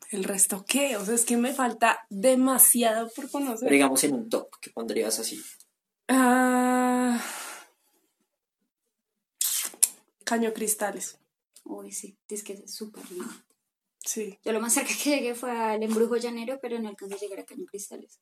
¿El 0.09 0.23
resto 0.23 0.65
qué? 0.67 0.95
O 0.97 1.05
sea, 1.05 1.13
es 1.15 1.25
que 1.25 1.37
me 1.37 1.53
falta 1.53 1.99
demasiado 2.09 3.07
por 3.09 3.25
Pero 3.25 3.31
conocer. 3.31 3.69
digamos 3.69 4.03
en 4.05 4.13
un 4.15 4.29
top, 4.29 4.47
¿qué 4.61 4.71
pondrías 4.71 5.19
así? 5.19 5.41
Ah, 6.07 7.21
Caño 10.23 10.53
Cristales. 10.53 11.19
Uy, 11.65 11.91
sí, 11.91 12.17
es 12.29 12.43
que 12.43 12.53
es 12.53 12.73
súper 12.73 13.09
lindo. 13.11 13.29
Sí. 13.99 14.39
Yo 14.45 14.53
lo 14.53 14.61
más 14.61 14.73
cerca 14.73 14.93
que 15.03 15.09
llegué 15.09 15.35
fue 15.35 15.51
al 15.51 15.83
embrujo 15.83 16.15
llanero, 16.15 16.59
pero 16.61 16.79
no 16.79 16.87
alcancé 16.87 17.15
a 17.15 17.19
llegar 17.19 17.39
a 17.41 17.45
Caño 17.45 17.65
Cristales. 17.65 18.21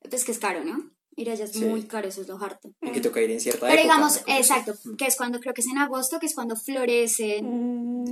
Pues 0.00 0.24
que 0.24 0.32
es 0.32 0.38
caro, 0.40 0.64
¿no? 0.64 0.90
Ir 1.16 1.28
allá 1.30 1.44
es 1.44 1.52
Sí. 1.52 1.64
muy 1.64 1.82
caro, 1.84 2.08
eso 2.08 2.20
es 2.22 2.28
lo 2.28 2.36
harto. 2.42 2.70
En 2.80 2.92
que 2.92 3.00
toca 3.00 3.20
ir 3.20 3.30
en 3.30 3.40
cierta 3.40 3.66
Pero 3.66 3.72
época, 3.80 3.82
digamos, 3.94 4.20
exacto, 4.26 4.74
que 4.96 5.06
es 5.06 5.16
cuando, 5.16 5.40
creo 5.40 5.52
que 5.52 5.60
es 5.60 5.66
en 5.66 5.78
agosto, 5.78 6.18
que 6.20 6.26
es 6.26 6.34
cuando 6.34 6.56
florecen 6.56 7.44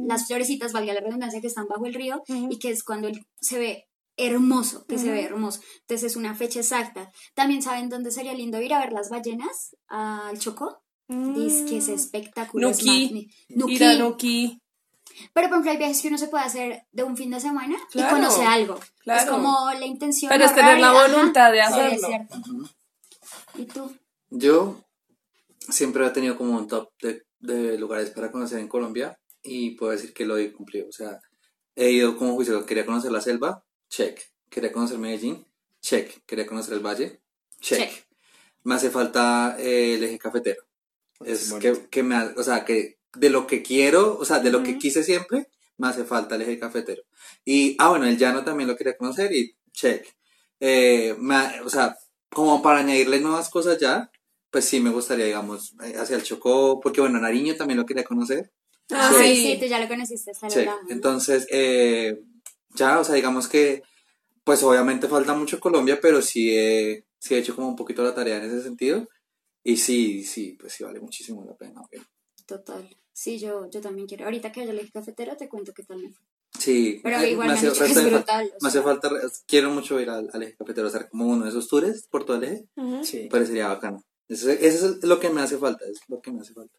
Mm, 0.02 0.06
las 0.08 0.26
florecitas, 0.26 0.72
valga 0.72 0.92
la 0.94 1.00
redundancia, 1.00 1.40
que 1.40 1.46
están 1.46 1.66
bajo 1.68 1.87
el 1.87 1.94
río, 1.94 2.22
y 2.50 2.58
que 2.58 2.70
es 2.70 2.82
cuando 2.82 3.08
se 3.40 3.58
ve 3.58 3.84
hermoso, 4.16 4.84
que 4.87 4.98
se 4.98 5.11
ve 5.12 5.22
hermoso. 5.22 5.61
Entonces 5.82 6.11
es 6.11 6.16
una 6.16 6.34
fecha 6.34 6.58
exacta. 6.58 7.12
También 7.34 7.62
saben 7.62 7.88
dónde 7.88 8.11
sería 8.11 8.34
lindo 8.34 8.61
ir 8.61 8.74
a 8.74 8.80
ver 8.80 8.92
las 8.92 9.11
ballenas, 9.11 9.76
al 9.87 10.38
Chocó. 10.38 10.82
Dice 11.08 11.64
que 11.66 11.78
es 11.78 11.88
mm, 11.88 11.92
espectacular. 11.94 12.70
es. 12.72 12.82
Ir 12.82 13.30
a 13.84 13.94
Nuquí. 13.94 14.61
Pero 15.32 15.48
por 15.48 15.54
ejemplo 15.54 15.70
hay 15.70 15.76
viajes 15.78 16.02
que 16.02 16.08
uno 16.08 16.18
se 16.18 16.28
puede 16.28 16.44
hacer 16.44 16.82
de 16.92 17.02
un 17.02 17.16
fin 17.16 17.30
de 17.30 17.40
semana 17.40 17.76
Claro, 17.90 18.08
y 18.16 18.20
conoce 18.20 18.44
algo. 18.44 18.78
claro. 19.00 19.20
Es 19.22 19.26
como 19.28 19.70
la 19.72 19.87
intención. 19.87 20.28
Pero 20.28 20.44
es 20.44 20.54
tener 20.54 20.78
la 20.80 20.92
y- 20.92 21.11
voluntad 21.12 21.50
de 21.50 21.58
Sí, 21.58 21.62
hacerlo. 21.64 21.94
es 21.94 22.06
cierto. 22.06 22.37
¿Y 23.54 23.64
tú? 23.66 23.94
Yo 24.30 24.84
siempre 25.68 26.06
he 26.06 26.10
tenido 26.10 26.36
como 26.36 26.56
un 26.56 26.68
top 26.68 26.90
de, 27.02 27.24
de 27.40 27.78
lugares 27.78 28.10
para 28.10 28.30
conocer 28.30 28.58
en 28.58 28.68
Colombia 28.68 29.18
y 29.42 29.70
puedo 29.76 29.92
decir 29.92 30.12
que 30.12 30.24
lo 30.26 30.36
he 30.38 30.52
cumplido. 30.52 30.88
O 30.88 30.92
sea, 30.92 31.20
he 31.76 31.90
ido 31.90 32.16
como 32.16 32.34
juicio, 32.34 32.64
quería 32.66 32.86
conocer 32.86 33.10
la 33.12 33.20
selva, 33.20 33.64
check. 33.88 34.20
Quería 34.50 34.72
conocer 34.72 34.98
Medellín, 34.98 35.46
check. 35.80 36.24
Quería 36.26 36.46
conocer 36.46 36.74
el 36.74 36.80
valle, 36.84 37.20
check. 37.60 37.78
Check. 37.90 38.06
Me 38.64 38.74
hace 38.74 38.90
falta 38.90 39.56
eh, 39.58 39.94
el 39.94 40.04
eje 40.04 40.18
cafetero. 40.18 40.62
Es 41.24 41.52
que, 41.54 41.86
que 41.90 42.02
me, 42.02 42.14
ha- 42.16 42.34
o 42.36 42.42
sea, 42.42 42.64
que 42.64 42.98
de 43.14 43.30
lo 43.30 43.46
que 43.46 43.62
quiero, 43.62 44.16
o 44.18 44.24
sea, 44.24 44.38
de 44.40 44.50
lo 44.50 44.62
que 44.62 44.78
quise 44.78 45.02
siempre, 45.02 45.48
me 45.76 45.88
hace 45.88 46.04
falta 46.04 46.34
el 46.36 46.42
eje 46.42 46.58
cafetero. 46.58 47.02
Y, 47.44 47.76
ah, 47.78 47.88
bueno, 47.90 48.06
el 48.06 48.18
llano 48.18 48.44
también 48.44 48.68
lo 48.68 48.76
quería 48.76 48.96
conocer 48.96 49.32
y 49.34 49.56
check. 49.72 50.06
Eh, 50.60 51.14
me 51.18 51.34
ha- 51.36 51.62
o 51.64 51.70
sea, 51.70 51.96
como 52.30 52.62
para 52.62 52.80
añadirle 52.80 53.20
nuevas 53.20 53.48
cosas 53.50 53.78
ya, 53.78 54.10
pues 54.50 54.64
sí 54.64 54.80
me 54.80 54.90
gustaría, 54.90 55.26
digamos, 55.26 55.74
eh, 55.84 55.94
hacia 55.96 56.16
el 56.16 56.22
Chocó, 56.22 56.80
porque 56.80 57.00
bueno, 57.00 57.20
Nariño 57.20 57.56
también 57.56 57.78
lo 57.78 57.86
quería 57.86 58.04
conocer. 58.04 58.52
Ah, 58.90 59.12
Sí. 59.18 59.36
sí, 59.36 59.42
sí, 59.54 59.58
tú 59.60 59.66
ya 59.66 59.78
lo 59.80 59.88
conociste. 59.88 60.32
Entonces, 60.88 61.46
eh, 61.50 62.20
ya, 62.74 62.98
o 62.98 63.04
sea, 63.04 63.14
digamos 63.14 63.48
que, 63.48 63.82
pues 64.44 64.62
obviamente 64.62 65.08
falta 65.08 65.34
mucho 65.34 65.60
Colombia, 65.60 65.98
pero 66.00 66.22
sí 66.22 66.56
he, 66.56 67.04
sí 67.18 67.34
he 67.34 67.38
hecho 67.38 67.54
como 67.54 67.68
un 67.68 67.76
poquito 67.76 68.02
la 68.02 68.14
tarea 68.14 68.38
en 68.38 68.44
ese 68.44 68.62
sentido. 68.62 69.06
Y 69.62 69.76
sí, 69.76 70.24
sí, 70.24 70.56
pues 70.58 70.72
sí 70.72 70.84
vale 70.84 71.00
muchísimo 71.00 71.44
la 71.44 71.54
pena. 71.54 71.82
obvio. 71.82 72.02
Total. 72.46 72.88
Sí, 73.12 73.38
yo, 73.38 73.68
yo 73.68 73.80
también 73.82 74.06
quiero. 74.06 74.24
Ahorita 74.24 74.50
que 74.52 74.62
el 74.62 74.78
eje 74.78 74.90
cafetero 74.90 75.36
te 75.36 75.48
cuento 75.48 75.74
qué 75.74 75.82
tal 75.82 75.98
me 75.98 76.10
fue. 76.10 76.24
Sí, 76.58 77.00
Pero 77.02 77.18
eh, 77.18 77.30
igual 77.32 77.48
me 77.48 77.54
hace, 77.54 77.68
dicho 77.70 77.78
que 77.84 77.90
es 77.90 77.94
resto 77.96 78.04
de 78.04 78.11
fa- 78.11 78.16
brutal. 78.18 78.52
me 78.61 78.68
hace 78.68 78.82
falta, 78.82 79.11
quiero 79.46 79.70
mucho 79.70 80.00
ir 80.00 80.11
al, 80.11 80.28
al 80.32 80.42
eje 80.42 80.56
cafetero, 80.56 80.88
hacer 80.88 81.08
como 81.11 81.26
uno 81.26 81.44
de 81.44 81.50
esos 81.50 81.68
tours 81.68 82.06
por 82.11 82.24
todo 82.24 82.37
el 82.38 82.44
eje, 82.44 82.64
Ujú. 82.76 83.04
Sí. 83.04 83.28
parecería 83.30 83.68
bacano. 83.68 84.02
Eso, 84.28 84.50
es- 84.50 84.62
eso 84.62 84.88
es 84.98 85.04
lo 85.04 85.20
que 85.20 85.30
me 85.30 85.40
hace 85.40 85.56
falta, 85.58 85.84
es 85.90 86.00
lo 86.08 86.20
que 86.20 86.32
me 86.32 86.40
hace 86.40 86.54
falta. 86.54 86.76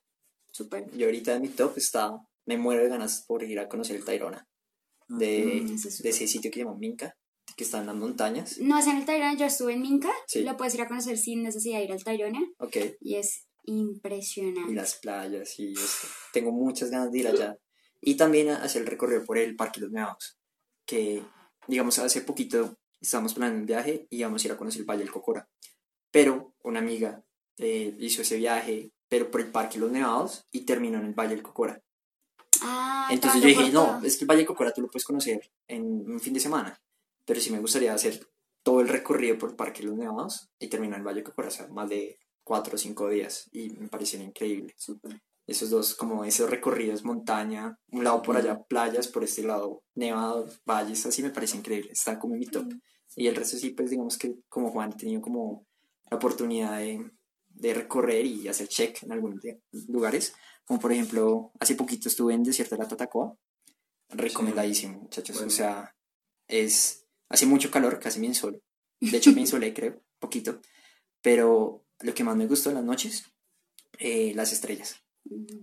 Súper. 0.51 0.85
Y 0.95 1.03
ahorita 1.03 1.35
en 1.35 1.41
mi 1.43 1.49
top 1.49 1.77
está, 1.77 2.11
me 2.45 2.57
muero 2.57 2.83
de 2.83 2.89
ganas 2.89 3.23
por 3.27 3.43
ir 3.43 3.59
a 3.59 3.67
conocer 3.69 3.95
el 3.95 4.03
Tayrona, 4.05 4.47
de, 5.07 5.61
Mm, 5.63 5.75
ese 5.75 5.87
es 5.89 6.01
de 6.03 6.09
ese 6.09 6.27
sitio 6.27 6.51
que 6.51 6.59
llama 6.59 6.75
Minca, 6.77 7.15
que 7.55 7.63
está 7.63 7.79
en 7.79 7.87
las 7.87 7.95
montañas. 7.95 8.57
No 8.59 8.77
es 8.77 8.85
en 8.87 8.97
el 8.97 9.05
Tayrona, 9.05 9.35
yo 9.37 9.45
estuve 9.45 9.73
en 9.73 9.81
Minca. 9.81 10.11
Sí. 10.27 10.41
Lo 10.43 10.57
puedes 10.57 10.73
ir 10.75 10.81
a 10.81 10.87
conocer 10.87 11.17
sin 11.17 11.43
necesidad 11.43 11.77
de 11.79 11.85
ir 11.85 11.91
al 11.93 12.03
Tayrona. 12.03 12.39
Ok. 12.59 12.77
Y 13.01 13.15
es 13.15 13.45
impresionante. 13.63 14.71
y 14.71 14.75
las 14.75 14.95
playas 14.95 15.57
y 15.59 15.73
esto. 15.73 16.07
Tengo 16.33 16.51
muchas 16.51 16.89
ganas 16.89 17.11
de 17.11 17.19
ir 17.19 17.27
allá. 17.27 17.55
Y 18.01 18.15
también 18.15 18.49
a- 18.49 18.63
hacer 18.63 18.81
el 18.81 18.87
recorrido 18.87 19.23
por 19.25 19.37
el 19.37 19.55
Parque 19.55 19.81
Los 19.81 19.91
Nevados, 19.91 20.37
que 20.85 21.23
digamos 21.67 21.99
hace 21.99 22.21
poquito 22.21 22.77
estábamos 23.01 23.33
planeando 23.33 23.59
un 23.61 23.65
viaje 23.65 24.07
y 24.09 24.17
íbamos 24.19 24.43
a 24.43 24.47
ir 24.47 24.51
a 24.53 24.57
conocer 24.57 24.81
el 24.81 24.85
Valle 24.87 25.03
del 25.03 25.11
Cocora. 25.11 25.47
Pero 26.11 26.53
una 26.63 26.79
amiga 26.79 27.23
eh, 27.57 27.95
hizo 27.99 28.21
ese 28.21 28.37
viaje, 28.37 28.91
pero 29.07 29.29
por 29.31 29.41
el 29.41 29.51
Parque 29.51 29.77
Los 29.79 29.91
Nevados 29.91 30.45
y 30.51 30.61
terminó 30.65 30.97
en 30.99 31.05
el 31.07 31.13
Valle 31.13 31.35
del 31.35 31.43
Cocora. 31.43 31.81
Ah, 32.61 33.07
Entonces 33.11 33.41
yo 33.41 33.47
dije, 33.47 33.71
no, 33.71 34.03
es 34.03 34.17
que 34.17 34.23
el 34.23 34.27
Valle 34.29 34.39
del 34.39 34.47
Cocora 34.47 34.73
tú 34.73 34.81
lo 34.81 34.87
puedes 34.89 35.05
conocer 35.05 35.49
en 35.67 35.83
un 36.11 36.19
fin 36.19 36.33
de 36.33 36.39
semana, 36.39 36.81
pero 37.25 37.39
sí 37.39 37.51
me 37.51 37.59
gustaría 37.59 37.93
hacer 37.93 38.27
todo 38.63 38.81
el 38.81 38.87
recorrido 38.89 39.37
por 39.37 39.51
el 39.51 39.55
Parque 39.55 39.83
Los 39.83 39.95
Nevados 39.95 40.49
y 40.59 40.67
terminar 40.67 40.95
en 40.95 41.01
el 41.01 41.07
Valle 41.07 41.15
del 41.17 41.23
Cocora, 41.25 41.47
o 41.47 41.51
sea, 41.51 41.67
más 41.67 41.87
de 41.89 42.19
cuatro 42.43 42.75
o 42.75 42.77
cinco 42.77 43.07
días 43.09 43.47
y 43.53 43.69
me 43.69 43.87
parecieron 43.87 44.27
increíble 44.27 44.73
Súper. 44.77 45.21
Esos 45.49 45.69
dos, 45.69 45.95
como 45.95 46.23
esos 46.23 46.49
recorridos, 46.49 47.03
montaña, 47.03 47.77
un 47.91 48.03
lado 48.03 48.21
por 48.21 48.37
allá, 48.37 48.61
playas, 48.63 49.07
por 49.07 49.23
este 49.23 49.43
lado, 49.43 49.83
nevado, 49.95 50.47
valles, 50.65 51.05
así 51.05 51.23
me 51.23 51.31
parece 51.31 51.57
increíble, 51.57 51.91
está 51.91 52.19
como 52.19 52.35
en 52.35 52.39
mi 52.41 52.45
top. 52.45 52.71
Y 53.15 53.27
el 53.27 53.35
resto 53.35 53.57
sí, 53.57 53.71
pues 53.71 53.89
digamos 53.89 54.17
que 54.17 54.35
como 54.47 54.69
Juan 54.69 54.91
he 54.93 54.97
tenido 54.97 55.21
como 55.21 55.65
la 56.09 56.17
oportunidad 56.17 56.77
de, 56.77 57.11
de 57.47 57.73
recorrer 57.73 58.25
y 58.25 58.47
hacer 58.47 58.67
check 58.67 59.03
en 59.03 59.11
algunos 59.11 59.39
lugares, 59.87 60.33
como 60.65 60.79
por 60.79 60.91
ejemplo, 60.91 61.51
hace 61.59 61.75
poquito 61.75 62.09
estuve 62.09 62.33
en 62.33 62.43
Desierto 62.43 62.75
de 62.75 62.83
la 62.83 62.87
Tatacoa, 62.87 63.35
recomendadísimo, 64.09 64.99
muchachos, 64.99 65.41
o 65.41 65.49
sea, 65.49 65.95
es, 66.47 67.07
hace 67.27 67.45
mucho 67.45 67.71
calor, 67.71 67.99
casi 67.99 68.19
me 68.19 68.27
insolo, 68.27 68.59
de 68.99 69.17
hecho 69.17 69.31
me 69.31 69.41
insolé 69.41 69.73
creo, 69.73 70.01
poquito, 70.19 70.61
pero 71.21 71.85
lo 72.01 72.13
que 72.13 72.23
más 72.23 72.35
me 72.35 72.47
gustó 72.47 72.69
en 72.69 72.75
las 72.75 72.83
noches, 72.83 73.25
eh, 73.97 74.33
las 74.35 74.53
estrellas. 74.53 75.03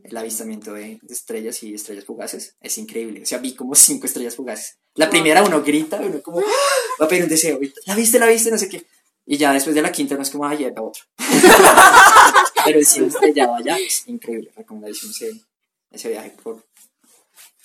El 0.04 0.16
avistamiento 0.16 0.72
de, 0.72 0.98
de 1.02 1.14
estrellas 1.14 1.62
y 1.62 1.74
estrellas 1.74 2.04
fugaces 2.04 2.56
es 2.60 2.78
increíble. 2.78 3.22
O 3.22 3.26
sea, 3.26 3.38
vi 3.38 3.54
como 3.54 3.74
cinco 3.74 4.06
estrellas 4.06 4.36
fugaces. 4.36 4.78
La 4.94 5.10
primera 5.10 5.42
uno 5.42 5.62
grita, 5.62 6.00
uno 6.00 6.22
como, 6.22 6.40
va 7.00 7.06
a 7.06 7.08
pedir 7.08 7.24
un 7.24 7.28
deseo, 7.28 7.58
la 7.86 7.94
viste, 7.96 8.18
la 8.18 8.26
viste, 8.26 8.50
no 8.50 8.58
sé 8.58 8.68
qué. 8.68 8.86
Y 9.26 9.36
ya 9.38 9.52
después 9.52 9.74
de 9.74 9.82
la 9.82 9.90
quinta 9.90 10.14
no 10.14 10.22
es 10.22 10.30
como, 10.30 10.46
ay, 10.46 10.58
ya 10.60 10.70
la 10.70 10.82
otra. 10.82 11.02
Pero 12.64 12.80
si 12.82 13.04
estrellado 13.04 13.54
allá, 13.56 13.76
es 13.78 14.06
increíble. 14.08 14.52
Recomendación 14.56 15.10
ese, 15.10 15.32
ese 15.90 16.08
viaje 16.10 16.34
por, 16.42 16.64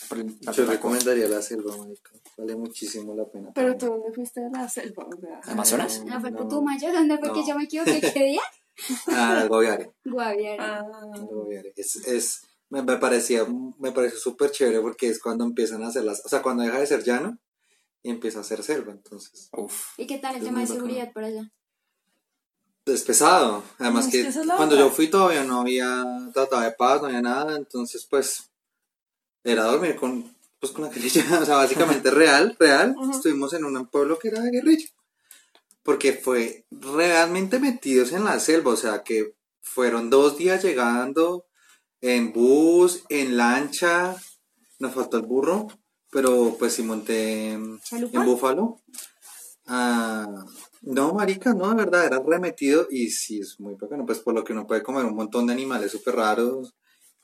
por 0.10 0.18
la 0.18 0.52
Yo 0.52 0.66
recomendaría 0.66 1.28
la 1.28 1.42
selva, 1.42 1.76
marica. 1.78 2.12
Vale 2.38 2.56
muchísimo 2.56 3.14
la 3.16 3.26
pena. 3.26 3.52
Pero 3.54 3.78
tú, 3.78 3.86
¿dónde 3.88 4.12
fuiste 4.14 4.42
a 4.44 4.50
la 4.50 4.68
selva? 4.68 5.06
¿Amazonas? 5.44 6.04
Ah, 6.10 6.20
fue 6.20 6.32
No. 6.32 6.38
Putumayo, 6.40 6.92
¿dónde 6.92 7.18
fue 7.20 7.32
que 7.34 7.40
No. 7.42 7.48
yo 7.48 7.56
me 7.56 7.64
equivoqué? 7.66 8.02
¿Qué 8.14 8.24
día? 8.24 8.42
Ah, 9.08 9.40
el 9.42 9.48
Guaviare. 9.48 9.92
Guaviare. 10.06 10.58
ah, 10.60 10.84
el 11.16 11.26
Guaviare. 11.26 11.74
Es, 11.76 11.96
es, 12.08 12.42
me, 12.70 12.82
me 12.82 12.98
parecía, 12.98 13.46
me 13.80 13.92
pareció 13.92 14.20
súper 14.20 14.52
chévere 14.52 14.80
porque 14.80 15.10
es 15.10 15.20
cuando 15.20 15.44
empiezan 15.44 15.84
a 15.84 15.88
hacer 15.88 16.04
las, 16.04 16.26
o 16.26 16.30
sea, 16.30 16.42
cuando 16.42 16.64
deja 16.64 16.80
de 16.80 16.88
ser 16.88 17.04
llano 17.04 17.38
y 18.04 18.10
empieza 18.10 18.40
a 18.40 18.44
ser 18.44 18.64
selva, 18.64 18.92
entonces. 18.92 19.50
Uf. 19.52 19.98
¿Y 19.98 20.08
qué 20.08 20.18
tal 20.18 20.36
el 20.36 20.44
tema 20.44 20.60
de 20.60 20.66
bacano. 20.66 20.80
seguridad 20.80 21.12
por 21.14 21.24
allá? 21.24 21.52
Es 22.86 23.04
pesado. 23.04 23.64
Además 23.78 24.08
Es 24.08 24.12
que, 24.12 24.22
es 24.28 24.40
cuando 24.58 24.76
yo 24.76 24.90
fui 24.90 25.08
todavía 25.08 25.44
no 25.44 25.62
había 25.62 26.04
tratado 26.34 26.64
de 26.64 26.72
paz, 26.72 27.02
no 27.02 27.08
había 27.08 27.22
nada, 27.22 27.56
entonces 27.56 28.06
pues 28.10 28.50
era 29.44 29.66
dormir 29.66 29.96
con, 29.96 30.36
pues, 30.60 30.72
con 30.72 30.86
la 30.86 30.90
guerrilla, 30.90 31.24
o 31.42 31.46
sea, 31.46 31.56
básicamente 31.58 32.10
real, 32.12 32.56
real. 32.60 32.96
Estuvimos 33.12 33.54
en 33.54 33.66
un 33.66 33.88
pueblo 33.88 34.18
que 34.18 34.30
era 34.30 34.42
de 34.42 34.52
guerrilla. 34.52 34.88
Porque 35.84 36.14
fue 36.14 36.66
realmente 36.70 37.60
metidos 37.60 38.12
en 38.12 38.24
la 38.24 38.40
selva, 38.40 38.72
o 38.72 38.78
sea 38.78 39.04
que 39.04 39.34
fueron 39.62 40.10
dos 40.10 40.38
días 40.38 40.64
llegando 40.64 41.46
en 42.02 42.34
bus, 42.34 43.04
en 43.10 43.38
lancha, 43.38 44.16
nos 44.80 44.94
faltó 44.94 45.18
el 45.18 45.24
burro, 45.24 45.68
pero 46.12 46.56
pues 46.60 46.74
sí 46.74 46.84
monté 46.84 47.52
en, 47.52 47.80
búfalo. 48.26 48.82
Ah, 49.68 50.28
no, 50.82 51.14
marica, 51.14 51.54
no, 51.54 51.70
de 51.70 51.76
verdad, 51.76 52.06
era 52.06 52.20
remetido 52.20 52.88
y 52.90 53.10
sí, 53.12 53.40
es 53.40 53.60
muy 53.60 53.76
bacano, 53.76 54.06
pues 54.06 54.20
por 54.20 54.34
lo 54.34 54.44
que 54.44 54.54
uno 54.54 54.66
puede 54.68 54.84
comer 54.84 55.06
un 55.06 55.16
montón 55.16 55.48
de 55.48 55.54
animales 55.54 55.92
súper 55.92 56.16
raros 56.16 56.76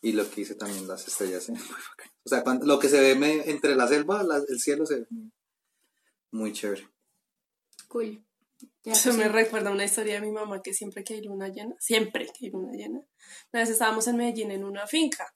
y 0.01 0.13
lo 0.13 0.29
que 0.29 0.41
hice 0.41 0.55
también 0.55 0.87
las 0.87 1.07
estrellas, 1.07 1.49
¿eh? 1.49 1.51
muy 1.57 1.59
bacano. 1.61 2.11
O 2.23 2.29
sea, 2.29 2.43
cuando- 2.43 2.65
lo 2.65 2.77
que 2.79 2.89
se 2.89 2.99
ve 3.01 3.15
me- 3.15 3.49
entre 3.49 3.75
la 3.75 3.87
selva, 3.87 4.23
la- 4.23 4.41
el 4.47 4.59
cielo 4.59 4.85
se 4.85 4.99
ve 5.01 5.07
muy 6.31 6.53
chévere. 6.53 6.87
Cool. 7.87 8.23
Ya, 8.83 8.93
Eso 8.93 9.09
pues, 9.09 9.17
me 9.17 9.23
sí. 9.25 9.29
recuerda 9.29 9.71
una 9.71 9.85
historia 9.85 10.15
de 10.15 10.21
mi 10.21 10.31
mamá 10.31 10.61
que 10.61 10.73
siempre 10.73 11.03
que 11.03 11.15
hay 11.15 11.21
luna 11.21 11.49
llena, 11.49 11.75
siempre 11.79 12.25
que 12.25 12.45
hay 12.45 12.51
luna 12.51 12.71
llena. 12.73 12.99
Una 13.51 13.61
vez 13.61 13.69
estábamos 13.69 14.07
en 14.07 14.17
Medellín 14.17 14.51
en 14.51 14.63
una 14.63 14.87
finca, 14.87 15.33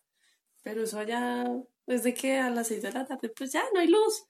pero 0.61 0.83
eso 0.83 0.99
allá, 0.99 1.45
desde 1.85 2.13
que 2.13 2.37
a 2.37 2.49
las 2.49 2.67
seis 2.67 2.81
de 2.81 2.91
la 2.91 3.05
tarde, 3.05 3.29
pues 3.29 3.51
ya 3.51 3.63
no 3.73 3.79
hay 3.79 3.87
luz. 3.87 4.25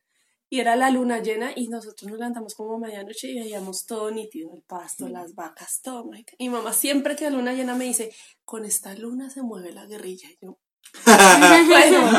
Y 0.49 0.59
era 0.59 0.75
la 0.75 0.89
luna 0.89 1.21
llena 1.21 1.53
y 1.55 1.69
nosotros 1.69 2.11
nos 2.11 2.19
levantamos 2.19 2.55
como 2.55 2.75
a 2.75 2.79
medianoche 2.79 3.29
y 3.29 3.39
veíamos 3.39 3.85
todo 3.85 4.11
nítido, 4.11 4.53
el 4.53 4.63
pasto, 4.63 5.07
las 5.07 5.33
vacas, 5.33 5.79
todo. 5.81 6.11
mi 6.39 6.49
mamá 6.49 6.73
siempre 6.73 7.15
que 7.15 7.25
hay 7.25 7.31
luna 7.31 7.53
llena 7.53 7.73
me 7.73 7.85
dice, 7.85 8.13
con 8.43 8.65
esta 8.65 8.93
luna 8.95 9.29
se 9.29 9.43
mueve 9.43 9.71
la 9.71 9.85
guerrilla. 9.85 10.27
Y 10.29 10.37
yo, 10.41 10.59
bueno, 11.05 12.11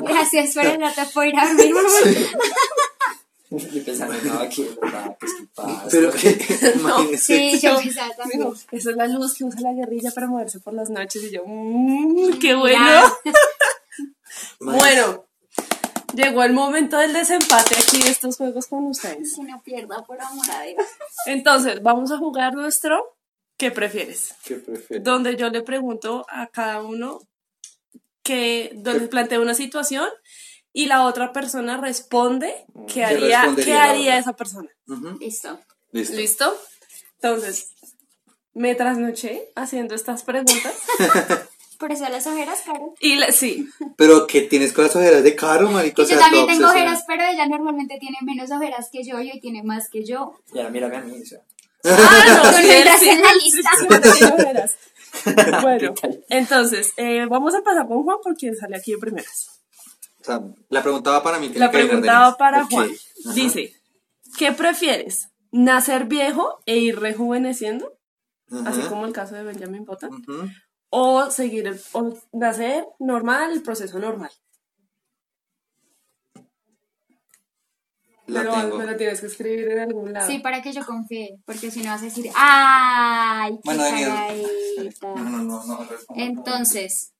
Gracias 0.00 0.54
rato 0.54 1.02
por 1.12 1.26
ir 1.26 1.36
a 1.36 1.48
dormir. 1.48 1.74
Y 3.58 3.80
pensando, 3.80 4.14
no, 4.24 4.40
aquí, 4.40 4.66
¿verdad? 4.80 5.16
Que 5.18 5.26
es 5.26 5.34
que 5.34 5.46
pasa. 5.54 5.88
Pero 5.90 6.10
imagínese. 6.74 7.18
Sí, 7.18 7.60
yo 7.60 7.76
pensaba 7.76 8.14
también. 8.16 8.48
esa 8.70 8.90
es 8.90 8.96
la 8.96 9.06
luz 9.06 9.34
que 9.34 9.44
usa 9.44 9.60
la 9.60 9.72
guerrilla 9.72 10.10
para 10.12 10.26
moverse 10.26 10.60
por 10.60 10.74
las 10.74 10.90
noches. 10.90 11.22
Y 11.24 11.30
yo, 11.30 11.42
mmm, 11.46 12.38
qué 12.40 12.54
bueno. 12.54 13.02
Bueno, 14.60 15.26
llegó 16.14 16.42
el 16.44 16.52
momento 16.52 16.96
del 16.98 17.12
desempate 17.12 17.74
aquí 17.76 18.02
de 18.02 18.10
estos 18.10 18.36
juegos 18.36 18.66
con 18.66 18.86
ustedes. 18.86 19.34
Que 19.36 19.42
no 19.42 19.62
pierda 19.62 20.04
por 20.04 20.20
amor 20.20 20.50
a 20.50 20.62
Dios. 20.62 20.86
Entonces, 21.26 21.82
vamos 21.82 22.10
a 22.12 22.18
jugar 22.18 22.54
nuestro 22.54 23.16
¿qué 23.56 23.70
prefieres? 23.70 24.34
¿Qué 24.44 24.56
prefieres? 24.56 25.04
Donde 25.04 25.36
yo 25.36 25.50
le 25.50 25.62
pregunto 25.62 26.26
a 26.28 26.48
cada 26.48 26.82
uno 26.82 27.20
que 28.22 28.72
donde 28.74 29.08
planteo 29.08 29.42
una 29.42 29.54
situación 29.54 30.08
y 30.72 30.86
la 30.86 31.04
otra 31.04 31.32
persona 31.32 31.76
responde 31.76 32.66
qué 32.86 32.94
¿Qué 32.94 33.04
haría, 33.04 33.54
qué 33.56 33.74
haría 33.74 34.18
esa 34.18 34.34
persona. 34.34 34.68
Listo. 35.20 35.58
Listo. 35.92 36.16
¿Listo? 36.16 36.56
Entonces, 37.20 37.72
me 38.54 38.74
trasnoché 38.74 39.50
haciendo 39.54 39.94
estas 39.94 40.22
preguntas 40.22 40.74
Por 41.82 41.90
eso 41.90 42.08
las 42.08 42.28
ojeras, 42.28 42.60
Caro. 42.64 42.94
y 43.00 43.18
sí, 43.32 43.68
Pero 43.96 44.28
que 44.28 44.42
tienes 44.42 44.72
con 44.72 44.84
las 44.84 44.94
ojeras 44.94 45.24
de 45.24 45.34
caro, 45.34 45.68
marico. 45.68 46.04
Sea, 46.04 46.14
yo 46.14 46.22
también 46.22 46.46
tengo 46.46 46.68
ojeras, 46.68 47.02
pero 47.08 47.24
ella 47.24 47.44
normalmente 47.46 47.98
tiene 47.98 48.18
menos 48.22 48.52
ojeras 48.52 48.88
que 48.92 49.02
yo 49.02 49.20
y 49.20 49.32
hoy 49.32 49.40
tiene 49.40 49.64
más 49.64 49.88
que 49.90 50.04
yo. 50.04 50.32
Y 50.54 50.58
ahora 50.58 50.70
mírame 50.70 50.96
a 50.96 51.00
mí, 51.00 51.20
o 51.20 51.26
sea. 51.26 51.40
Ah, 51.84 52.40
no, 52.44 52.52
sí, 52.52 53.08
en 53.08 53.20
la 53.20 53.34
lista. 53.34 53.70
sí. 55.24 55.30
Bueno, 55.60 55.92
entonces, 56.28 56.92
eh, 56.96 57.26
vamos 57.28 57.52
a 57.54 57.58
empezar 57.58 57.88
con 57.88 58.04
Juan 58.04 58.18
por 58.22 58.36
quien 58.36 58.54
sale 58.54 58.76
aquí 58.76 58.92
de 58.92 58.98
primeras. 58.98 59.61
O 60.22 60.24
sea, 60.24 60.40
la 60.68 60.82
pregunta 60.82 61.10
va 61.10 61.22
para 61.22 61.38
mí. 61.38 61.48
La 61.48 61.70
que 61.70 61.78
adivinar 61.78 61.88
pregunta 61.88 62.12
va 62.18 62.24
Denise. 62.24 62.38
para. 62.38 62.64
Juan. 62.64 62.90
Ajá. 63.26 63.34
Dice, 63.34 63.72
¿qué 64.38 64.52
prefieres? 64.52 65.28
¿Nacer 65.50 66.06
viejo 66.06 66.60
e 66.64 66.78
ir 66.78 66.98
rejuveneciendo? 67.00 67.98
Ajá. 68.50 68.70
Así 68.70 68.80
como 68.82 69.04
el 69.06 69.12
caso 69.12 69.34
de 69.34 69.42
Benjamin 69.44 69.84
Button. 69.84 70.24
¿O 70.90 71.30
seguir, 71.30 71.66
el- 71.66 71.80
o 71.92 72.14
nacer 72.32 72.86
normal, 73.00 73.52
el 73.52 73.62
proceso 73.62 73.98
normal? 73.98 74.30
La 78.26 78.40
Pero 78.42 78.52
tengo. 78.54 78.78
me 78.78 78.86
lo 78.86 78.96
tienes 78.96 79.20
que 79.20 79.26
escribir 79.26 79.68
en 79.72 79.78
algún 79.80 80.12
lado. 80.12 80.26
Sí, 80.30 80.38
para 80.38 80.62
que 80.62 80.72
yo 80.72 80.84
confíe, 80.86 81.40
porque 81.44 81.70
si 81.70 81.82
no 81.82 81.90
vas 81.90 82.02
a 82.02 82.04
decir, 82.04 82.30
¡ay! 82.36 83.52
¡Qué 83.54 83.60
Bueno, 83.64 83.82
cagadita! 83.82 85.14
No, 85.16 85.42
no, 85.42 85.64
no. 85.66 85.88
Entonces, 86.14 87.11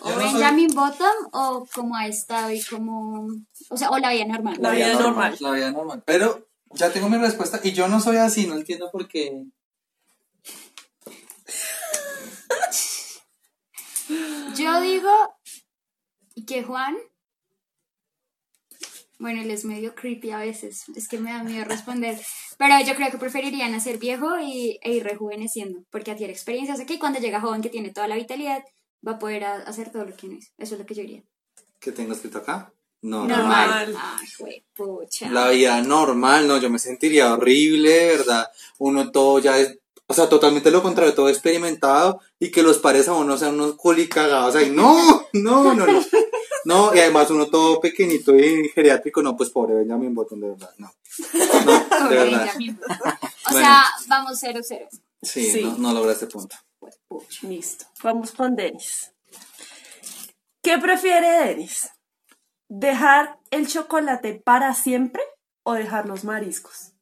o 0.00 0.10
no 0.10 0.14
soy- 0.14 0.32
Benjamin 0.34 0.68
Bottom 0.74 1.28
o 1.32 1.66
como 1.74 1.96
ha 1.96 2.06
estado 2.06 2.50
y 2.52 2.62
como. 2.64 3.26
O 3.70 3.76
sea, 3.76 3.90
o 3.90 3.98
la 3.98 4.10
vida 4.12 4.24
normal. 4.26 4.56
La 4.60 4.70
vida 4.72 4.94
normal. 4.94 5.36
La 5.40 5.50
vida 5.52 5.70
normal. 5.72 6.02
Pero 6.06 6.48
ya 6.72 6.92
tengo 6.92 7.08
mi 7.08 7.16
respuesta 7.18 7.60
y 7.62 7.72
yo 7.72 7.88
no 7.88 8.00
soy 8.00 8.16
así, 8.16 8.46
no 8.46 8.54
entiendo 8.56 8.90
por 8.90 9.08
qué. 9.08 9.44
Yo 14.56 14.80
digo 14.80 15.10
que 16.46 16.62
Juan. 16.62 16.96
Bueno, 19.18 19.40
él 19.40 19.50
es 19.50 19.64
medio 19.64 19.94
creepy 19.94 20.30
a 20.32 20.38
veces, 20.38 20.84
es 20.94 21.08
que 21.08 21.18
me 21.18 21.32
da 21.32 21.42
miedo 21.42 21.64
responder. 21.64 22.20
Pero 22.58 22.74
yo 22.86 22.94
creo 22.94 23.10
que 23.10 23.16
preferiría 23.16 23.66
nacer 23.70 23.96
viejo 23.96 24.38
y, 24.38 24.78
e 24.82 24.92
ir 24.92 25.04
rejuveneciendo, 25.04 25.80
porque 25.90 26.10
adquiere 26.10 26.34
experiencias 26.34 26.80
aquí. 26.80 26.98
Cuando 26.98 27.18
llega 27.18 27.40
joven, 27.40 27.62
que 27.62 27.70
tiene 27.70 27.92
toda 27.92 28.08
la 28.08 28.16
vitalidad, 28.16 28.62
va 29.06 29.12
a 29.12 29.18
poder 29.18 29.44
a- 29.44 29.62
hacer 29.62 29.90
todo 29.90 30.04
lo 30.04 30.16
que 30.16 30.26
no 30.28 30.34
hizo. 30.34 30.50
Eso 30.58 30.74
es 30.74 30.80
lo 30.80 30.86
que 30.86 30.94
yo 30.94 31.02
diría. 31.02 31.22
¿Qué 31.80 31.92
tengo 31.92 32.12
escrito 32.14 32.38
acá? 32.38 32.72
Normal. 33.02 33.38
Normal. 33.38 33.96
Ay, 33.98 34.26
jue- 34.38 34.64
pucha. 34.74 35.30
La 35.30 35.50
vida 35.50 35.80
normal, 35.82 36.48
no, 36.48 36.56
yo 36.58 36.70
me 36.70 36.78
sentiría 36.78 37.32
horrible, 37.34 38.06
¿verdad? 38.16 38.48
Uno 38.78 39.10
todo 39.12 39.38
ya 39.38 39.58
es, 39.58 39.78
o 40.06 40.14
sea, 40.14 40.28
totalmente 40.28 40.70
lo 40.70 40.82
contrario, 40.82 41.14
todo 41.14 41.28
experimentado 41.28 42.20
y 42.40 42.50
que 42.50 42.62
los 42.62 42.78
pares 42.78 43.06
a 43.08 43.12
uno 43.14 43.36
sean 43.36 43.54
unos 43.54 43.76
culicagados 43.76 44.56
ahí. 44.56 44.70
No, 44.70 45.26
no, 45.34 45.74
no, 45.74 45.86
no. 45.86 46.00
No, 46.64 46.92
y 46.94 46.98
además 46.98 47.30
uno 47.30 47.46
todo 47.46 47.80
pequeñito 47.80 48.34
y 48.34 48.68
geriátrico, 48.70 49.22
no, 49.22 49.36
pues 49.36 49.50
pobre 49.50 49.74
Benjamin 49.74 50.12
Button, 50.14 50.40
de 50.40 50.48
verdad, 50.48 50.70
no. 50.78 50.92
No, 51.64 52.08
de 52.08 52.16
verdad. 52.24 52.48
O 52.56 53.52
Bueno. 53.52 53.66
sea, 53.66 53.84
vamos 54.08 54.42
0-0. 54.42 54.88
Sí, 55.22 55.44
Sí. 55.50 55.62
No, 55.62 55.78
no 55.78 55.92
logra 55.92 56.12
este 56.12 56.26
punto. 56.26 56.56
Pucha, 57.08 57.46
Listo. 57.46 57.86
Vamos 58.02 58.32
con 58.32 58.56
Denis. 58.56 59.12
¿Qué 60.62 60.78
prefiere 60.78 61.46
Denis? 61.46 61.90
¿Dejar 62.68 63.38
el 63.50 63.68
chocolate 63.68 64.34
para 64.34 64.74
siempre 64.74 65.22
o 65.64 65.74
dejar 65.74 66.06
los 66.06 66.24
mariscos? 66.24 66.92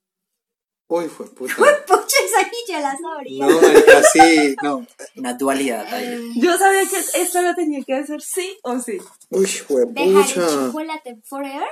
Uy, 0.89 1.09
fue 1.09 1.27
puta. 1.35 1.55
Pucha, 1.87 2.17
esa 2.25 2.51
yo 2.69 2.81
la 2.81 2.97
sabría. 2.97 3.47
No, 3.47 3.61
marica, 3.61 4.03
sí, 4.13 4.55
no. 4.63 4.87
Una 5.17 5.33
dualidad 5.35 5.87
ahí. 5.93 6.33
Yo 6.37 6.57
sabía 6.59 6.83
que 6.89 6.99
esta 6.99 7.41
la 7.43 7.55
tenía 7.55 7.83
que 7.83 7.95
hacer 7.95 8.21
sí 8.21 8.59
o 8.63 8.79
sí. 8.79 8.99
Uy, 9.31 9.47
fue 9.47 9.87
Dejar 9.87 10.09
el 10.09 10.35
pucha. 10.35 10.47
chocolate 10.47 11.21
forever 11.25 11.69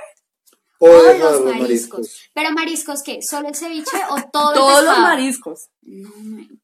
O 0.85 1.01
los 1.17 1.19
los 1.19 1.55
mariscos. 1.55 2.19
Pero 2.33 2.51
mariscos, 2.51 3.03
¿qué? 3.03 3.21
¿Solo 3.21 3.47
el 3.49 3.55
ceviche 3.55 3.97
o 4.09 4.15
todo 4.33 4.51
el 4.51 4.57
Todos 4.57 4.83
los 4.83 4.99
mariscos. 4.99 5.69
No, 5.81 6.09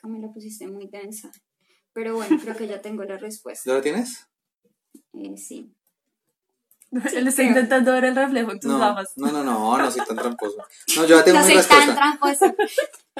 me 0.09 0.19
la 0.19 0.31
pusiste 0.31 0.67
muy 0.67 0.87
densa. 0.87 1.31
Pero 1.93 2.15
bueno, 2.15 2.37
creo 2.41 2.55
que 2.55 2.67
ya 2.67 2.81
tengo 2.81 3.03
la 3.03 3.17
respuesta. 3.17 3.69
¿Ya 3.69 3.75
lo 3.75 3.81
tienes? 3.81 4.27
Eh, 5.13 5.37
sí. 5.37 5.71
Él 7.13 7.27
está 7.27 7.43
intentando 7.43 7.91
ver 7.93 8.05
el 8.05 8.15
reflejo 8.15 8.51
en 8.51 8.59
tus 8.59 8.69
No, 8.71 8.77
no, 8.79 9.31
no, 9.31 9.43
no, 9.43 9.77
no 9.77 9.91
soy 9.91 10.05
tan 10.05 10.17
tramposo. 10.17 10.57
No, 10.95 11.05
yo 11.05 11.17
ya 11.17 11.23
tengo 11.23 11.39
No 11.39 11.45
mi 11.45 11.53
soy 11.53 11.63
tan. 11.63 12.17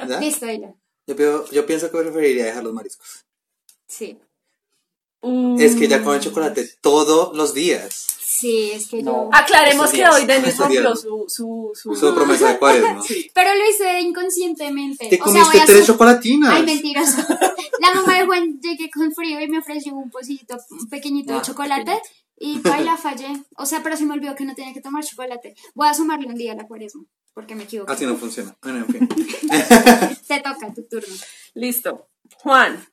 ¿Ya? 0.08 0.20
Listo, 0.20 0.46
dilo. 0.46 0.76
Yo, 1.06 1.16
pido- 1.16 1.50
yo 1.50 1.66
pienso 1.66 1.90
que 1.90 1.98
preferiría 1.98 2.46
dejar 2.46 2.64
los 2.64 2.72
mariscos. 2.72 3.24
Sí. 3.86 4.18
Es 5.58 5.76
que 5.76 5.86
ya 5.88 5.98
Mm. 5.98 6.04
comen 6.04 6.20
chocolate 6.20 6.68
todos 6.80 7.36
los 7.36 7.52
días. 7.52 8.06
Sí, 8.40 8.70
es 8.72 8.88
que 8.88 9.02
No. 9.02 9.24
yo. 9.24 9.30
Aclaremos 9.32 9.90
que 9.90 9.98
días. 9.98 10.14
hoy 10.14 10.24
Denis 10.24 10.56
rompió 10.56 10.96
su, 10.96 11.24
su, 11.28 11.72
su, 11.74 11.94
Su 11.94 12.14
promesa 12.14 12.48
de 12.52 12.58
cuaresma. 12.58 13.02
Sí. 13.02 13.30
Pero 13.34 13.50
lo 13.54 13.68
hice 13.68 14.00
inconscientemente. 14.00 15.08
Te 15.08 15.16
o 15.16 15.18
sea, 15.18 15.24
comiste 15.42 15.50
voy 15.52 15.60
a 15.60 15.66
tres 15.66 15.80
su- 15.86 15.92
chocolatinas. 15.92 16.52
Ay, 16.54 16.62
mentiroso. 16.64 17.18
La 17.80 17.94
mamá 17.94 18.18
de 18.18 18.26
Juan 18.26 18.60
llegué 18.60 18.90
con 18.90 19.12
frío 19.12 19.40
y 19.40 19.48
me 19.48 19.58
ofreció 19.58 19.94
un 19.94 20.10
pocillito 20.10 20.56
pequeñito 20.90 21.32
de 21.32 21.38
Ah, 21.38 21.42
chocolate 21.42 21.84
pequeñito. 22.36 22.68
y 22.68 22.68
baila 22.70 22.96
fallé. 22.96 23.28
O 23.56 23.66
sea, 23.66 23.82
pero 23.82 23.96
se 23.96 24.04
me 24.06 24.14
olvidó 24.14 24.34
que 24.34 24.44
no 24.44 24.54
tenía 24.54 24.72
que 24.72 24.80
tomar 24.80 25.04
chocolate. 25.04 25.54
Voy 25.74 25.88
a 25.88 25.94
sumarle 25.94 26.26
un 26.26 26.34
día 26.34 26.52
a 26.52 26.56
la 26.56 26.66
cuaresma 26.66 27.04
porque 27.34 27.54
me 27.54 27.64
equivoqué. 27.64 27.92
Así 27.92 28.06
no 28.06 28.16
funciona. 28.16 28.56
Bueno, 28.62 28.78
en 28.78 28.86
fin. 28.86 29.08
Te 30.28 30.40
toca 30.40 30.72
tu 30.74 30.82
turno. 30.88 31.14
Listo. 31.54 32.08
Juan, 32.38 32.86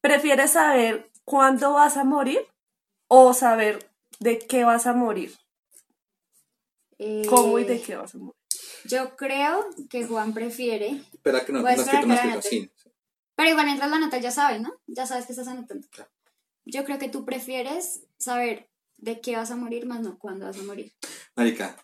¿prefieres 0.00 0.52
saber 0.52 1.10
cuándo 1.24 1.72
vas 1.72 1.96
a 1.96 2.04
morir 2.04 2.40
o 3.08 3.34
saber 3.34 3.90
de 4.20 4.38
qué 4.38 4.64
vas 4.64 4.86
a 4.86 4.92
morir? 4.92 5.36
Eh, 6.98 7.26
¿Cómo 7.28 7.58
y 7.58 7.64
de 7.64 7.80
qué 7.80 7.96
vas 7.96 8.14
a 8.14 8.18
morir? 8.18 8.34
Yo 8.84 9.16
creo 9.16 9.66
que 9.90 10.06
Juan 10.06 10.32
prefiere. 10.32 11.02
Espera 11.12 11.44
que 11.44 11.52
no, 11.52 11.60
no 11.60 11.68
esperar 11.68 12.04
escrito, 12.04 12.14
escrito. 12.14 12.42
Sí. 12.42 12.70
Pero 13.34 13.50
igual 13.50 13.66
mientras 13.66 13.90
la 13.90 13.98
nota 13.98 14.18
ya 14.18 14.30
sabes, 14.30 14.60
¿no? 14.60 14.72
Ya 14.86 15.06
sabes 15.06 15.26
que 15.26 15.32
estás 15.32 15.48
anotando. 15.48 15.86
Yo 16.64 16.84
creo 16.84 16.98
que 16.98 17.08
tú 17.08 17.24
prefieres 17.24 18.02
saber 18.18 18.70
de 18.96 19.20
qué 19.20 19.36
vas 19.36 19.50
a 19.50 19.56
morir, 19.56 19.86
más 19.86 20.00
no 20.00 20.18
cuándo 20.18 20.46
vas 20.46 20.58
a 20.58 20.62
morir. 20.62 20.92
Marica. 21.34 21.76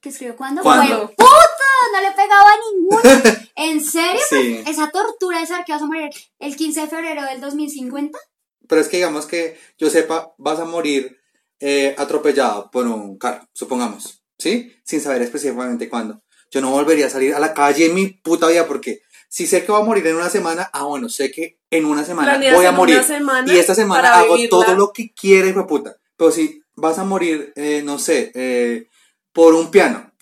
¿Qué 0.00 0.08
escribió 0.08 0.36
cuándo? 0.36 0.62
¿Cuándo? 0.62 1.08
¡Fue 1.08 1.16
puta! 1.16 1.68
No 1.92 2.00
le 2.00 2.10
pegaba 2.12 2.50
a 2.50 2.56
ninguno. 2.72 3.40
¿En 3.56 3.84
serio? 3.84 4.20
Sí. 4.28 4.62
Esa 4.66 4.90
tortura 4.90 5.40
de 5.40 5.46
saber 5.46 5.64
que 5.64 5.72
vas 5.72 5.82
a 5.82 5.86
morir 5.86 6.10
el 6.38 6.56
15 6.56 6.80
de 6.80 6.86
febrero 6.86 7.22
del 7.24 7.40
2050. 7.40 8.18
Pero 8.66 8.80
es 8.80 8.88
que 8.88 8.98
digamos 8.98 9.26
que 9.26 9.58
yo 9.76 9.90
sepa, 9.90 10.34
vas 10.38 10.58
a 10.60 10.64
morir 10.64 11.17
eh, 11.60 11.94
atropellado 11.98 12.70
por 12.70 12.86
un 12.86 13.18
carro, 13.18 13.48
supongamos. 13.52 14.22
¿Sí? 14.38 14.72
Sin 14.84 15.00
saber 15.00 15.22
específicamente 15.22 15.88
cuándo. 15.88 16.22
Yo 16.50 16.60
no 16.60 16.70
volvería 16.70 17.06
a 17.06 17.10
salir 17.10 17.34
a 17.34 17.40
la 17.40 17.52
calle 17.52 17.86
en 17.86 17.94
mi 17.94 18.06
puta 18.06 18.46
vida 18.46 18.66
porque 18.66 19.02
si 19.28 19.46
sé 19.46 19.64
que 19.64 19.72
va 19.72 19.78
a 19.78 19.84
morir 19.84 20.06
en 20.06 20.16
una 20.16 20.30
semana, 20.30 20.70
ah, 20.72 20.84
bueno, 20.84 21.08
sé 21.08 21.30
que 21.30 21.58
en 21.70 21.84
una 21.84 22.04
semana 22.04 22.32
Planeas 22.32 22.54
voy 22.54 22.66
a 22.66 22.72
morir. 22.72 23.02
semana 23.02 23.52
y 23.52 23.58
esta 23.58 23.74
semana 23.74 24.20
hago 24.20 24.34
vivirla. 24.34 24.50
todo 24.50 24.74
lo 24.74 24.92
que 24.92 25.12
quiera, 25.12 25.48
hijo 25.48 25.60
de 25.60 25.66
puta. 25.66 25.96
Pero 26.16 26.30
si 26.30 26.62
vas 26.74 26.98
a 26.98 27.04
morir, 27.04 27.52
eh, 27.56 27.82
no 27.84 27.98
sé, 27.98 28.32
eh, 28.34 28.88
por 29.32 29.54
un 29.54 29.70
piano. 29.70 30.12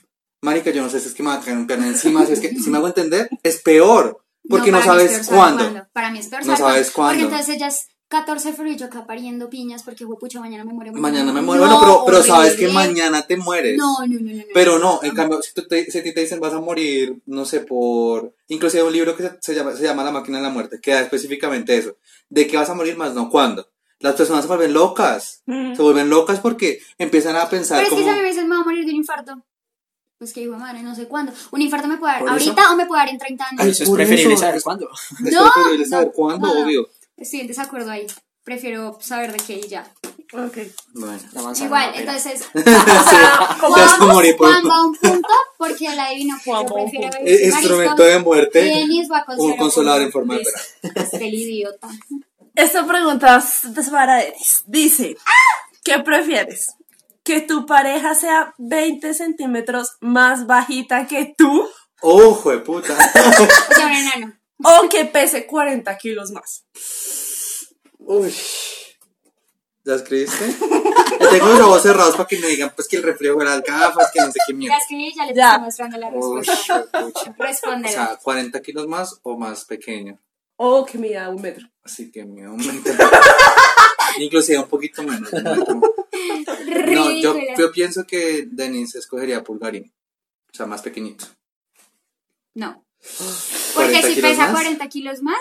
Marica, 0.42 0.70
yo 0.70 0.82
no 0.82 0.90
sé 0.90 1.00
si 1.00 1.08
es 1.08 1.14
que 1.14 1.22
me 1.22 1.30
va 1.30 1.36
a 1.36 1.40
caer 1.40 1.56
un 1.56 1.66
piano 1.66 1.84
encima, 1.84 2.26
si 2.26 2.32
es 2.32 2.40
que, 2.40 2.50
si 2.50 2.70
me 2.70 2.78
hago 2.78 2.88
entender, 2.88 3.28
es 3.42 3.62
peor. 3.62 4.22
Porque 4.48 4.70
no, 4.70 4.82
sabes 4.82 5.26
cuándo. 5.26 5.88
Para 5.92 6.10
mí 6.10 6.18
es 6.18 6.28
peor 6.28 6.46
No 6.46 6.56
sabes 6.56 6.90
cuándo. 6.90 7.22
Porque 7.22 7.34
entonces 7.34 7.56
ella 7.56 7.68
es 7.68 7.88
14 8.08 8.50
de 8.50 8.54
febrero 8.54 8.76
y 8.76 8.78
yo 8.78 8.86
acá 8.86 9.04
pariendo 9.04 9.50
piñas 9.50 9.82
porque, 9.82 10.06
pucha, 10.06 10.38
mañana 10.38 10.64
me 10.64 10.72
muero. 10.72 10.92
Mañana 10.92 11.32
me 11.32 11.42
muero. 11.42 11.66
No, 11.66 11.78
bueno, 11.78 12.02
pero, 12.04 12.04
pero 12.06 12.22
sabes 12.22 12.54
que 12.54 12.68
mañana 12.68 13.26
te 13.26 13.36
mueres. 13.36 13.76
No, 13.76 13.98
no, 14.00 14.06
no, 14.06 14.20
no. 14.20 14.36
no. 14.36 14.42
Pero 14.54 14.78
no, 14.78 15.00
en 15.02 15.14
cambio, 15.14 15.42
si, 15.42 15.52
tú 15.52 15.66
te, 15.66 15.90
si 15.90 15.98
a 15.98 16.02
ti 16.02 16.14
te 16.14 16.20
dicen 16.20 16.38
vas 16.38 16.52
a 16.52 16.60
morir, 16.60 17.16
no 17.26 17.44
sé, 17.44 17.60
por... 17.60 18.32
Inclusive 18.48 18.82
hay 18.82 18.86
un 18.86 18.92
libro 18.92 19.16
que 19.16 19.24
se, 19.24 19.36
se 19.40 19.54
llama, 19.54 19.72
se 19.74 19.82
llama 19.82 20.04
La 20.04 20.12
máquina 20.12 20.38
de 20.38 20.44
la 20.44 20.50
muerte, 20.50 20.80
que 20.80 20.92
da 20.92 21.00
específicamente 21.00 21.76
eso. 21.76 21.96
De 22.28 22.46
que 22.46 22.56
vas 22.56 22.70
a 22.70 22.74
morir 22.74 22.96
más 22.96 23.14
no 23.14 23.28
cuándo. 23.28 23.68
Las 23.98 24.14
personas 24.14 24.42
se 24.42 24.48
vuelven 24.48 24.72
locas. 24.72 25.42
Se 25.46 25.82
vuelven 25.82 26.10
locas 26.10 26.40
porque 26.40 26.80
empiezan 26.98 27.34
a 27.36 27.48
pensar 27.48 27.78
Pero 27.78 27.88
es 27.88 27.90
que 27.90 28.02
como... 28.02 28.14
si 28.14 28.20
a 28.20 28.42
mí 28.42 28.48
me 28.48 28.54
voy 28.54 28.56
a 28.60 28.64
morir 28.64 28.84
de 28.84 28.90
un 28.90 28.96
infarto. 28.98 29.42
Pues 30.18 30.32
que 30.32 30.40
hijo 30.42 30.52
de 30.52 30.58
madre, 30.58 30.82
no 30.82 30.94
sé 30.94 31.06
cuándo. 31.08 31.32
Un 31.50 31.60
infarto 31.60 31.88
me 31.88 31.98
puede 31.98 32.14
dar 32.14 32.22
eso. 32.22 32.30
ahorita 32.30 32.72
o 32.72 32.76
me 32.76 32.86
puede 32.86 33.00
dar 33.02 33.08
en 33.10 33.18
30 33.18 33.44
años. 33.44 33.60
Ay, 33.62 33.70
eso 33.70 33.84
es 33.84 33.90
preferible 33.90 34.34
eso. 34.34 34.42
saber 34.42 34.62
cuándo. 34.62 34.88
Es 35.24 35.32
No, 35.32 35.50
preferible 35.52 35.86
saber 35.86 36.06
no, 36.06 36.12
cuándo, 36.12 36.54
no. 36.54 36.62
obvio. 36.64 36.88
Estoy 37.16 37.40
en 37.40 37.46
desacuerdo 37.46 37.90
ahí. 37.90 38.06
Prefiero 38.44 38.98
saber 39.00 39.32
de 39.32 39.38
qué 39.38 39.54
y 39.54 39.68
ya. 39.68 39.92
Ok. 40.32 40.58
Bueno. 40.94 41.18
La 41.32 41.42
manzana 41.42 41.66
Igual, 41.66 41.90
no 41.92 41.98
entonces. 42.00 42.48
O 42.54 42.60
sea, 42.60 43.34
a 43.34 43.54
Juan 43.58 43.72
va 43.72 44.74
a 44.76 44.86
un 44.86 44.94
punto 44.94 45.28
porque 45.58 45.74
que 45.74 45.84
yo 45.86 45.90
Juan 46.44 46.56
a 46.56 46.60
un 46.60 46.90
prefiero 46.90 47.28
Instrumento 47.28 48.02
de 48.02 48.18
muerte. 48.20 48.66
Y 48.66 48.80
Denis 48.80 49.08
va 49.10 49.24
con 49.24 49.40
Un 49.40 49.46
cero 49.50 49.56
consolador 49.58 50.02
en 50.02 50.12
forma 50.12 50.36
de 50.36 50.44
el 51.12 51.34
idiota. 51.34 51.88
Esta 52.54 52.86
pregunta 52.86 53.38
es 53.38 53.90
para 53.90 54.16
Denis. 54.16 54.62
Dice, 54.66 55.16
¿qué 55.82 55.98
prefieres? 56.00 56.74
¿Que 57.24 57.40
tu 57.40 57.66
pareja 57.66 58.14
sea 58.14 58.54
20 58.58 59.12
centímetros 59.14 59.96
más 60.00 60.46
bajita 60.46 61.06
que 61.06 61.34
tú 61.36 61.68
¡Ojo 62.00 62.50
de 62.50 62.58
puta! 62.58 62.94
O 63.70 63.74
sea, 63.74 63.86
un 63.86 63.92
enano. 63.92 64.32
O 64.62 64.88
que 64.88 65.04
pese 65.06 65.46
40 65.46 65.96
kilos 65.98 66.30
más? 66.32 66.64
Uy. 67.98 68.32
¿Ya 69.84 69.94
escribiste? 69.94 70.44
Ya 71.20 71.30
tengo 71.30 71.46
los 71.48 71.60
ojos 71.60 71.82
cerrados 71.82 72.16
para 72.16 72.26
que 72.28 72.38
me 72.38 72.48
digan 72.48 72.72
pues 72.74 72.88
que 72.88 72.96
el 72.96 73.02
reflejo 73.04 73.40
era 73.40 73.52
las 73.56 73.62
gafas, 73.62 74.10
que 74.12 74.20
no 74.20 74.26
sé 74.32 74.38
qué 74.46 74.52
Ya 74.52 74.56
mierda. 74.58 74.76
escribí, 74.78 75.14
ya 75.14 75.26
le 75.26 75.34
Ya. 75.34 75.48
estoy 75.50 75.64
mostrando 75.64 75.98
la 75.98 76.08
Uy, 76.08 76.38
respuesta. 76.38 76.84
pucha. 77.00 77.34
O 77.38 77.88
sea, 77.88 78.18
40 78.22 78.60
kilos 78.62 78.86
más 78.88 79.18
o 79.22 79.38
más 79.38 79.64
pequeño. 79.64 80.20
O 80.56 80.84
que 80.84 80.98
mida 80.98 81.28
un 81.28 81.40
metro. 81.40 81.68
Así 81.84 82.10
que 82.10 82.24
me 82.24 82.44
aumenta. 82.44 82.90
Inclusive 84.18 84.58
un 84.58 84.68
poquito 84.68 85.02
menos. 85.02 85.30
un 85.32 85.42
metro. 85.44 85.80
No, 86.92 87.10
yo, 87.12 87.36
yo 87.58 87.70
pienso 87.72 88.04
que 88.06 88.46
Denis 88.50 88.94
escogería 88.94 89.44
pulgarín. 89.44 89.92
O 90.52 90.56
sea, 90.56 90.66
más 90.66 90.80
pequeñito. 90.82 91.26
No. 92.54 92.85
Porque 93.74 93.90
40 94.00 94.08
si 94.08 94.20
pesa 94.20 94.42
más. 94.44 94.52
40 94.52 94.88
kilos 94.88 95.22
más, 95.22 95.38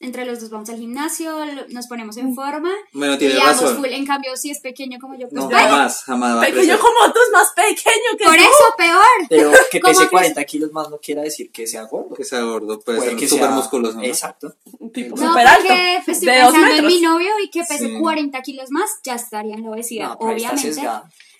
entre 0.00 0.24
los 0.24 0.40
dos 0.40 0.50
vamos 0.50 0.70
al 0.70 0.78
gimnasio, 0.78 1.44
nos 1.70 1.86
ponemos 1.88 2.16
en 2.18 2.34
forma. 2.34 2.70
Bueno, 2.92 3.14
y 3.14 3.18
tienes 3.18 3.36
damos 3.38 3.60
razón. 3.60 3.76
full. 3.78 3.86
En 3.86 4.06
cambio, 4.06 4.36
si 4.36 4.50
es 4.50 4.60
pequeño 4.60 4.98
como 5.00 5.14
yo, 5.14 5.28
pues 5.28 5.34
No, 5.34 5.46
bueno, 5.48 5.58
jamás, 5.68 6.04
jamás 6.04 6.36
va 6.36 6.40
Pequeño 6.42 6.78
como 6.78 7.12
tú, 7.12 7.18
es 7.26 7.32
más 7.32 7.50
pequeño 7.54 8.16
que 8.16 8.24
por 8.24 8.34
tú. 8.36 8.40
eso 8.40 8.74
peor. 8.78 9.02
Pero 9.28 9.52
que 9.72 9.80
¿Cómo 9.80 9.92
pese 9.92 10.04
que- 10.04 10.10
40 10.10 10.44
kilos 10.44 10.72
más 10.72 10.88
no 10.88 10.98
quiere 10.98 11.22
decir 11.22 11.50
que 11.50 11.66
sea 11.66 11.82
gordo. 11.82 12.14
Que 12.14 12.24
sea 12.24 12.40
gordo, 12.42 12.78
puede, 12.80 12.98
Puede 12.98 13.10
ser 13.10 13.18
que 13.18 13.28
súper 13.28 13.46
sea- 13.46 13.54
musculoso, 13.56 13.96
¿no? 13.98 14.04
Exacto. 14.04 14.54
Un 14.78 14.92
tipo 14.92 15.16
No, 15.16 15.28
súper 15.30 15.46
alto. 15.46 15.62
porque 15.66 15.96
estoy 16.06 16.28
de 16.28 16.40
dos 16.42 16.52
pensando 16.52 16.76
en 16.76 16.86
mi 16.86 17.00
novio 17.00 17.30
y 17.42 17.50
que 17.50 17.60
pese 17.64 17.88
Sí. 17.88 17.98
40 18.00 18.40
kilos 18.42 18.70
más, 18.70 18.88
ya 19.02 19.14
estaría 19.16 19.54
en 19.56 19.64
la 19.64 19.70
obesidad, 19.70 20.08
No, 20.10 20.14
obviamente. 20.30 20.80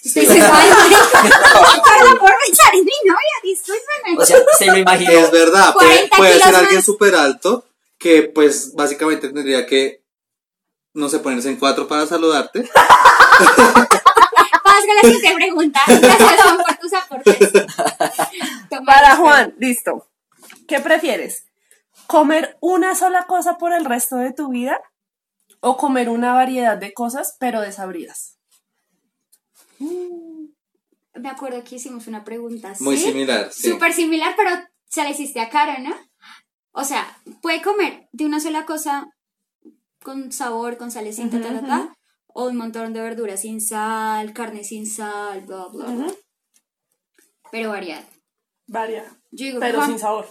Estoy. 0.05 0.26
Perdón 0.26 2.18
por 2.18 2.32
pensar 2.44 2.74
en 2.74 2.84
mi 2.84 2.92
novia, 3.05 3.36
discúlpeme. 3.42 4.16
O 4.18 4.24
sea, 4.24 4.38
se 4.57 4.66
lo 4.66 4.76
imagino. 4.76 5.11
Es 5.12 5.30
verdad, 5.30 5.74
puede, 5.74 6.09
40 6.09 6.16
puede 6.16 6.40
ser 6.40 6.55
alguien 6.55 6.82
súper 6.82 7.14
alto 7.14 7.64
que 7.99 8.22
pues 8.22 8.74
básicamente 8.74 9.28
tendría 9.28 9.66
que, 9.66 10.05
no 10.94 11.09
sé, 11.09 11.18
ponerse 11.18 11.49
en 11.49 11.57
cuatro 11.57 11.88
para 11.88 12.07
saludarte. 12.07 12.68
Vamos 14.64 14.84
con 14.86 14.96
la 14.96 15.03
siguiente 15.03 15.34
pregunta. 15.34 15.80
Gracias, 15.86 16.42
Juan, 16.42 16.59
por 16.59 16.76
tus 16.76 16.92
aportes. 16.92 17.38
Para 18.86 19.09
esto. 19.11 19.22
Juan, 19.22 19.55
listo. 19.59 20.09
¿Qué 20.68 20.80
prefieres? 20.80 21.44
¿Comer 22.07 22.57
una 22.61 22.94
sola 22.94 23.26
cosa 23.26 23.59
por 23.59 23.72
el 23.72 23.84
resto 23.84 24.16
de 24.16 24.32
tu 24.32 24.51
vida? 24.51 24.80
¿O 25.61 25.76
comer 25.76 26.09
una 26.09 26.32
variedad 26.34 26.76
de 26.76 26.92
cosas 26.92 27.36
pero 27.40 27.61
desabridas? 27.61 28.38
Me 29.79 31.29
acuerdo 31.29 31.62
que 31.64 31.76
hicimos 31.76 32.07
una 32.07 32.24
pregunta 32.24 32.70
así. 32.70 32.85
Muy 32.85 32.97
similar, 32.97 33.53
sí. 33.53 33.70
Súper 33.70 33.93
similar, 33.93 34.35
pero 34.37 34.51
se 34.87 35.03
la 35.03 35.11
hiciste 35.11 35.41
a 35.41 35.49
Caro, 35.49 35.83
¿no? 35.83 35.95
O 36.72 36.85
sea, 36.85 37.18
puede 37.43 37.62
comer 37.62 38.09
de 38.12 38.24
una 38.24 38.41
sola 38.41 38.66
cosa 38.66 39.09
con 40.03 40.31
sabor, 40.33 40.76
con 40.76 40.91
salecita, 40.91 41.37
Ujú, 41.37 41.47
ta, 41.47 41.61
ta, 41.61 41.66
ta, 41.66 41.97
o 42.29 42.47
un 42.49 42.57
montón 42.57 42.93
de 42.93 43.01
verduras 43.01 43.41
sin 43.41 43.61
sal, 43.61 44.33
carne 44.33 44.62
sin 44.62 44.87
sal, 44.87 45.41
bla, 45.43 45.66
bla, 45.72 45.87
bla. 45.87 46.14
Pero 47.51 47.70
variedad. 47.70 48.05
Variedad. 48.66 49.11
Pero 49.31 49.59
que 49.59 49.72
Juan, 49.72 49.89
sin 49.89 49.99
sabor. 49.99 50.29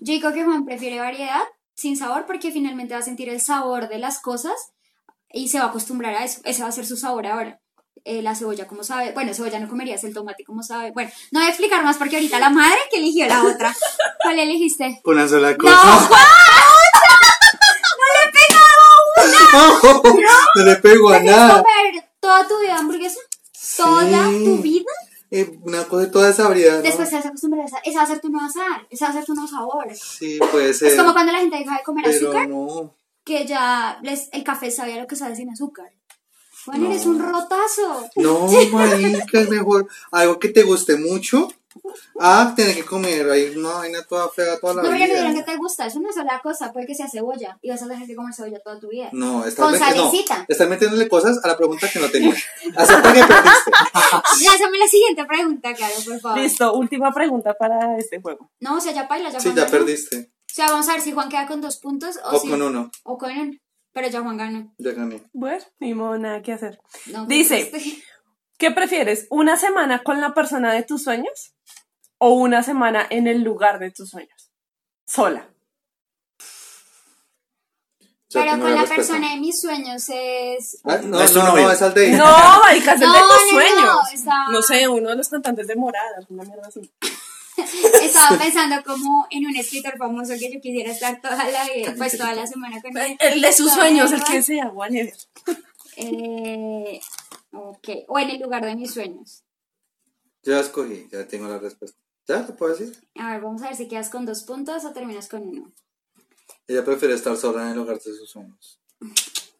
yo 0.00 0.12
digo 0.12 0.32
que 0.32 0.44
Juan 0.44 0.64
prefiere 0.64 0.98
variedad 0.98 1.42
sin 1.74 1.96
sabor 1.96 2.26
porque 2.26 2.50
finalmente 2.50 2.94
va 2.94 3.00
a 3.00 3.02
sentir 3.04 3.28
el 3.28 3.40
sabor 3.40 3.88
de 3.88 3.98
las 3.98 4.20
cosas 4.20 4.72
y 5.32 5.48
se 5.48 5.58
va 5.58 5.66
a 5.66 5.68
acostumbrar 5.68 6.14
a 6.14 6.24
eso. 6.24 6.40
Ese 6.44 6.62
va 6.62 6.68
a 6.68 6.72
ser 6.72 6.86
su 6.86 6.96
sabor 6.96 7.26
ahora. 7.26 7.60
Eh, 8.04 8.22
la 8.22 8.34
cebolla, 8.34 8.66
como 8.66 8.82
sabe. 8.82 9.12
Bueno, 9.12 9.34
cebolla 9.34 9.58
no 9.60 9.68
comerías, 9.68 10.02
el 10.04 10.14
tomate, 10.14 10.44
como 10.44 10.62
sabe. 10.62 10.90
Bueno, 10.92 11.10
no 11.32 11.40
voy 11.40 11.46
a 11.46 11.50
explicar 11.50 11.84
más 11.84 11.96
porque 11.98 12.16
ahorita 12.16 12.38
la 12.40 12.50
madre 12.50 12.78
que 12.90 12.96
eligió 12.98 13.26
la 13.26 13.44
otra. 13.44 13.74
¿Cuál 14.22 14.38
elegiste? 14.38 15.00
Una 15.04 15.28
sola 15.28 15.52
¡No, 15.52 15.58
cosa. 15.58 15.76
Juan! 16.08 16.20
No 20.54 20.64
le 20.64 20.76
pego 20.76 21.08
a 21.10 21.12
¿Prefieres 21.18 21.36
nada. 21.38 21.62
comer 21.62 22.04
toda 22.20 22.48
tu 22.48 22.58
vida 22.60 22.78
hamburguesa? 22.78 23.20
¿Toda 23.76 24.28
Sí. 24.28 24.44
tu 24.44 24.56
vida? 24.58 24.84
Eh, 25.30 25.58
una 25.62 25.84
cosa 25.84 26.10
toda 26.10 26.26
desabrida. 26.28 26.76
¿no? 26.76 26.82
Después 26.82 27.08
te 27.08 27.14
vas 27.16 27.24
a 27.24 27.28
acostumbrar 27.28 27.64
a 27.64 27.66
esa. 27.68 27.78
Esa 27.84 27.98
va 27.98 28.04
a 28.04 28.06
ser 28.08 28.20
tu 28.20 28.28
nueva 28.30 28.48
sal. 28.48 28.86
Esa 28.90 29.04
va 29.06 29.10
a 29.10 29.14
ser 29.14 29.24
tu 29.24 29.34
nuevo 29.34 29.48
sabor. 29.48 29.86
Sí, 29.94 30.38
puede 30.50 30.74
ser. 30.74 30.88
Es 30.88 30.96
como 30.96 31.12
cuando 31.12 31.32
la 31.32 31.38
gente 31.38 31.56
deja 31.58 31.76
de 31.76 31.82
comer 31.84 32.04
pero 32.04 32.16
azúcar, 32.16 32.48
no. 32.48 32.96
que 33.24 33.46
ya 33.46 33.98
les, 34.02 34.28
el 34.32 34.42
café 34.42 34.70
sabía 34.70 34.96
lo 35.00 35.06
que 35.06 35.14
sabe 35.16 35.36
sin 35.36 35.50
azúcar. 35.50 35.92
Juan, 36.64 36.84
eres 36.86 37.06
un 37.06 37.18
rotazo. 37.18 38.08
No, 38.16 38.46
marica, 38.72 39.40
es 39.40 39.48
mejor 39.48 39.88
algo 40.12 40.38
que 40.38 40.48
te 40.48 40.62
guste 40.62 40.96
mucho. 40.96 41.48
Ah, 42.18 42.52
tener 42.56 42.74
que 42.74 42.84
comer 42.84 43.30
ahí 43.30 43.54
una 43.56 43.74
vaina 43.74 44.02
toda 44.02 44.28
fea 44.28 44.58
toda 44.58 44.74
la 44.74 44.82
No, 44.82 44.88
porque 44.88 45.04
no 45.06 45.14
vida. 45.14 45.18
digan 45.20 45.34
que 45.36 45.42
te 45.44 45.56
gusta, 45.56 45.86
es 45.86 45.94
una 45.94 46.12
sola 46.12 46.40
cosa, 46.42 46.72
puede 46.72 46.84
que 46.86 46.94
sea 46.96 47.08
cebolla 47.08 47.58
y 47.62 47.70
vas 47.70 47.80
a 47.82 47.86
tener 47.88 48.06
que 48.08 48.16
comer 48.16 48.34
cebolla 48.34 48.58
toda 48.60 48.78
tu 48.80 48.88
vida. 48.88 49.08
No, 49.12 49.44
estás, 49.44 49.64
Con 49.64 49.78
no, 49.78 50.12
estás 50.48 50.68
metiéndole 50.68 51.08
cosas 51.08 51.38
a 51.44 51.46
la 51.48 51.56
pregunta 51.56 51.88
que 51.88 52.00
no 52.00 52.10
tenía. 52.10 52.34
Acepta 52.76 53.12
que 53.12 53.20
perdiste. 53.20 53.70
Lázame 54.44 54.78
la 54.78 54.88
siguiente 54.88 55.24
pregunta, 55.24 55.72
Caro, 55.74 55.94
por 56.04 56.20
favor. 56.20 56.38
Listo, 56.40 56.74
última 56.74 57.12
pregunta 57.12 57.54
para 57.54 57.96
este 57.96 58.20
juego. 58.20 58.50
No, 58.58 58.76
o 58.76 58.80
sea, 58.80 58.92
ya 58.92 59.06
baila, 59.06 59.30
ya 59.30 59.38
Sí, 59.40 59.52
ya 59.54 59.66
perdiste. 59.68 60.32
O 60.50 60.52
sea, 60.54 60.66
vamos 60.66 60.88
a 60.88 60.94
ver 60.94 61.00
si 61.02 61.12
Juan 61.12 61.28
queda 61.28 61.46
con 61.46 61.60
dos 61.60 61.76
puntos 61.76 62.18
o, 62.24 62.36
O 62.36 62.40
si- 62.40 62.50
con 62.50 62.60
uno. 62.60 62.90
O 63.04 63.16
con 63.16 63.30
uno. 63.30 63.52
Pero 63.92 64.08
ya 64.08 64.20
Juan 64.22 64.36
ganó. 64.36 64.72
Ya 64.78 64.92
gané. 64.92 65.22
Bueno, 65.32 65.64
ni 65.80 65.94
modo, 65.94 66.16
nada 66.18 66.42
que 66.42 66.52
hacer. 66.52 66.80
No, 67.06 67.26
Dice, 67.26 67.68
pues, 67.70 67.84
¿Qué 68.58 68.70
prefieres? 68.70 69.26
¿Una 69.30 69.56
semana 69.56 70.02
con 70.02 70.20
la 70.20 70.34
persona 70.34 70.72
de 70.74 70.82
tus 70.82 71.02
sueños? 71.02 71.54
¿O 72.18 72.34
una 72.34 72.62
semana 72.62 73.06
en 73.08 73.26
el 73.26 73.42
lugar 73.42 73.78
de 73.78 73.90
tus 73.90 74.10
sueños? 74.10 74.50
Sola. 75.06 75.48
Ya 78.32 78.42
Pero 78.42 78.50
con 78.60 78.60
la 78.74 78.82
respuesta. 78.82 78.94
persona 78.96 79.30
de 79.34 79.40
mis 79.40 79.60
sueños 79.60 80.04
es. 80.08 80.78
Ah, 80.84 80.98
no, 81.02 81.08
No 81.18 81.22
es 81.22 81.34
no, 81.34 81.42
novio. 81.48 81.62
no, 81.64 81.70
es 81.72 81.82
al 81.82 81.94
de 81.94 82.12
No, 82.12 82.24
marica, 82.62 82.92
es 82.94 83.00
el 83.00 83.08
No, 83.08 83.14
de 83.14 83.20
tus 83.20 83.28
no, 83.28 83.44
no, 83.44 83.50
sueños. 83.50 83.96
está- 84.14 84.46
No 84.50 84.62
sé, 84.62 84.88
uno 84.88 85.08
de 85.10 85.16
los 85.16 85.28
cantantes 85.28 85.66
de 85.66 85.74
Morada, 85.74 86.20
una 86.28 86.44
mierda 86.44 86.68
así. 86.68 86.92
Estaba 88.02 88.38
pensando 88.38 88.82
como 88.84 89.26
en 89.30 89.46
un 89.46 89.56
escritor 89.56 89.96
famoso 89.98 90.32
que 90.38 90.52
yo 90.52 90.60
quisiera 90.60 90.92
estar 90.92 91.20
toda 91.20 91.50
la 91.50 91.64
vida, 91.64 91.94
pues 91.96 92.16
toda 92.16 92.34
la 92.34 92.46
semana 92.46 92.80
con 92.80 92.96
él. 92.96 93.16
El 93.20 93.40
de 93.40 93.52
sus 93.52 93.72
sueños, 93.72 94.12
el 94.12 94.22
que 94.24 94.42
sea, 94.42 94.68
whatever. 94.68 95.14
Eh, 95.96 97.00
ok. 97.52 97.88
O 98.08 98.18
en 98.18 98.30
el 98.30 98.40
lugar 98.40 98.64
de 98.64 98.74
mis 98.76 98.92
sueños. 98.92 99.44
Ya 100.42 100.60
escogí, 100.60 101.08
ya 101.10 101.26
tengo 101.28 101.48
la 101.48 101.58
respuesta. 101.58 101.98
¿Ya 102.26 102.46
te 102.46 102.52
puedo 102.52 102.74
decir? 102.74 102.96
A 103.16 103.32
ver, 103.32 103.42
vamos 103.42 103.62
a 103.62 103.66
ver 103.66 103.76
si 103.76 103.88
quedas 103.88 104.08
con 104.08 104.24
dos 104.24 104.42
puntos 104.44 104.84
o 104.84 104.92
terminas 104.92 105.28
con 105.28 105.42
uno. 105.42 105.72
Ella 106.66 106.84
prefiere 106.84 107.14
estar 107.14 107.36
sola 107.36 107.64
en 107.64 107.70
el 107.70 107.76
lugar 107.76 107.96
de 107.96 108.02
sus 108.02 108.30
sueños. 108.30 108.80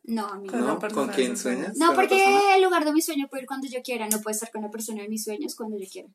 No, 0.04 0.26
a 0.26 0.38
mí 0.38 0.48
no. 0.48 0.78
¿Con 0.78 1.08
quién 1.08 1.36
sueñas? 1.36 1.76
No, 1.76 1.94
porque 1.94 2.56
el 2.56 2.62
lugar 2.62 2.84
de 2.84 2.92
mis 2.92 3.04
sueños 3.04 3.28
puedo 3.28 3.42
ir 3.42 3.46
cuando 3.46 3.66
yo 3.68 3.82
quiera, 3.82 4.08
no 4.08 4.20
puedo 4.20 4.32
estar 4.34 4.50
con 4.50 4.62
la 4.62 4.70
persona 4.70 5.02
de 5.02 5.08
mis 5.08 5.24
sueños 5.24 5.54
cuando 5.54 5.78
yo 5.78 5.86
quiera. 5.90 6.08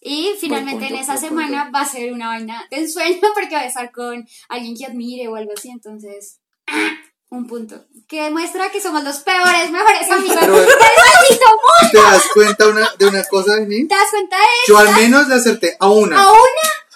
Y 0.00 0.34
finalmente 0.40 0.86
punto, 0.86 0.94
en 0.94 1.00
esa 1.00 1.16
semana 1.18 1.64
punto. 1.64 1.78
va 1.78 1.82
a 1.82 1.86
ser 1.88 2.12
una 2.12 2.28
vaina 2.28 2.66
de 2.70 2.78
ensueño 2.78 3.20
porque 3.34 3.54
voy 3.54 3.64
a 3.64 3.66
estar 3.66 3.92
con 3.92 4.26
alguien 4.48 4.74
que 4.76 4.86
admire 4.86 5.28
o 5.28 5.36
algo 5.36 5.52
así, 5.56 5.70
entonces 5.70 6.38
un 7.28 7.46
punto. 7.46 7.84
Que 8.08 8.22
demuestra 8.24 8.70
que 8.70 8.80
somos 8.80 9.04
los 9.04 9.18
peores, 9.18 9.70
mejores 9.70 10.10
amigos 10.10 10.36
Pero- 10.40 10.56
del 10.56 10.66
maldito 10.66 11.46
mundo. 11.50 11.90
¿Te 11.92 11.98
das 11.98 12.22
cuenta 12.34 12.66
una, 12.68 12.90
de 12.98 13.06
una 13.06 13.24
cosa 13.24 13.56
mí? 13.60 13.86
¿Te 13.86 13.94
das 13.94 14.10
cuenta 14.10 14.36
de 14.36 14.44
Yo 14.68 14.78
al 14.78 14.94
menos 14.96 15.28
le 15.28 15.34
acerté 15.34 15.76
a 15.78 15.88
una. 15.90 16.16
A 16.20 16.30
una, 16.30 16.40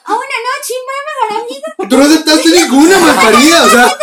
a 0.06 0.12
una 0.12 0.18
no, 0.18 0.64
chimba 0.66 0.92
de 0.96 1.36
mejor 1.36 1.44
amiga, 1.44 1.88
Tú 1.88 1.96
no 1.98 2.04
aceptaste 2.04 2.48
ninguna, 2.48 2.98
malparida. 2.98 3.64
O 3.64 3.68
sea, 3.68 3.96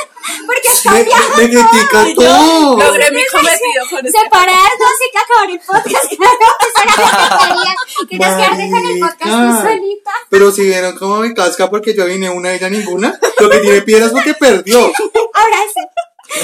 me, 0.90 1.04
me, 1.04 1.50
critica 1.50 2.06
todo. 2.16 2.78
Logré 2.78 3.12
mi 3.12 3.26
cometido 3.26 3.84
con 3.90 4.06
este. 4.06 4.20
separarnos 4.20 4.98
y 5.00 5.12
que 5.12 5.18
acabar 5.18 5.50
el 5.50 5.60
podcast. 5.60 6.10
Que 6.10 6.18
querías. 6.18 7.76
Querías 8.10 8.36
quedarte 8.36 8.72
con 8.72 8.86
el 8.86 9.00
podcast 9.00 9.68
solita. 9.68 10.12
Pero 10.30 10.52
si 10.52 10.64
vieron 10.64 10.98
cómo 10.98 11.18
me 11.18 11.34
casca 11.34 11.70
porque 11.70 11.94
yo 11.94 12.06
vine 12.06 12.30
una 12.30 12.52
y 12.52 12.56
ella 12.56 12.70
ninguna, 12.70 13.20
lo 13.40 13.50
que 13.50 13.60
tiene 13.60 13.82
piedra 13.82 14.06
es 14.06 14.12
porque 14.12 14.34
perdió. 14.34 14.80
Ahora 14.80 15.58
sí. 15.74 15.82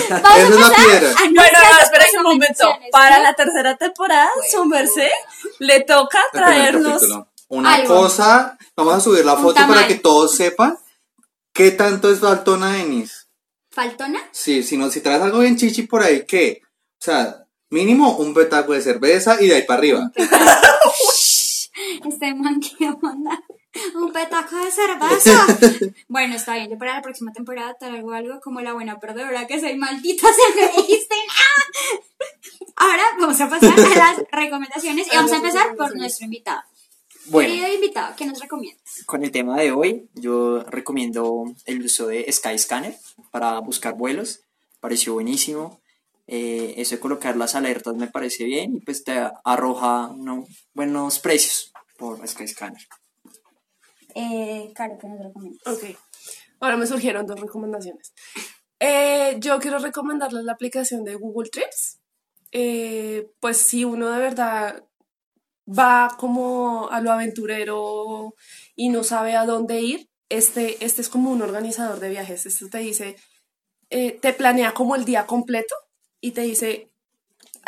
Vamos 0.10 0.40
es 0.40 0.60
la 0.60 0.70
piedra. 0.70 1.16
Bueno, 1.20 1.60
no, 1.72 1.80
espera 1.80 2.06
un 2.18 2.24
momento. 2.24 2.78
Para 2.92 3.18
¿sí? 3.18 3.24
la 3.24 3.34
tercera 3.34 3.78
temporada, 3.78 4.30
su 4.52 4.66
merced 4.66 5.10
le 5.60 5.82
toca 5.82 6.20
traernos. 6.32 7.04
Una 7.50 7.76
algo. 7.76 8.02
cosa, 8.02 8.58
vamos 8.76 8.96
a 8.96 9.00
subir 9.00 9.24
la 9.24 9.38
foto 9.38 9.66
para 9.68 9.88
que 9.88 9.96
todos 9.96 10.36
sepan 10.36 10.78
qué 11.54 11.72
tanto 11.72 12.12
es 12.12 12.20
faltona 12.20 12.74
Denis. 12.74 13.27
¿Faltona? 13.78 14.20
Sí, 14.32 14.64
si, 14.64 14.76
no, 14.76 14.90
si 14.90 15.02
traes 15.02 15.22
algo 15.22 15.38
bien 15.38 15.56
chichi 15.56 15.84
por 15.84 16.02
ahí, 16.02 16.26
¿qué? 16.26 16.62
O 16.64 16.98
sea, 16.98 17.46
mínimo 17.70 18.18
un 18.18 18.34
petaco 18.34 18.74
de 18.74 18.82
cerveza 18.82 19.40
y 19.40 19.50
de 19.50 19.54
ahí 19.54 19.62
para 19.68 19.78
arriba. 19.78 20.12
Este 22.04 22.34
man 22.34 22.60
que 22.60 22.90
onda. 22.90 23.40
Un 23.94 24.12
petaco 24.12 24.56
de 24.56 24.72
cerveza. 24.72 25.94
bueno, 26.08 26.34
está 26.34 26.56
bien. 26.56 26.72
Yo 26.72 26.78
para 26.80 26.96
la 26.96 27.04
próxima 27.04 27.32
temporada 27.32 27.76
traigo 27.80 28.14
algo 28.14 28.40
como 28.42 28.62
la 28.62 28.74
buena 28.74 29.00
perdedora 29.00 29.46
que 29.46 29.60
soy 29.60 29.76
maldita. 29.78 30.28
Se 30.28 30.56
me 30.60 30.68
dijiste 30.76 31.16
nada. 31.28 32.02
Ahora 32.78 33.04
vamos 33.20 33.40
a 33.40 33.48
pasar 33.48 33.80
a 33.80 33.96
las 33.96 34.24
recomendaciones 34.32 35.06
y 35.06 35.16
vamos 35.16 35.32
a 35.32 35.36
empezar 35.36 35.76
por 35.76 35.96
nuestro 35.96 36.26
invitado. 36.26 36.64
Bueno, 37.30 37.50
Querido 37.50 37.74
invitado, 37.74 38.16
¿qué 38.16 38.26
nos 38.26 38.40
recomiendas? 38.40 39.04
con 39.06 39.24
el 39.24 39.32
tema 39.32 39.58
de 39.58 39.72
hoy, 39.72 40.10
yo 40.14 40.64
recomiendo 40.64 41.46
el 41.66 41.84
uso 41.84 42.08
de 42.08 42.32
Skyscanner 42.32 42.96
para 43.32 43.60
buscar 43.60 43.96
vuelos. 43.96 44.42
Pareció 44.80 45.14
buenísimo. 45.14 45.80
Eh, 46.28 46.74
eso 46.78 46.96
de 46.96 47.00
colocar 47.00 47.38
las 47.38 47.56
alertas 47.56 47.96
me 47.96 48.08
parece 48.08 48.44
bien 48.44 48.76
y 48.76 48.80
pues 48.82 49.04
te 49.04 49.14
arroja 49.44 50.08
unos 50.08 50.48
buenos 50.74 51.20
precios 51.20 51.72
por 51.98 52.26
Skyscanner. 52.28 52.82
Eh, 54.16 54.72
Caro, 54.76 54.98
¿qué 55.00 55.08
nos 55.08 55.20
recomiendas? 55.24 55.62
Ok. 55.68 55.84
Ahora 56.60 56.78
me 56.78 56.88
surgieron 56.88 57.26
dos 57.26 57.40
recomendaciones. 57.40 58.14
Eh, 58.80 59.38
yo 59.40 59.60
quiero 59.60 59.80
recomendarles 59.80 60.44
la 60.44 60.54
aplicación 60.54 61.04
de 61.04 61.16
Google 61.16 61.50
Trips. 61.50 62.00
Eh, 62.52 63.30
pues 63.40 63.58
si 63.58 63.84
uno 63.86 64.10
de 64.12 64.20
verdad 64.20 64.84
va 65.68 66.15
como 66.18 66.89
a 66.89 67.01
lo 67.01 67.11
aventurero 67.11 68.34
y 68.76 68.89
no 68.89 69.03
sabe 69.03 69.36
a 69.36 69.45
dónde 69.45 69.82
ir, 69.82 70.09
este, 70.30 70.84
este 70.86 71.01
es 71.01 71.09
como 71.09 71.32
un 71.32 71.41
organizador 71.41 71.99
de 71.99 72.09
viajes. 72.09 72.45
Esto 72.45 72.68
te 72.70 72.80
dice, 72.80 73.15
eh, 73.89 74.18
te 74.22 74.34
planea 74.34 74.74
como 74.74 74.95
el 74.95 75.05
día 75.05 75.26
completo 75.26 75.76
y 76.22 76.32
te 76.32 76.41
dice 76.41 76.89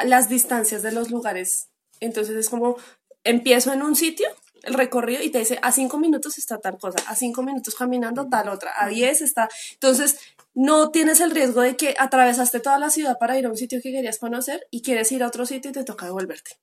las 0.03 0.29
distancias 0.29 0.81
de 0.81 0.91
los 0.91 1.09
lugares. 1.11 1.69
Entonces 1.99 2.35
es 2.35 2.49
como, 2.49 2.77
empiezo 3.23 3.73
en 3.73 3.81
un 3.81 3.95
sitio, 3.95 4.27
el 4.63 4.73
recorrido, 4.73 5.23
y 5.23 5.29
te 5.29 5.39
dice, 5.39 5.59
a 5.61 5.71
cinco 5.71 5.97
minutos 5.97 6.37
está 6.37 6.59
tal 6.59 6.77
cosa, 6.77 6.99
a 7.07 7.15
cinco 7.15 7.43
minutos 7.43 7.75
caminando 7.75 8.27
tal 8.29 8.49
otra, 8.49 8.73
a 8.77 8.87
diez 8.87 9.21
está... 9.21 9.49
Entonces, 9.73 10.19
no 10.53 10.91
tienes 10.91 11.19
el 11.19 11.31
riesgo 11.31 11.61
de 11.61 11.77
que 11.77 11.95
atravesaste 11.97 12.59
toda 12.59 12.79
la 12.79 12.89
ciudad 12.89 13.17
para 13.19 13.37
ir 13.37 13.45
a 13.45 13.49
un 13.49 13.57
sitio 13.57 13.79
que 13.81 13.91
querías 13.91 14.19
conocer 14.19 14.65
y 14.71 14.81
quieres 14.81 15.11
ir 15.11 15.23
a 15.23 15.27
otro 15.27 15.45
sitio 15.45 15.71
y 15.71 15.73
te 15.73 15.83
toca 15.83 16.05
devolverte 16.05 16.59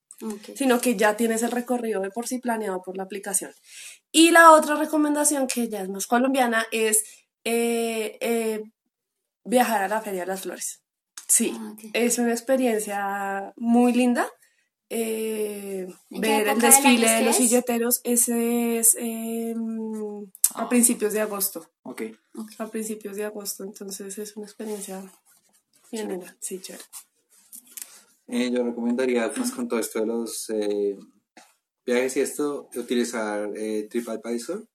sino 0.54 0.80
que 0.80 0.96
ya 0.96 1.16
tienes 1.16 1.42
el 1.42 1.50
recorrido 1.50 2.00
de 2.00 2.10
por 2.10 2.26
sí 2.26 2.38
planeado 2.38 2.82
por 2.82 2.96
la 2.96 3.02
aplicación. 3.02 3.52
Y 4.12 4.30
la 4.30 4.52
otra 4.52 4.76
recomendación, 4.76 5.46
que 5.46 5.68
ya 5.68 5.82
es 5.82 5.88
más 5.88 6.06
colombiana, 6.06 6.66
es 6.72 7.04
eh, 7.44 8.16
eh, 8.20 8.62
viajar 9.44 9.82
a 9.82 9.88
la 9.88 10.00
Feria 10.00 10.20
de 10.22 10.26
las 10.26 10.42
Flores. 10.42 10.82
Sí, 11.28 11.52
Ah, 11.58 11.74
es 11.92 12.18
una 12.18 12.30
experiencia 12.32 13.52
muy 13.56 13.92
linda. 13.92 14.30
Eh, 14.90 15.88
¿En 16.10 16.20
qué 16.22 16.28
ver 16.28 16.48
el 16.48 16.58
desfile 16.60 17.10
de 17.10 17.22
los 17.24 17.36
silleteros, 17.36 18.00
ese 18.04 18.78
es 18.78 18.94
em, 18.98 20.24
a 20.54 20.62
Ah. 20.62 20.68
principios 20.68 21.12
de 21.12 21.20
agosto. 21.20 21.68
Ok. 21.82 22.02
A 22.58 22.66
principios 22.68 23.16
de 23.16 23.24
agosto, 23.24 23.64
entonces 23.64 24.16
es 24.18 24.36
una 24.36 24.46
experiencia 24.46 25.02
bien 25.90 26.08
linda. 26.08 26.36
Sí, 26.40 26.60
chévere. 26.60 26.84
Eh, 28.28 28.50
yo 28.50 28.64
recomendaría, 28.64 29.32
pues 29.32 29.50
con 29.52 29.68
todo 29.68 29.78
esto 29.78 30.00
de 30.00 30.06
los 30.06 30.50
eh, 30.50 30.96
viajes 31.84 32.16
y 32.16 32.20
esto, 32.20 32.68
utilizar 32.74 33.50
eh, 33.56 33.86
TripAdvisor. 33.90 34.66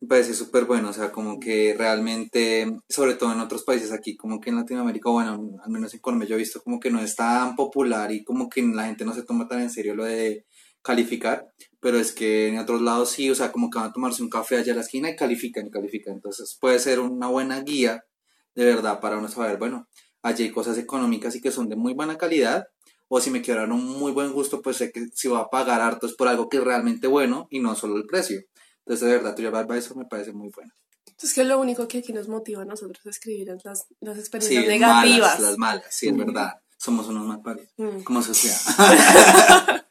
Me 0.00 0.08
parece 0.08 0.34
súper 0.34 0.66
bueno, 0.66 0.90
o 0.90 0.92
sea, 0.92 1.10
como 1.10 1.40
que 1.40 1.74
realmente, 1.76 2.66
sobre 2.88 3.14
todo 3.14 3.32
en 3.32 3.40
otros 3.40 3.64
países 3.64 3.92
aquí, 3.92 4.14
como 4.14 4.40
que 4.40 4.50
en 4.50 4.56
Latinoamérica, 4.56 5.08
bueno, 5.08 5.58
al 5.64 5.70
menos 5.70 5.94
en 5.94 6.00
Colombia 6.00 6.28
yo 6.28 6.34
he 6.34 6.38
visto 6.38 6.60
como 6.62 6.78
que 6.78 6.90
no 6.90 7.00
es 7.00 7.16
tan 7.16 7.56
popular 7.56 8.12
y 8.12 8.22
como 8.22 8.50
que 8.50 8.62
la 8.62 8.84
gente 8.84 9.06
no 9.06 9.14
se 9.14 9.22
toma 9.22 9.48
tan 9.48 9.62
en 9.62 9.70
serio 9.70 9.94
lo 9.94 10.04
de 10.04 10.44
calificar, 10.82 11.46
pero 11.80 11.98
es 11.98 12.12
que 12.12 12.48
en 12.48 12.58
otros 12.58 12.82
lados 12.82 13.10
sí, 13.10 13.30
o 13.30 13.34
sea, 13.34 13.50
como 13.52 13.70
que 13.70 13.78
van 13.78 13.88
a 13.88 13.92
tomarse 13.92 14.22
un 14.22 14.28
café 14.28 14.58
allá 14.58 14.74
a 14.74 14.76
la 14.76 14.82
esquina 14.82 15.08
y 15.10 15.16
califican 15.16 15.66
y 15.66 15.70
califican, 15.70 16.14
entonces 16.14 16.58
puede 16.60 16.78
ser 16.78 17.00
una 17.00 17.28
buena 17.28 17.60
guía 17.62 18.04
de 18.54 18.64
verdad 18.66 19.00
para 19.00 19.16
uno 19.18 19.28
saber, 19.28 19.58
bueno, 19.58 19.88
allí 20.22 20.44
hay 20.44 20.50
cosas 20.50 20.76
económicas 20.78 21.34
y 21.36 21.40
que 21.40 21.50
son 21.50 21.68
de 21.70 21.76
muy 21.76 21.94
buena 21.94 22.18
calidad, 22.18 22.66
o 23.08 23.20
si 23.20 23.30
me 23.30 23.40
quiero 23.40 23.60
dar 23.60 23.72
un 23.72 23.84
muy 23.84 24.12
buen 24.12 24.32
gusto, 24.32 24.60
pues 24.60 24.76
sé 24.76 24.92
que 24.92 25.06
si 25.14 25.28
va 25.28 25.40
a 25.40 25.48
pagar 25.48 25.80
harto 25.80 26.06
es 26.06 26.14
por 26.14 26.28
algo 26.28 26.48
que 26.48 26.58
es 26.58 26.64
realmente 26.64 27.06
bueno 27.06 27.46
y 27.50 27.60
no 27.60 27.74
solo 27.74 27.96
el 27.96 28.04
precio. 28.06 28.40
Entonces, 28.86 29.08
de 29.08 29.16
verdad, 29.16 29.34
TripAdvisor 29.34 29.96
me 29.96 30.04
parece 30.04 30.32
muy 30.32 30.50
bueno. 30.54 30.72
Es 31.22 31.34
que 31.34 31.44
lo 31.44 31.58
único 31.60 31.88
que 31.88 31.98
aquí 31.98 32.12
nos 32.12 32.28
motiva 32.28 32.62
a 32.62 32.64
nosotros 32.64 33.04
a 33.06 33.10
escribir 33.10 33.48
es 33.50 33.64
las, 33.64 33.86
las 34.00 34.14
Sí, 34.14 34.20
experiencias 34.20 34.64
malas, 34.80 35.04
negativas. 35.04 35.40
las 35.40 35.58
malas, 35.58 35.84
sí, 35.90 36.08
es 36.08 36.16
verdad. 36.16 36.52
Somos 36.78 37.06
unos 37.08 37.26
mal 37.26 37.40
paridos, 37.42 37.70
Mm. 37.78 38.02
como 38.02 38.22
sociedad. 38.22 38.56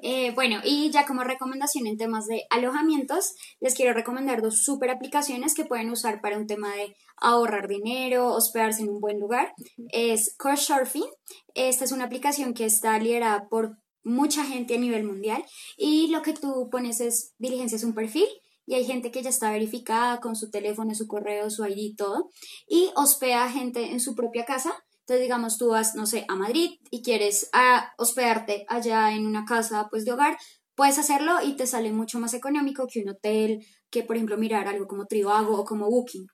Eh, 0.00 0.30
bueno, 0.32 0.60
y 0.62 0.92
ya 0.92 1.04
como 1.04 1.24
recomendación 1.24 1.88
en 1.88 1.96
temas 1.96 2.26
de 2.26 2.44
alojamientos, 2.50 3.34
les 3.58 3.74
quiero 3.74 3.92
recomendar 3.94 4.42
dos 4.42 4.62
super 4.62 4.90
aplicaciones 4.90 5.54
que 5.54 5.64
pueden 5.64 5.90
usar 5.90 6.20
para 6.20 6.38
un 6.38 6.46
tema 6.46 6.72
de 6.76 6.94
ahorrar 7.16 7.66
dinero, 7.66 8.32
hospedarse 8.32 8.82
en 8.82 8.90
un 8.90 9.00
buen 9.00 9.18
lugar. 9.18 9.52
Es 9.90 10.36
Couchsurfing. 10.38 11.02
Esta 11.54 11.84
es 11.84 11.90
una 11.90 12.04
aplicación 12.04 12.54
que 12.54 12.64
está 12.64 12.96
liderada 13.00 13.48
por 13.48 13.76
mucha 14.02 14.44
gente 14.44 14.74
a 14.74 14.78
nivel 14.78 15.04
mundial 15.04 15.44
y 15.76 16.08
lo 16.08 16.22
que 16.22 16.32
tú 16.32 16.68
pones 16.70 17.00
es 17.00 17.34
diligencias 17.38 17.84
un 17.84 17.94
perfil 17.94 18.26
y 18.68 18.74
hay 18.74 18.84
gente 18.84 19.10
que 19.10 19.22
ya 19.22 19.30
está 19.30 19.50
verificada 19.50 20.20
con 20.20 20.36
su 20.36 20.50
teléfono, 20.50 20.94
su 20.94 21.06
correo, 21.06 21.48
su 21.48 21.64
ID 21.64 21.96
todo 21.96 22.28
y 22.68 22.90
hospeda 22.96 23.50
gente 23.50 23.92
en 23.92 23.98
su 23.98 24.14
propia 24.14 24.44
casa. 24.44 24.72
Entonces, 25.00 25.22
digamos, 25.22 25.56
tú 25.56 25.68
vas, 25.68 25.94
no 25.94 26.04
sé, 26.04 26.26
a 26.28 26.34
Madrid 26.34 26.72
y 26.90 27.02
quieres 27.02 27.48
ah, 27.54 27.92
hospedarte 27.96 28.66
allá 28.68 29.14
en 29.14 29.26
una 29.26 29.46
casa 29.46 29.88
pues 29.90 30.04
de 30.04 30.12
hogar, 30.12 30.36
puedes 30.74 30.98
hacerlo 30.98 31.36
y 31.42 31.54
te 31.54 31.66
sale 31.66 31.92
mucho 31.92 32.20
más 32.20 32.34
económico 32.34 32.86
que 32.86 33.00
un 33.00 33.08
hotel, 33.08 33.66
que 33.90 34.02
por 34.02 34.16
ejemplo 34.16 34.36
mirar 34.36 34.68
algo 34.68 34.86
como 34.86 35.06
Trivago 35.06 35.58
o 35.58 35.64
como 35.64 35.88
Booking. 35.88 36.26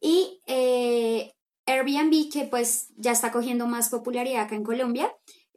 Y 0.00 0.40
eh, 0.46 1.32
Airbnb, 1.66 2.30
que 2.32 2.44
pues 2.44 2.88
ya 2.96 3.10
está 3.10 3.32
cogiendo 3.32 3.66
más 3.66 3.88
popularidad 3.88 4.44
acá 4.44 4.54
en 4.54 4.62
Colombia, 4.62 5.12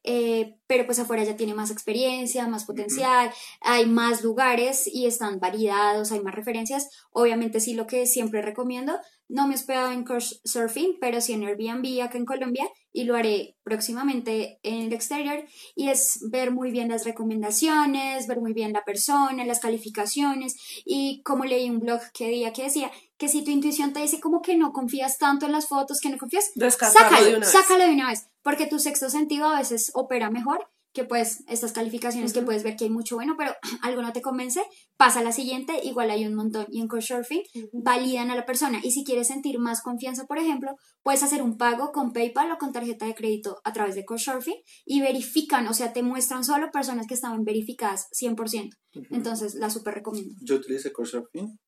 eh, 0.05 0.55
pero 0.67 0.85
pues 0.85 0.99
afuera 0.99 1.23
ya 1.23 1.35
tiene 1.35 1.53
más 1.53 1.71
experiencia, 1.71 2.47
más 2.47 2.65
potencial, 2.65 3.31
hay 3.61 3.85
más 3.85 4.23
lugares 4.23 4.87
y 4.87 5.05
están 5.05 5.39
validados, 5.39 6.11
hay 6.11 6.21
más 6.21 6.35
referencias. 6.35 6.89
Obviamente 7.11 7.59
sí 7.59 7.73
lo 7.73 7.87
que 7.87 8.05
siempre 8.05 8.41
recomiendo, 8.41 8.99
no 9.27 9.47
me 9.47 9.53
he 9.53 9.57
hospedado 9.57 9.91
en 9.91 10.03
Couchsurfing, 10.03 10.97
pero 11.01 11.19
sí 11.19 11.33
en 11.33 11.43
Airbnb 11.43 12.01
acá 12.03 12.17
en 12.17 12.25
Colombia 12.25 12.69
y 12.93 13.05
lo 13.05 13.15
haré 13.15 13.57
próximamente 13.63 14.59
en 14.61 14.83
el 14.83 14.93
exterior 14.93 15.43
y 15.75 15.89
es 15.89 16.19
ver 16.31 16.51
muy 16.51 16.71
bien 16.71 16.89
las 16.89 17.05
recomendaciones, 17.05 18.27
ver 18.27 18.39
muy 18.39 18.53
bien 18.53 18.71
la 18.71 18.83
persona, 18.83 19.43
las 19.45 19.59
calificaciones 19.59 20.55
y 20.85 21.23
como 21.23 21.45
leí 21.45 21.69
un 21.69 21.79
blog 21.79 22.01
que 22.13 22.29
día 22.29 22.53
que 22.53 22.63
decía 22.63 22.91
que 23.17 23.29
si 23.29 23.43
tu 23.43 23.51
intuición 23.51 23.93
te 23.93 24.01
dice 24.01 24.19
como 24.19 24.41
que 24.41 24.57
no 24.57 24.71
confías 24.73 25.17
tanto 25.17 25.45
en 25.45 25.51
las 25.51 25.67
fotos, 25.67 25.99
que 25.99 26.09
no 26.09 26.17
confías, 26.17 26.51
sácalo, 26.79 27.25
de 27.25 27.29
una 27.31 27.39
vez. 27.39 27.51
sácalo 27.51 27.83
de 27.85 27.93
una 27.93 28.09
vez, 28.09 28.27
porque 28.41 28.67
tu 28.67 28.79
sexto 28.79 29.09
sentido 29.09 29.47
a 29.47 29.57
veces 29.57 29.91
opera 29.93 30.29
mejor 30.29 30.67
que 30.95 31.03
pues 31.03 31.43
estas 31.47 31.73
calificaciones 31.73 32.31
que 32.31 32.41
puedes 32.41 32.63
ver 32.63 32.77
que 32.77 32.85
hay 32.85 32.89
mucho 32.89 33.15
bueno, 33.15 33.35
pero 33.37 33.53
algo 33.83 34.01
no 34.01 34.13
te 34.13 34.21
convence, 34.21 34.63
pasa 34.97 35.19
a 35.19 35.23
la 35.23 35.33
siguiente, 35.33 35.81
igual 35.83 36.09
hay 36.09 36.25
un 36.25 36.33
montón. 36.33 36.65
Y 36.71 36.79
en 36.79 36.87
Couchsurfing 36.87 37.43
validan 37.73 38.31
a 38.31 38.35
la 38.35 38.45
persona. 38.45 38.79
Y 38.81 38.91
si 38.91 39.03
quieres 39.03 39.27
sentir 39.27 39.59
más 39.59 39.81
confianza, 39.81 40.25
por 40.25 40.39
ejemplo, 40.39 40.71
puedes 41.03 41.21
hacer 41.21 41.43
un 41.43 41.57
pago 41.57 41.91
con 41.91 42.13
PayPal 42.13 42.49
o 42.51 42.57
con 42.57 42.71
tarjeta 42.71 43.05
de 43.05 43.13
crédito 43.13 43.59
a 43.65 43.73
través 43.73 43.95
de 43.95 44.05
Couchsurfing 44.05 44.55
y 44.85 45.01
verifican, 45.01 45.67
o 45.67 45.73
sea, 45.73 45.91
te 45.91 46.01
muestran 46.01 46.45
solo 46.45 46.71
personas 46.71 47.07
que 47.07 47.13
estaban 47.13 47.43
verificadas 47.43 48.07
100%. 48.17 48.69
Entonces, 49.11 49.55
la 49.55 49.69
super 49.69 49.93
recomiendo. 49.93 50.33
Yo 50.41 50.55
utilicé 50.55 50.93
Couchsurfing 50.93 51.59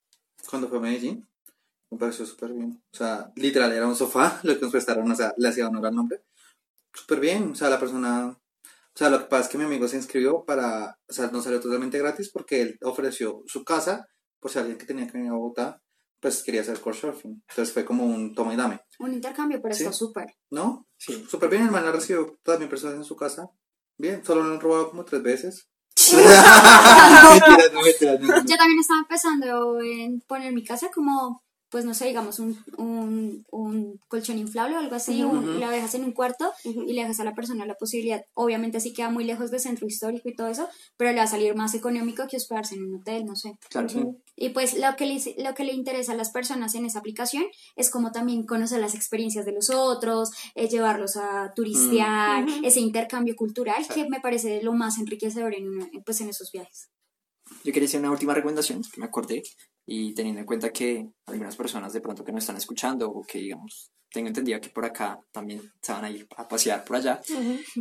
cuando 0.49 0.69
fue 0.69 0.77
a 0.77 0.81
Medellín. 0.81 1.27
Me 1.91 1.97
pareció 1.97 2.25
súper 2.25 2.51
bien. 2.53 2.81
O 2.93 2.95
sea, 2.97 3.31
literal, 3.35 3.71
era 3.71 3.87
un 3.87 3.95
sofá 3.95 4.39
lo 4.43 4.55
que 4.55 4.61
nos 4.61 4.71
prestaron, 4.71 5.09
o 5.11 5.15
sea, 5.15 5.33
le 5.37 5.47
hacía 5.47 5.67
honor 5.67 5.85
al 5.87 5.95
nombre. 5.95 6.23
Súper 6.93 7.19
bien, 7.19 7.51
o 7.51 7.55
sea, 7.55 7.69
la 7.69 7.79
persona... 7.79 8.27
O 8.29 8.97
sea, 8.97 9.09
lo 9.11 9.19
que 9.19 9.25
pasa 9.25 9.43
es 9.43 9.49
que 9.49 9.57
mi 9.59 9.65
amigo 9.65 9.87
se 9.87 9.97
inscribió 9.97 10.43
para... 10.43 10.97
O 11.07 11.13
sea, 11.13 11.27
no 11.31 11.41
salió 11.41 11.59
totalmente 11.61 11.99
gratis 11.99 12.31
porque 12.31 12.61
él 12.61 12.77
ofreció 12.81 13.43
su 13.45 13.63
casa 13.63 14.07
por 14.39 14.49
si 14.51 14.57
alguien 14.59 14.77
que 14.79 14.85
tenía 14.87 15.05
que 15.05 15.13
venir 15.13 15.29
a 15.29 15.35
Bogotá, 15.35 15.81
pues 16.19 16.41
quería 16.43 16.61
hacer 16.61 16.79
Couchsurfing. 16.79 17.43
Entonces 17.47 17.73
fue 17.73 17.85
como 17.85 18.05
un 18.05 18.33
toma 18.33 18.53
y 18.53 18.57
dame, 18.57 18.79
Un 18.99 19.13
intercambio, 19.13 19.61
pero 19.61 19.75
Sí. 19.75 19.83
está 19.83 19.93
súper. 19.93 20.25
¿no? 20.49 20.87
Sí. 20.97 21.25
Súper 21.29 21.49
bien, 21.49 21.63
el 21.65 21.71
man 21.71 21.85
la 21.85 21.91
recibió 21.91 22.37
todas 22.43 22.59
mis 22.59 22.69
personas 22.69 22.95
en 22.95 23.03
su 23.03 23.15
casa. 23.15 23.49
Bien, 23.99 24.23
solo 24.25 24.43
lo 24.43 24.53
han 24.53 24.59
robado 24.59 24.89
como 24.89 25.05
tres 25.05 25.21
veces. 25.21 25.67
Mentiras, 26.11 27.73
no, 27.73 27.81
mentiras, 27.81 28.19
no, 28.19 28.27
no. 28.27 28.45
Yo 28.45 28.57
también 28.57 28.79
estaba 28.79 28.99
empezando 28.99 29.79
en 29.81 30.21
poner 30.21 30.53
mi 30.53 30.63
casa 30.63 30.89
como, 30.93 31.43
pues 31.69 31.83
no 31.85 31.93
sé, 31.93 32.05
digamos, 32.05 32.39
un, 32.39 32.57
un, 32.77 33.45
un 33.51 33.99
colchón 34.07 34.37
inflable 34.37 34.75
o 34.75 34.79
algo 34.79 34.95
así, 34.95 35.21
un- 35.23 35.55
y 35.55 35.59
la 35.59 35.69
dejas 35.69 35.95
en 35.95 36.03
un 36.05 36.11
cuarto 36.13 36.51
y 36.63 36.93
le 36.93 37.01
dejas 37.01 37.19
a 37.19 37.23
la 37.25 37.35
persona 37.35 37.65
la 37.65 37.75
posibilidad. 37.75 38.23
Obviamente 38.33 38.79
sí 38.79 38.93
queda 38.93 39.09
muy 39.09 39.23
lejos 39.25 39.51
de 39.51 39.59
centro 39.59 39.85
histórico 39.85 40.29
y 40.29 40.35
todo 40.35 40.47
eso, 40.47 40.67
pero 40.97 41.11
le 41.11 41.17
va 41.17 41.23
a 41.23 41.27
salir 41.27 41.55
más 41.55 41.73
económico 41.73 42.25
que 42.29 42.37
hospedarse 42.37 42.75
en 42.75 42.83
un 42.85 42.95
hotel, 43.01 43.25
no 43.25 43.35
sé. 43.35 43.53
Claro. 43.69 43.87
Y 44.35 44.49
pues 44.49 44.77
lo 44.77 44.95
que, 44.95 45.05
le, 45.07 45.43
lo 45.43 45.53
que 45.55 45.63
le 45.63 45.73
interesa 45.73 46.11
a 46.13 46.15
las 46.15 46.29
personas 46.31 46.75
en 46.75 46.85
esa 46.85 46.99
aplicación 46.99 47.43
es 47.75 47.89
como 47.89 48.11
también 48.11 48.45
conocer 48.45 48.79
las 48.79 48.93
experiencias 48.95 49.45
de 49.45 49.51
los 49.51 49.69
otros, 49.69 50.29
eh, 50.55 50.67
llevarlos 50.69 51.17
a 51.17 51.51
turistear, 51.55 52.45
ese 52.63 52.79
intercambio 52.79 53.35
cultural 53.35 53.85
que 53.93 54.07
me 54.07 54.19
parece 54.21 54.61
lo 54.61 54.73
más 54.73 54.99
enriquecedor 54.99 55.53
en, 55.55 55.67
una- 55.69 55.89
pues, 56.05 56.21
en 56.21 56.29
esos 56.29 56.51
viajes. 56.51 56.89
Yo 57.63 57.73
quería 57.73 57.87
hacer 57.87 57.99
una 57.99 58.11
última 58.11 58.33
recomendación 58.33 58.81
que 58.83 58.99
me 58.99 59.05
acordé 59.07 59.41
y 59.89 60.13
teniendo 60.13 60.41
en 60.41 60.45
cuenta 60.45 60.71
que 60.71 61.09
algunas 61.25 61.55
personas 61.55 61.93
de 61.93 62.01
pronto 62.01 62.23
que 62.23 62.33
nos 62.33 62.43
están 62.43 62.57
escuchando 62.57 63.09
o 63.09 63.23
que 63.23 63.39
digamos 63.39 63.91
tengo 64.11 64.27
entendido 64.27 64.59
que 64.61 64.69
por 64.69 64.85
acá 64.85 65.19
también 65.31 65.61
se 65.81 65.91
van 65.91 66.05
a 66.05 66.09
ir 66.09 66.27
a 66.37 66.47
pasear 66.47 66.83
por 66.83 66.97
allá, 66.97 67.21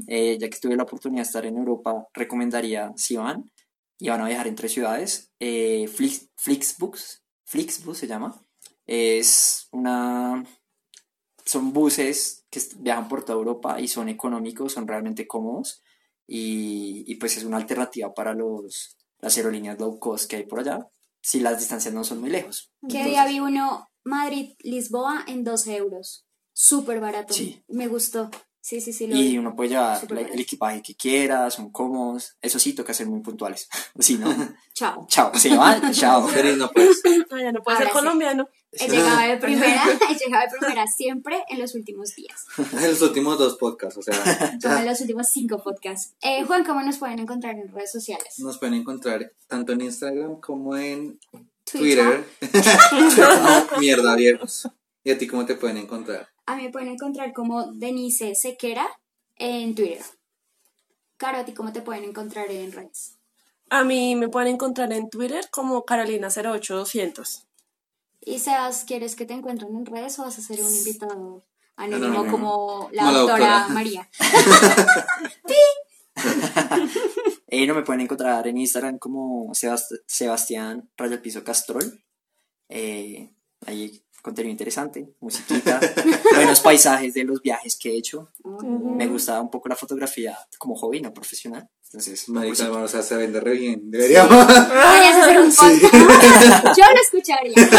eh, 0.07 0.37
ya 0.39 0.49
que 0.49 0.59
tuve 0.59 0.77
la 0.77 0.83
oportunidad 0.83 1.23
de 1.23 1.27
estar 1.27 1.47
en 1.47 1.57
Europa, 1.57 2.07
recomendaría 2.13 2.93
si 2.97 3.17
van 3.17 3.51
y 3.99 4.09
van 4.09 4.21
a 4.21 4.27
viajar 4.29 4.47
entre 4.47 4.69
ciudades, 4.69 5.31
eh, 5.41 5.89
Flix, 5.89 6.29
Flixbus, 6.37 7.23
Flixbus 7.45 7.99
se 7.99 8.07
llama, 8.07 8.41
es 8.87 9.69
una 9.73 10.45
son 11.45 11.73
buses 11.73 12.45
que 12.51 12.61
viajan 12.79 13.09
por 13.09 13.25
toda 13.25 13.39
Europa 13.39 13.81
y 13.81 13.87
son 13.87 14.09
económicos, 14.09 14.73
son 14.73 14.89
realmente 14.89 15.29
cómodos 15.29 15.83
y, 16.27 17.05
y 17.07 17.15
pues 17.17 17.37
es 17.37 17.45
una 17.45 17.57
alternativa 17.57 18.13
para 18.13 18.35
los, 18.35 18.97
las 19.21 19.37
aerolíneas 19.37 19.79
low 19.79 19.99
cost 20.01 20.29
que 20.29 20.37
hay 20.37 20.47
por 20.47 20.59
allá 20.59 20.89
si 21.27 21.41
las 21.41 21.59
distancias 21.59 21.93
no 21.93 22.05
son 22.05 22.21
muy 22.21 22.31
lejos. 22.31 22.73
Que 22.89 23.05
día 23.05 23.27
vi 23.27 23.41
uno 23.41 23.89
Madrid-Lisboa 24.05 25.25
en 25.27 25.43
12 25.43 25.77
euros. 25.77 26.25
Súper 26.53 27.01
barato. 27.01 27.35
Sí. 27.35 27.65
Me 27.67 27.89
gustó. 27.89 28.31
Sí, 28.69 28.81
sí, 28.81 28.93
sí. 28.93 29.07
Lo 29.07 29.15
Y 29.15 29.29
vi. 29.29 29.39
uno 29.39 29.55
puede 29.55 29.71
llevar 29.71 30.11
la- 30.11 30.23
el 30.23 30.41
equipaje 30.41 30.83
que 30.83 30.97
quiera, 30.97 31.49
son 31.53 31.71
cómodos. 31.71 32.37
Eso 32.43 32.59
sí, 32.59 32.73
toca 32.73 32.93
ser 32.93 33.07
muy 33.07 33.21
puntuales. 33.21 33.69
Si 34.01 34.19
no, 34.19 34.27
Chao. 34.75 35.07
chao. 35.09 35.31
Se 35.39 35.57
van, 35.57 35.93
chao. 35.93 36.27
Feliz 36.37 36.57
no 36.57 36.69
pues. 36.73 37.01
Ah, 37.31 37.41
ya 37.41 37.53
no 37.53 37.63
puede 37.63 37.77
Ahora 37.77 37.91
ser 37.91 37.95
sí. 37.97 38.05
colombiano. 38.05 38.49
He 38.73 38.89
llegado 38.89 39.21
de 39.21 39.37
primera, 39.37 39.85
he 40.11 40.15
llegado 40.17 40.45
de 40.51 40.59
primera 40.59 40.87
siempre 40.89 41.45
en 41.49 41.61
los 41.61 41.77
últimos 41.77 42.17
días. 42.17 42.45
En 42.59 42.91
los 42.91 43.01
últimos 43.03 43.39
dos 43.39 43.57
podcasts, 43.57 43.99
o 43.99 44.03
sea, 44.03 44.59
Como 44.61 44.75
en 44.79 44.87
los 44.87 45.01
últimos 45.01 45.29
cinco 45.29 45.63
podcasts. 45.63 46.15
Eh, 46.21 46.43
Juan, 46.45 46.65
¿cómo 46.65 46.83
nos 46.83 46.99
pueden 46.99 47.21
encontrar 47.21 47.55
en 47.55 47.73
redes 47.73 47.93
sociales? 47.93 48.35
nos 48.39 48.59
pueden 48.59 48.75
encontrar 48.75 49.33
tanto 49.47 49.73
en 49.75 49.83
Instagram 49.83 50.41
como 50.41 50.77
en 50.77 51.21
Twitter. 51.71 52.27
Twitter. 52.41 53.37
mierda 53.79 54.15
viejos. 54.17 54.69
¿Y 55.05 55.11
a 55.13 55.19
ti 55.19 55.27
cómo 55.29 55.47
te 55.47 55.55
pueden 55.55 55.77
encontrar? 55.79 56.29
A 56.47 56.57
mí 56.57 56.63
me 56.65 56.71
pueden 56.71 56.89
encontrar 56.89 57.33
como 57.33 57.73
Denise 57.73 58.35
Sequera 58.35 58.87
en 59.37 59.75
Twitter. 59.75 60.03
Caro, 61.17 61.39
¿a 61.39 61.45
ti 61.45 61.53
cómo 61.53 61.73
te 61.73 61.83
pueden 61.83 62.05
encontrar 62.05 62.51
en 62.51 62.73
redes? 62.73 63.17
A 63.69 63.83
mí 63.85 64.15
me 64.15 64.29
pueden 64.29 64.55
encontrar 64.55 64.93
en 64.93 65.11
Twitter 65.11 65.49
como 65.51 65.85
Carolina08200. 65.85 67.43
Y 68.21 68.39
Sebas, 68.39 68.85
¿quieres 68.85 69.17
que 69.17 69.27
te 69.27 69.35
encuentren 69.35 69.75
en 69.77 69.87
redes 69.87 70.19
o 70.19 70.23
vas 70.25 70.39
a 70.39 70.43
ser 70.43 70.61
un 70.61 70.73
invitado 70.75 71.43
anónimo 71.77 72.27
como 72.31 72.89
la 72.93 73.03
Como 73.05 73.13
la 73.13 73.19
doctora 73.19 73.59
doctora. 73.59 73.69
María? 73.69 74.09
Eh, 77.49 77.65
no 77.67 77.75
me 77.75 77.83
pueden 77.83 78.01
encontrar 78.03 78.47
en 78.49 78.59
Instagram 78.59 78.99
como 78.99 79.51
Sebast- 79.55 80.03
Sebastián 80.07 80.91
Raya 80.97 81.15
el 81.15 81.21
Piso 81.23 81.45
Castrol. 81.45 82.03
Eh, 82.69 83.31
ahí 83.67 84.03
contenido 84.27 84.51
interesante, 84.51 85.09
musiquita, 85.21 85.79
buenos 86.35 86.59
paisajes 86.59 87.15
de 87.15 87.23
los 87.23 87.41
viajes 87.41 87.77
que 87.77 87.91
he 87.91 87.97
hecho. 87.97 88.33
Me 88.61 89.07
gusta 89.07 89.41
un 89.41 89.51
poco 89.53 89.69
la 89.69 89.77
fotografía 89.77 90.37
como 90.59 90.75
hobby, 90.75 91.01
no 91.01 91.15
profesional. 91.15 91.69
Entonces, 91.85 92.29
Marica, 92.29 92.69
pues, 92.69 92.77
o 92.77 92.89
sea, 92.89 93.03
se 93.05 93.17
vende 93.17 93.39
re 93.39 93.53
bien. 93.53 93.89
Deberíamos. 93.89 94.45
Hacer 94.49 95.41
un 95.41 95.55
podcast. 95.55 96.77
Yo 96.77 96.85
lo 96.93 97.01
escucharía. 97.01 97.55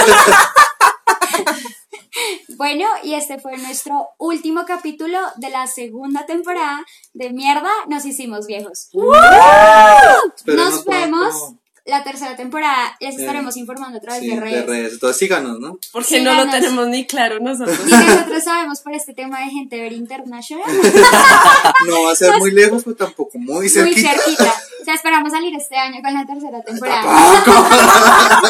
Bueno, 2.57 2.85
y 3.03 3.13
este 3.13 3.37
fue 3.37 3.55
nuestro 3.57 4.07
último 4.17 4.65
capítulo 4.65 5.19
de 5.35 5.51
la 5.51 5.67
segunda 5.67 6.25
temporada 6.25 6.83
de 7.13 7.31
Mierda, 7.31 7.69
nos 7.87 8.05
hicimos 8.05 8.47
viejos. 8.47 8.89
Nos 8.93 10.83
vemos 10.85 11.35
pronto. 11.35 11.61
La 11.87 12.03
tercera 12.03 12.35
temporada. 12.35 12.95
Les 12.99 13.15
Sí. 13.15 13.21
estaremos 13.21 13.57
informando 13.57 13.97
a 13.97 14.01
través 14.01 14.21
Sí, 14.21 14.29
de 14.29 14.39
redes. 14.39 14.93
Entonces 14.93 15.17
síganos, 15.17 15.59
¿no? 15.59 15.79
Porque 15.91 16.21
no 16.21 16.33
lo 16.33 16.49
tenemos 16.51 16.87
ni 16.87 17.05
claro 17.07 17.39
nosotros. 17.39 17.79
Y 17.87 17.91
nosotros 17.91 18.43
sabemos 18.43 18.81
por 18.81 18.93
este 18.93 19.13
tema 19.13 19.39
de 19.39 19.49
gente 19.51 19.79
ver 19.81 19.93
international. 19.93 20.63
No 21.87 22.03
va 22.03 22.11
a 22.11 22.15
ser 22.15 22.37
muy 22.39 22.51
lejos, 22.51 22.83
pero 22.83 22.95
tampoco 22.95 23.37
muy 23.37 23.53
Muy 23.55 23.69
cerquita. 23.69 24.09
cerquita. 24.11 24.53
O 24.81 24.85
sea, 24.85 24.93
esperamos 24.95 25.31
salir 25.31 25.55
este 25.55 25.75
año 25.77 26.01
con 26.03 26.13
la 26.13 26.25
tercera 26.25 26.61
temporada. 26.61 27.03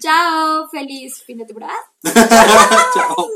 Chao, 0.00 0.68
feliz 0.70 1.22
fin 1.26 1.38
de 1.38 1.44
temporada. 1.44 1.74
Chao. 2.94 3.28